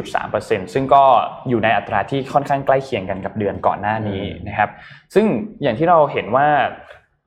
[0.05, 1.03] 14.3%ซึ่งก็
[1.49, 4.71] อยู่ในอัตราที่ค่อนข้างใกล้เคียงกันกับเดือนก่อนหน้านี้นะครับ
[5.15, 5.27] ซึ่ง
[5.63, 6.47] อย่างที่เราเห็นว่า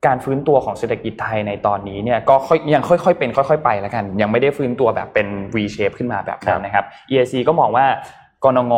[0.06, 2.34] การฟื้นตัวของเศรษฐกิจไทยในตอนนี้เนี่ยก็
[2.74, 7.86] ยังค่อยๆเป็นค่อย ๆ ไปแล้วกัน ยังไม่ได้ฟื้นตัวแบบเป็น V shape ขึ้นมาแบบนั้นนะครับ EIC ก็มองว่า
[8.44, 8.74] กรงง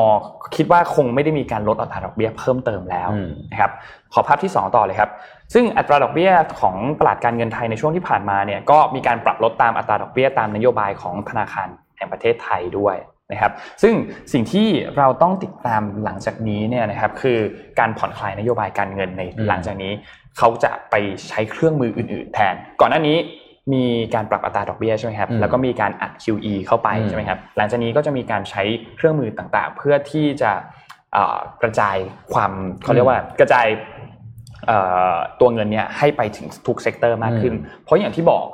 [0.56, 3.08] คิดว่าคงไม่ได้มีการลดอัตราดอกเบี้ยเพิ่มเติมแล้ว
[3.52, 3.72] นะครับ
[4.12, 5.10] ขอภาพที่ 2 ต่อเลยครับ
[5.54, 12.96] ซึ่งอัตราดอกเบี้ยของตลาดการเงินไทยในช่วงที่ผ่านมาเนี่ยก็มีการปรับลดตามอัตราดอกเบี้ยตามนโยบายของธนาคารแห่งประเทศไทยด้วย
[13.32, 13.52] นะครับ
[13.82, 13.94] ซึ่ง
[14.32, 17.38] สิ่งที่เราต้องติดตามหลังจากนี้เนี่ยนะครับคือ
[17.78, 19.92] การผ่อนคลายนโยบายการเงินในหลังจากนี้
[20.38, 20.94] เขาจะไป
[21.28, 23.16] ใช้เครื่องมืออื่น ๆ แทน ก่อนหน้านี้
[23.72, 23.84] มี
[24.14, 28.62] การปรับอัตราดอกเบี้ยใช่ไหมครับอืมแล้วก็มีการอัด QE เข้าไปอืมใช่ไหมครับ หลังจากนี้ก็จะมีการใช้
[28.96, 30.52] เครื่องมือต่างๆ เพื่อที่จะ
[31.12, 31.96] เอ่อกระจาย
[32.32, 32.52] ความ
[32.82, 33.66] เขาเรียกว่ากระจาย
[34.66, 34.78] เอ่
[35.12, 37.54] อตัวเงินเนี่ยให้ไปถึงทุก sector มากขึ้น
[37.84, 38.44] เพราะอย่างที่บอก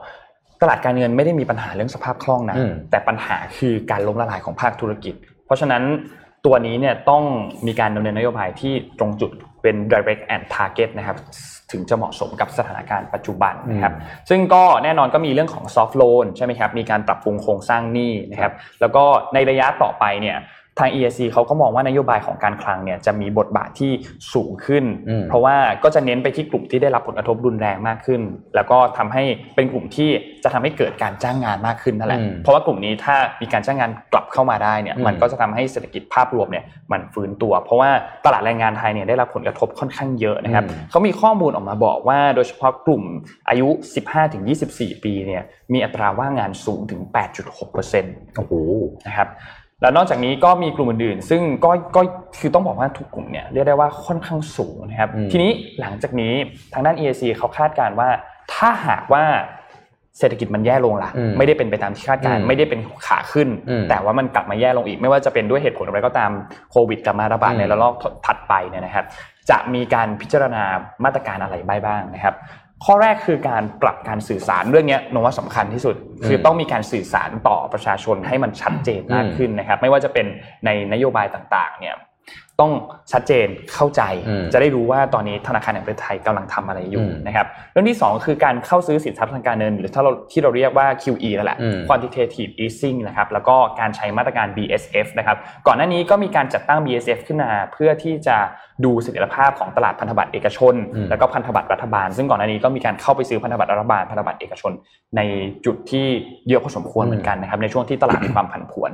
[0.63, 5.15] ตลาดการเงินไม่ได้มีปัญหาเรื่องสภาพคล่องนะอืมแต่ปัญหาคือการล้มละลายของภาคธุรกิจ
[5.47, 5.83] เพราะฉะนั้น
[6.47, 7.23] ตัวนี้เนี่ยต้อง
[7.67, 9.31] มีการดำเนินนโยบายที่ตรงจุด
[9.63, 11.19] เป็น direct and target นะครับ
[11.73, 13.95] ถึงจะเหมาะสมกับสถานการณ์ปัจจุบันนะครับ
[14.31, 19.05] ซึ่งก็แน่นอนก็มีเรื่องของ soft loan ใช่ไหมครับมีการปรับปรุงโครงสร้างหนี้นะครับแล้วก็
[19.35, 20.37] ในระยะต่อไปเนี่ย
[20.81, 23.93] ทาง EAC เขาก็มองว่านโยบายของการคลังเนี่ยจะมีบทบาทที่
[24.35, 28.21] สูงขึ้นอืมเพราะว่าก็จะเน้นไปที่กลุ่มที่ได้รับผลกระทบรุนแรงมากขึ้น
[28.55, 29.23] แล้วก็ทำให้
[29.57, 30.11] เป็นกลุ่มที่
[30.45, 37.91] จะทำให้เกิดการจ้างงานมากขึ้นนั่นแหละอืมเพราะว่ากลุ่มนี้ถ้ามีการจ้างงานกลับเข้ามาได้เนี่ยอืมมันก็จะทำให้เศรษฐกิจภาพรวมเนี่ยมันฟื้นตัว เพราะว่า
[38.25, 43.03] ตลาดแรงงานไทยเนี่ยได้รับผลกระทบค่อนข้างเยอะนะครับอืมเขามีข้อมูลออกมาบอกว่าโดยเฉพาะกลุ่ม
[43.49, 43.69] อายุ
[44.37, 47.01] 15-24 ปีเนี่ยมีอัตราว่างงานสูงถึง
[47.69, 48.53] 8.6%โอ้โห
[49.07, 49.29] นะครับ
[49.81, 52.01] แล้วนอกจากนี้ก็มีกลุ่มอื่นๆ ซึ่งก็ก็
[52.41, 55.51] คือต้องบอกว่าทุกกลุ่มเนี่ยเรียกได้ว่าค่อนข้างสูงนะครับอืมทีนี้
[55.81, 56.33] หลังจากนี้
[56.73, 58.09] ทางด้าน EAC เขาคาดการณ์ว่า
[58.55, 59.25] ถ้าหากว่า
[60.19, 66.31] เศรษฐกิจมันแย่ลงล่ะอืมไม่ได้เป็นไปตามที่คาดการณ์อืมไม่ได้เป็นขาขึ้นอืมแต่ว่ามันกลับมาแย่ลงอีก ไม่ว่าจะเป็นด้วยเหตุผลอะไรก็ตาม
[66.71, 67.95] โควิดกลับมาระบาดอืมในระลอก
[68.27, 69.05] ถัดไปเนี่ยนะครับ
[69.51, 70.63] จะมีการพิจารณา
[71.05, 71.57] มาตรการอะไร
[71.87, 72.35] บ้างนะครับ
[72.85, 80.27] ข้อแรกคือการปรับการสื่อสารเรื่องเนี้ยนว่าสำคัญที่สุด คือต้องมีการสื่อสารต่อประชาชนให้มันชัดเจนมากขึ้นนะครับ ไม่ว่าจะเป็น
[80.65, 81.97] ในนโยบายต่างๆ เนี่ย
[82.61, 82.81] ต้อง
[83.13, 98.37] ชัดเจนเข้าใจอืมจะได้รู้ว่าตอนนี้ธนาคารแห่งประเทศไทยกำลังทำอะไรอยู่อืมนะครับเรื่องที่สองคือการเข้าซื้อสินทรัพย์ทางการเงิน หรือถ้าเราที่เราเรียกว่า QE นั่นแหละอืม quantitative easing นะครับแล้วก็การใช้มาตรการ BSF นะครับก่อนหน้านี้ก็มีการจัดตั้ง BSF ขึ้นมาเพื่อที่จะ
[98.85, 104.73] ดูเสถียรภาพของตลาดพันธบัตรเอกชนอืมแล้วก็พันธบัตรรัฐบาล ซึ่งก่อนหน้านี้ก็มีการเข้าไปซื้อพันธบัตรรัฐบาลพันธบัตรเอกชน
[105.17, 105.21] ใน
[105.65, 106.07] จุดที่
[106.49, 108.91] เยอะพอสมควรเหมือนกันนะครับในช่วงที่ตลาดมีความผันผวน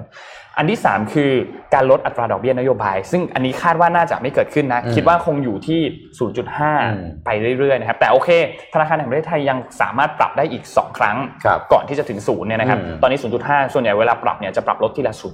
[0.59, 1.31] อันที่ 3 คือ
[1.75, 5.81] การลดอัตราดอกเบี้ยนโยบาย ซึ่งอันนี้คาดว่าน่าจะไม่เกิดขึ้นนะอืมคิดว่าคงอยู่ที่
[6.27, 6.29] ม
[6.77, 8.29] 0.5 ไปเรื่อยๆนะครับแต่โอเค
[8.75, 15.29] ธนาคารแห่งประเทศไทยยังสามารถปรับได้อีก 2 ครั้งครับก่อนที่จะถึงศูนย์เนี่ยนะครับอืมตอนนี้ 0.5 ส่วนใหญ่เวลาปรับเนี่ยจะปรับลดทีละอื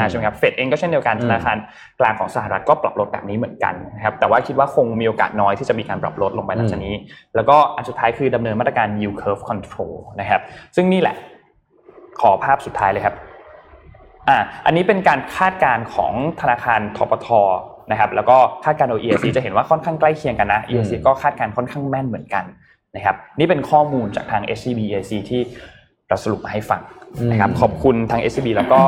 [0.00, 1.56] ม0.25 ใช่ไหมครับเฟดเองก็เช่นเดียวกันอืมธนาคาร
[2.00, 6.94] กลางของสหรัฐก็ปรับลดแบบนี้เหมือนกันนะครับแต่ว่าคิดว่าคงมีโอกาสน้อยที่จะมีการปรับลดลงไปหลังจากนี้
[7.34, 10.40] แล้วก็อันสุดท้ายคือดำเนินมาตรการ yield curve control นะครับ
[10.76, 11.16] ซึ่งนี่แหละ
[12.20, 13.14] ขอภาพสุดท้ายเลยครับ
[14.28, 14.36] อ่า
[14.66, 17.28] อันนี้เป็นการคาดการณ์ของธนาคารทปท
[17.90, 22.44] นะครับแล้วก็คาดการณ์โดย EAC จะเห็นว่าค่อนข้างใกล้เคียงกันนะ EAC ก็คาดการณ์ค่อนข้างแม่นเหมือนกัน
[22.96, 25.40] นะครับนี่เป็นข้อมูลจากทาง SCB EAC ที่
[26.08, 26.80] เราสรุปมาให้ฟัง
[27.30, 28.80] นะครับขอบคุณทาง SCB แล้วก็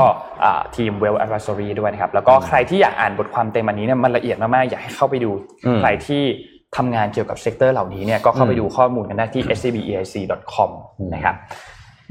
[0.44, 5.30] อ่าทีม Well Advisory ด้วยนะครับแล้วก็ใครที่อยากอ่านบทความเต็มอันนี้เนี่ยมันละเอียดมากๆอยากให้เข้าไปดู
[5.66, 6.22] อืมใครที่
[6.76, 10.70] ทำงานเกี่ยวกับ sector เหล่านี้เนี่ยก็เข้าไปดูข้อมูลกันได้ที่ scbeic.com
[11.14, 11.36] นะครับ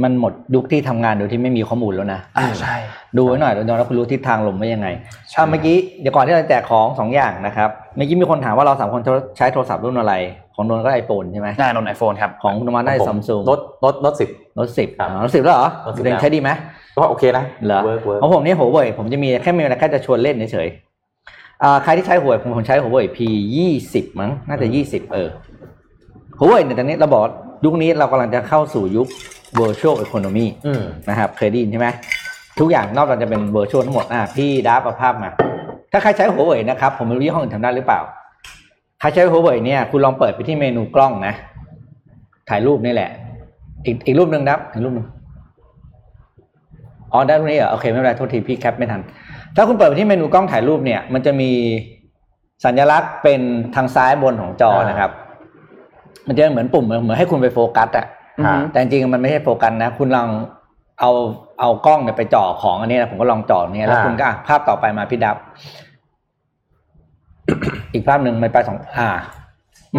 [0.04, 2.76] มันหมดยุคที่ทำงานโดยที่ไม่มีข้อมูลแล้วนะอ่าใช่
[3.18, 4.88] ดูไว้หน่อยเดี๋ยวเราคุณรู้ทิศทางลมว่ายังไง
[5.30, 9.02] ใช่อะเมื่อกี้เดี๋ยวก่อนที่เราจะแจกของสองอย่างนะครับ เมื่อกี้มีคนถามว่าเราสามคน
[9.38, 10.14] ใช้โทรศัพท์รุ่นอะไร
[10.60, 14.30] ของนนท์ก็ iPhone ใช่ไหมนนท์ iPhone ครับ ของคุณธรรมะได้ผม Samsung Note Note Note สิบ
[14.60, 16.50] รถสิบครับรถสิบแล้วเหรอ Note 10ยังใช้ดีไหม
[16.98, 23.20] ก็โอเคนะเหรอ work work ของผมนี่หัวเว่ยผมจะมีแค่มีอะไรแค่จะชวนเล่นเฉยๆอ่าใครที่ใช้หัวเว่ยผมผมใช้หัวเว่ย P
[23.58, 25.30] ยี่สิบมั้งน่าจะยี่สิบเออ
[26.40, 27.32] หัวเว่ยเนี่ยตอนนี้เราบอกว่า
[27.66, 29.08] ยุคนี้เรากำลังจะเข้าสู่ยุค
[29.60, 31.88] virtual economy อืมนะครับเคยได้ยินใช่ไหม
[32.60, 35.30] ทุกอย่างนอกจากจะเป็น virtual ทั้งหมดอะพี่ดับเอาภาพมา
[35.92, 38.02] ถ้าใครใช้หัวเว่ยนะครับ ผมไม่รู้ยี่ห้ออื่นทำได้หรือเปล่า
[39.00, 41.34] ใครใช้หัวเว่ยเนี่ยคุณลองเปิดไปที่เมนูกล้องนะ
[42.50, 43.10] ถ่ายรูปนี่แหละ
[43.86, 45.08] อีกอีกรูปหนึ่งนะครับอีกรูปหนึ่ง
[47.12, 49.02] อ๋อได้รูปนี้เหรอโอเคไม่เป็นไรโทษทีพี่แคปไม่ทัน
[49.56, 51.52] ถ้าคุณเปิดไปที่เมนูกล้องถ่ายรูปเนี่ย มันจะมี
[52.66, 53.42] สัญลักษณ์เป็น
[53.76, 55.12] ทางซ้ายบนของจอนะครับ
[56.28, 58.06] มันจะเหมือนปุ่มเหมือนให้คุณไปโฟกัสอะ
[58.40, 60.28] อือฮึแต่จริงๆมันไม่ใช่โฟกัสนะ คุณลอง
[61.00, 61.12] เอา
[61.60, 65.38] เอากล้องเนี่ยไปจ่อของอันนี้นะผมก็ลองจ่อเนี่ยแล้วอ่าคุณก็อะภาพต่อไปมาพี่ดับ
[67.94, 69.12] อีกภาพหนึ่งมันไปสองอ่า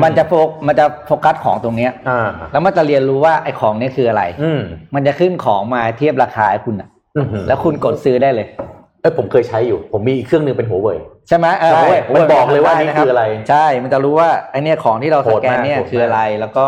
[0.03, 4.61] มันจะโฟกมันจะโฟกัสของตรงเนี้ยอ่า แล้วมันจะเรียนรู้ว่าไอ้ของเนี้คืออะไร อืม
[4.95, 8.47] มันจะขึ้นของมาเทียบราคาให้คุณอะอืมแล้วคุณกดซื้อได้เลย
[9.01, 10.99] เอ้ยผมเคยใช้อยู่ ผมมีอีกเครื่องหนึงเป็นหัวเว่ย
[11.29, 16.67] ใช่ไหมเออใช่โอ้ยมันบอกเลยว่านี่ด้คืออะไรใช่ มันจะรู้ว่าไอเนี่ยของที่เราสแกนเนี่ยโหดมาก คืออะไรแล้วก็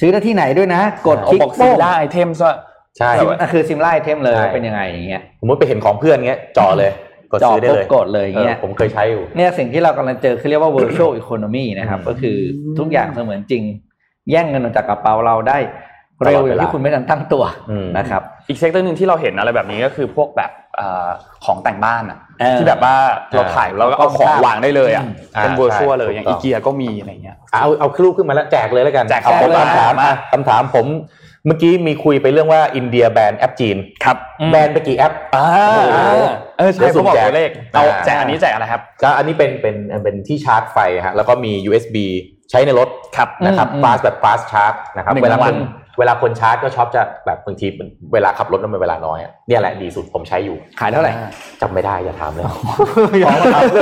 [0.00, 2.56] ซื้อได้ที่ไหนด้วยนะ กดเขาคลิกบอกซิโป้มงล่าไอเทมซะ
[2.98, 6.90] ใช่ ซิมอะคือซิมไลท์เทมเลยใช่เป็นยังไงอย่างเงี้ย สมมติไปเห็นของเพื่อนเงี้ยจ่อเลย
[7.32, 12.36] กดจ่อซื้อได้ปุ๊บเลยกดเลยอย่างเงี้ยออผมเคยใช้อยู่เนี่ยสิ่งที่เรากำลังเจอคือเรียกว่า virtual economy นะครับอืมก็คือ
[12.78, 13.62] ทุกอย่างเสมือนจริง
[14.30, 15.58] แย่งเงินออกจากกระเป๋าเราได้
[16.24, 21.08] เร็วตลอดอเวลาย่างที่คุณไม่ทันตั้งตัวอืมนะครับอีก sector หนึ่งที่เราเห็นอะไรแบบนี้ก็คือพวกแบบเอ่อ
[21.44, 22.94] ของแต่งบ้านอะเออที่แบบว่า
[23.34, 25.04] เราถ่ายแล้วก็เอาของวางได้เลยอะ
[25.36, 30.86] อ่าเป็นเวอร์ชวลใช่เลยถูกต้องอย่างอีเกียก็มีอะไรเงี้ยเอาเอารูปขึ้นมาแล้วแจกเลยแล้วกันแจกครับผมผมคำถามมาอะคำถามผม
[31.46, 34.16] เมื่อกี้มีคุยไปเรื่องว่าอินเดียแบนแอปจีนครับ
[34.50, 36.24] แบนไปกี่แอปอ่าโอ้โห
[36.60, 41.96] เออใช่เดี๋ยวสุ่เขามบอกแจกตัวเลขเอาอ่าแจกอันนี้แจกอะไรครับก็อันนี้เป็นเป็นเป็นที่ชาร์จไฟฮะแล้วก็มี USB
[42.50, 45.56] ใช้ในรถครับนะครับอืม fast แบบ fast charge นะครับหนึ่งเวลาวัคนน
[46.00, 51.12] เวลาคนชาร์จก็ชอบจะแบบบางทีมันเวลาขับรถแล้วมันเวลาน้อยอะเนี่ยแหละดีสุดผมใช้อยู่ขายเท่าไหร่
[51.62, 52.52] จำไม่ได้อย่าถามเลยขอ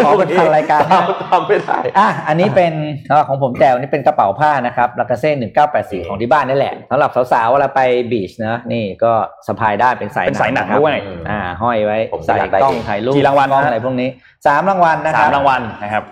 [0.06, 2.72] ขอเป็นทางรายการนะทำไม่ได้อะอันนี้เป็น
[3.12, 7.80] อ่าของผมแจวนี่เป็นกระเป๋าผ้านะครับลากาเซ่หนึ่งเก้าแปดสี่ของที่บ้านนี่แหละสำหรับสาวๆเวลาไป
[8.12, 9.12] บีชนะนี่ก็
[9.46, 10.96] สะพายได้เป็นสายเป็นสายหนังะครับด้วย
[11.30, 14.08] อ่าห้อยไว้ผมใส่อยากได้กล้องเองถ่ายรูปกี่รางวัลกล้องฮะอะไรพวกนี้
[14.46, 16.04] สามรางวัลนะคสารับมรางวัลนะครับ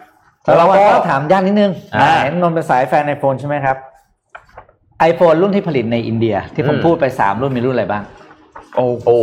[0.45, 3.77] แล้วเราแล้วก็ก็ถามยากนิดนึงอ่าเห็นนนท์เป็นสายแฟนไอโฟนใช่ไหมครับ
[5.01, 8.02] ไอโฟนรุ่นที่ผลิตในอินเดีย ที่ผมอืมพูดไปสามรุ่นมีรุ่นอะไรบ้าง
[8.77, 9.18] โอ้โอ้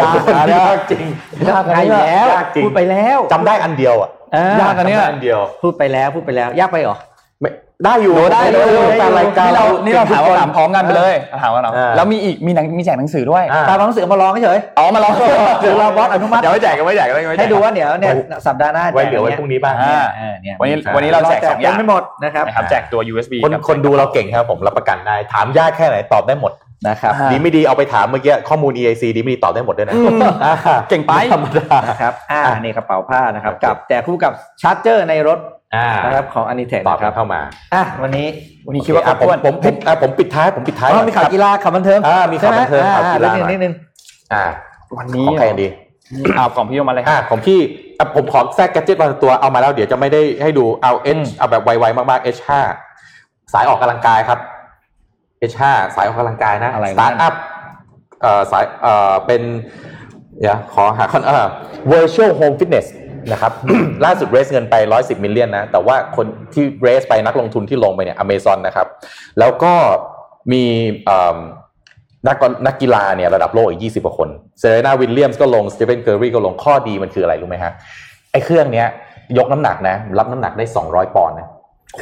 [0.00, 1.04] ยากนะยากจริง
[1.50, 6.96] ยากอยู่แล้วยากจริงพูดไปแล้วจำได้อันเดียวอะเออยากอันเนี้ยจำได้อันเดียวพูดไปแล้วพูดไปแล้วยากไปเหรอ
[7.82, 8.66] ไม่ได้อยู่ได้เลย
[8.98, 15.12] แฟนรายการนี่เรานี่เราถามทุกคนถามพร้อมกันไปเลยถามว่าเราอ่าแล้วมีอีกมีหนังมีแจกหนังสือด้วยอ่าตามหนังสือมาลองเฉยอ๋อมาลอง
[15.60, 18.14] เดี๋ยวเราบอสอนุมัติเดี๋ยวไม่แจกกันไม่แจกกันไม่แจกให้ดูว่าเดี๋ยวเนี่ย
[18.46, 26.52] สัปดาห์หน้าไว้เหลือไว้พรุ่งนี้บ้างอ่าเออเนี่ยวันนี้วันนี้เราแจกสองอย่างไม่หมดนะครับนะครับแจกตัว USB คนกับคนดูเราเก่งครับผมรับประกันได้ถามยากแค่ไหนตอบได้หมด
[26.88, 30.54] นะครับอ่าดีไม่ดีเอาไปถามเมื่อกี้ข้อมูล EIC ดีไม่ดีตอบได้หมดด้วยนะอืมอ่า
[30.90, 34.32] เก่งไปธรรมดานะครับอ่าอะนี่กระเป๋าผ้านะครับกับแต่คู่กับ
[34.62, 35.59] ชาร์จเจอร์ในรถอ่า
[36.04, 37.40] นะครับของอนิเทคตอบนะคกัรันบเข้ามา
[37.74, 38.26] อะวันนี้
[38.66, 43.72] วันนี้คิดว่าครอะบผมถ้วนผมผมอะผมปิดท้ายผมปิดท้ายอ๋อมีข่าวครับกีฬาข่าวบันเทิงอ่ามีข่าวบันเทิงใช่ไหข่าวกีฬาอ่หน่อยนิดนึง
[44.34, 44.44] อ่า
[44.98, 45.68] วันนี้ของใครดี
[46.36, 47.60] เอากล่องพี่โยมาเลยอ่าของพี่
[47.98, 52.48] อะผมขอแทรกแกดเจิตบางตัวเอามาแล้วเดี๋ยวจะไม่ได้ให้ดูเอา H เอาแบบไวๆมากๆ H5
[53.52, 54.38] สายออกกำลังกายครับ
[55.50, 55.62] H5
[55.96, 57.34] สายออกกำลังกายนะอะไรสตาร์ทอัพ
[58.22, 59.42] เอ่อสายเอ่อเป็น
[60.40, 61.46] เดี๋ยวขอหาคอนเอ่อ
[61.92, 62.86] virtual home fitness
[63.32, 63.52] นะครับ
[64.04, 68.86] ล่าสุด raise เงินไป 110 million นะ แต่ว่าคนที่ raise ไปนักลงทุนที่ลงไปเนี่ยอเมซอนนะครับ
[69.38, 69.72] แล้วก็
[70.52, 70.64] มี
[72.26, 72.36] นัก
[72.66, 74.28] นักกีฬาเนี่ยระดับโลกอีก 20 กว่าคน
[74.60, 77.72] Serena Williams ก็ลง Stephen Curry ก็ลง ข้อดีมันคืออะไรรู้ไหมฮะ
[78.32, 78.86] ไอ้เครื่องเนี้ย
[79.38, 81.48] ยกน้ำหนักนะ รับน้ำหนักได้ 200 ปอนด์นะ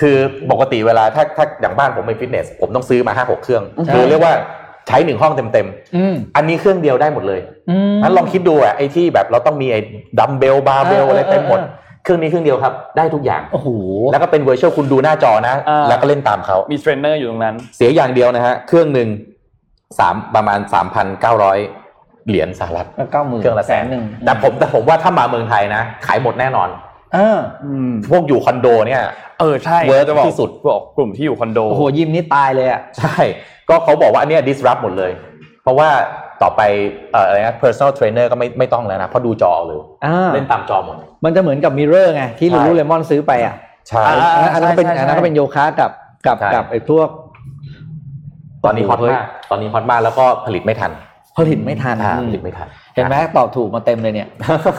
[0.01, 0.16] คือ
[0.51, 3.62] ปกติเวลาถ้าถ้าอย่างบ้านผมเป็นฟิตเนส ผมต้องซื้อมา 5 6 เครื่อง
[3.93, 4.35] คือเรียกว่า
[4.89, 5.66] ใช้หนึ่งห้องเต็ม
[5.97, 7.40] อืมๆอันนี้เครื่องเดียวได้หมดเลย
[7.70, 9.81] อืมงั้นลองคิดดูอะไอ้ที่แบบเราต้องมีไอ้
[10.19, 13.69] ดัมเบลบาร์เบลเออเอออะไรเต็มหมดเออเครื่องนี้เครื่องเดียวครับ ได้ทุกอย่างโอ้โห
[14.12, 19.09] แล้วก็เป็น virtual คุณดูหน้าจอนะอ่าแล้วก็เล่นตามเขามีเทรนเนอร์อยู่ตรงนั้น เสียอย่างเดียวนะฮะ เครื่องหนึ่ง
[19.98, 21.59] สามประมาณสามพันเก้าร้อย
[22.28, 26.69] เหรียญสหรัฐเก้าหมื่นเครื่องละแสนหนึ่งแต่ผมแต่ผมว่าถ้ามาเมืองไทยนะ ขายหมดแน่นอน
[27.15, 29.02] เอออืมพวกอยู่คอนโดเนี่ย
[29.40, 33.16] เออใช่ work จะบอกที่สุดบอกกลุ่มที่อยู่คอนโดโอ้โหยิมนี่ตายเลยอะใช่
[33.69, 35.12] ก็เขาบอกว่าอันเนี้ย disrupt หมดเลย
[35.62, 35.89] เพราะว่า
[36.43, 36.61] ต่อไป
[37.12, 43.55] เอ่ออะไรนะ personal trainer ก็ไม่ไม่ต้องแล้วนะเพราะดูจอเลยอ่าเล่นตามจอหมด มันจะเหมือนกับมิเรอร์ไงที่ใช่ลูลูเลมอนซื้อไปอะ
[43.89, 45.90] ใช่อ่าอันนั้นก็เป็นใช่ใช่อันนั้นก็เป็นโยคะกับ
[46.27, 47.09] กับใช่กับไอ้พวก
[48.65, 50.93] ตอนนี้ฮอตโโหมากตอนนี้ฮอตมากแล้วก็ผลิตไม่ทัน
[51.39, 54.28] ผลิตไม่ทันอ่าอืมผลิตไม่ทัน เห็นไหมตอบถูกมาเต็มเลยเนี่ย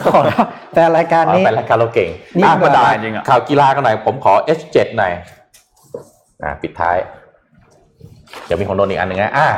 [0.04, 0.44] ขอแล้ว
[0.74, 5.12] แต่รายการอ๋อนี้เป็นรายการเราเก่งนี่อะธรรมดามาจริงอะข่าวกีฬากันหน่อยผมขอ H7 หน่อย
[6.42, 6.96] อ่าปิดท้าย
[8.46, 9.48] เดี๋ยวมีของโดนอีกอันหนึ่งนะอ่า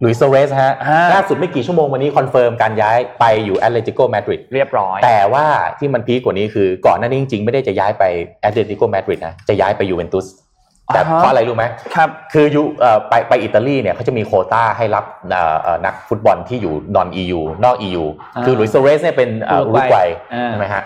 [0.00, 5.46] หลุยส์ซัวเรสฮะอ่าล่าสุดไม่กี่ชั่วโมงวันนี้ confirm การย้ายไปอยู่แอตเลติโกมาดริดเรียบร้อย แต่ว่า
[5.78, 8.04] ที่มัน peak กว่านี้คือก่อนหน้านี้จริงๆ ไม่ได้จะย้ายไป
[8.40, 10.26] แอตเลติโกมาดริดนะจะย้ายไปยูเวนตุส
[10.94, 11.64] แต่อ่าฮะเพราะอะไรรู้ไหม
[11.94, 18.04] ครับคือยูเอ่อไปไปอิตาลีเนี่ยเขาจะมีโควต้าให้รับเอ่อเอ่อนักฟุตบอลที่อยู่นอน EU นอก EU
[18.36, 20.82] อ่าคือหลุยส์ซัวเรสเนี่ยเป็นเอ่ออุอุรุรุกกวัวัยยอ่าใช่ไหมฮะ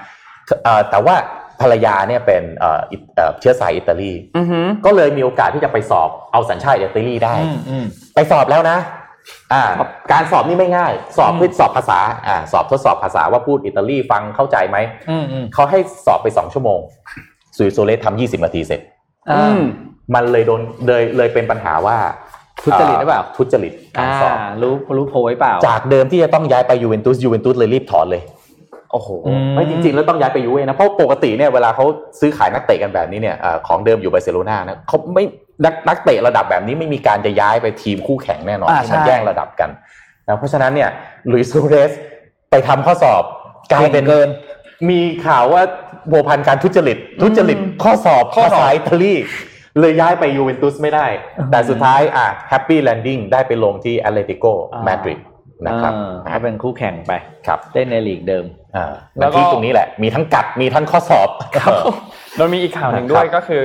[0.64, 1.14] เอ่อแต่ว่า
[1.62, 7.84] ภรรยาเนี่ยเป็นเอ่ออิเอ่อเชื้อสายอิตาลีอือหือก็เลยมีโอกาสที่จะไปสอบเอาสัญชาติอิตาลีได้อืมอืม
[8.14, 8.78] ไปสอบแล้วนะ
[9.52, 9.62] อ่า
[10.12, 11.98] การสอบนี่ไม่ง่าย สอบเพื่อสอบภาษา
[12.28, 14.78] อ่าสอบทดสอบภาษาว่าพูดอิตาลีฟังเข้าใจไหม
[15.10, 16.80] อืมอืมเขาให้สอบไปสองชั่วโมง
[17.56, 18.80] สุยโซเลสทำยี่สิบนาทีเสร็จ
[19.30, 19.62] อ่าอืม
[20.14, 21.96] มันเลยโดนเลยเลยเป็นปัญหาว่า
[22.64, 28.22] ทุจริตหรือเปล่าทุจริตการอ่าสอบรู้รู้โพยเปล่า จากเดิมที่จะต้องย้ายไปยูเวนตุสยูเวนตุสเลยรีบถอนเลย
[28.92, 31.84] โอ้โหอืมไม่จริงๆ แล้วต้องย้ายไปยูเว่นะเพราะปกติเนี่ยเวลาเขา
[32.20, 35.24] ซื้อขายนักเตะกันแบบนี้เนี่ยเอ่อของเดิมอยู่บาร์เซโลนานะเขาไม่
[35.64, 39.70] นักนักเตะระดับแบบนี้ไม่มีการจะย้ายไปทีมคู่แข่งแน่นอนอ่าที่มันใช่แย่งระดับกัน
[40.28, 40.90] นะเพราะฉะนั้นเนี่ย
[41.30, 41.92] หลุยส์ซัวเรส
[42.50, 43.22] ไปทำข้อสอบ
[43.72, 44.28] กลายเป็นเกิน
[44.90, 45.62] มีข่าวว่า
[46.08, 49.14] พัวพันการทุจริต ทุจริตข้อสอบข้อสอบภาษาอิตาลี
[49.80, 51.06] เลยย้ายไปยูเวนตุสไม่ได้
[51.50, 54.44] แต่สุดท้ายอะ happy landing ได้ไปลงที่แอตเลติโก
[54.86, 55.20] มาดริด
[55.66, 55.92] นะครับ
[56.26, 57.12] อ่าก็เป็นคู่แข่งไป
[57.46, 58.84] ครับเล่นในลีกเดิมอ่า แล้
[59.18, 61.28] แล้ววก็ที่ตรงนี้แหละ มีทั้งกัดมีทั้งข้อสอบ
[62.38, 63.62] เรามีอีกข่าวหนึ่งด้วยก็คือ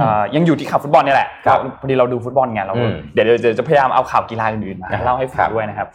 [0.00, 5.88] อ่ายังอยู่ที่ข่าวฟุตบอลเนี่ยแหละครับพอดีเราดูฟุตบอลไงเราอืมเดี๋ยวเดี๋ยวเดี๋ยวจะพยายามเอาข่าวกีฬาอื่นๆมาครับเล่าให้ฟังครับด้วยนะครับ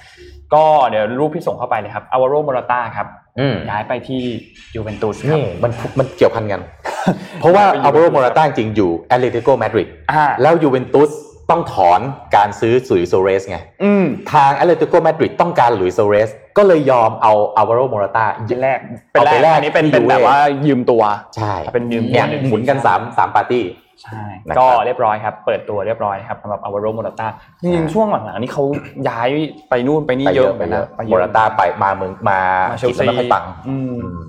[0.54, 3.08] ก็เดี๋ยวรูปที่ส่งเข้าไปเลยครับอัลวาโรโมราตาครับ
[3.40, 4.22] อืมย้ายไปที่
[4.76, 6.62] ยูเวนตุสครับนี่มันมันเกี่ยวพันกัน
[7.40, 11.12] เพราะว่าไปอยู่อัลวาโรโมราต้าจริงอยู่แอตเลติโกมาดริดอ่าแล้วยูเวนตุส
[11.50, 12.00] ต้องถอน
[12.36, 18.80] การซื้อหลุยส์ซัวเรสไงอืมทางแอตเลติโกมาดริดต้องการหลุยส์ซัวเรส ก็เลยยอมเอาอาวาโรโมราตาเป็นแรก
[19.12, 21.04] เป็นเอาแรไปกแลกอันนี้เป็นที่เป็นแบบยูเว่ว่ายืมตัว
[21.36, 23.66] ใช่เป็นยืมเนี่ยตัวหมุนกันสามสามปาร์ตี้
[24.02, 27.28] ใช่นะครับก็เรียบร้อยครับ เปิดตัวเรียบร้อยนะครับสำหรับอัลวาโรโมราตา
[27.62, 28.64] จริงๆช่วงหลังๆนี่เขา
[29.10, 29.30] ย้าย
[29.70, 32.40] ไปนู่นไปนี่ไปเยเยอะอะไปเยอะไปเยโมราตาไปมาเมืองมา
[32.72, 34.20] มาเชอัลงกฤษซีแล้วไม่ค่อยปังอืมอืม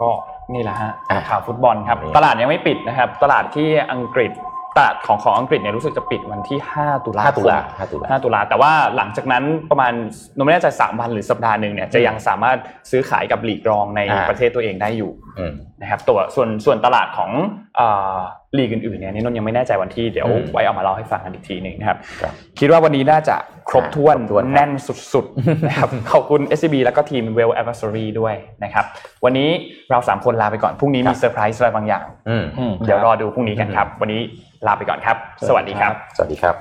[0.00, 0.10] ก็
[0.54, 4.32] นี่แหละฮะอะข่าวฟุตบอลครับนี่ตลาดยังไม่ปิดนะครับ ตลาดที่อังกฤษ
[4.76, 9.92] ตลาดของของอังกฤษเนี่ยรู้สึกจะปิดวันที่ 5 ตุลาห้าคตุมลาห้าตุลา5ตุลาแต่ว่าหลังจากนั้นประมาณ
[10.36, 12.58] นไม่แน่ใจ3วันหรือสัปดาห์หนึ่งเนี่ยจะยังสามารถ
[12.90, 17.30] ซื้อขายกับหลีกรองในอ่าประเทศตัวเองได้อยู่อืม นะครับตัวส่วนส่วนตลาดของ
[17.76, 18.18] เอ่อ
[18.58, 23.36] ลีกอื่นๆเนี่ยนี่นนท์ยังไม่แน่ใจวันที่เดี๋ยวอืมไว้เอามาเล่าให้ฟังกันอีกทีหนึ่งนะครับครับคิดว่าวันนี้น่าจะ
[23.68, 24.70] ครบถ้วนครบถ้วนครับแน่น
[25.12, 28.34] สุดๆนะครับขอบคุณ SCB แล้วก็ทีม Well Advisory ด้วย
[28.64, 28.84] นะครับ
[29.24, 29.48] วันนี้
[29.90, 34.20] เราสามคนลาไปก่อนพรุ่งนี้มีเซอร์ไพรส์อะไรบางอย่างอืมอืมเดี๋ยวรอดูพรุ่งนี้กันครับ วันนี้
[34.66, 35.16] ลาไปก่อนครับ
[35.48, 36.54] สวัสดีครับ สวัสดีครับ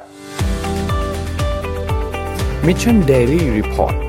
[2.68, 4.09] Mission Daily Report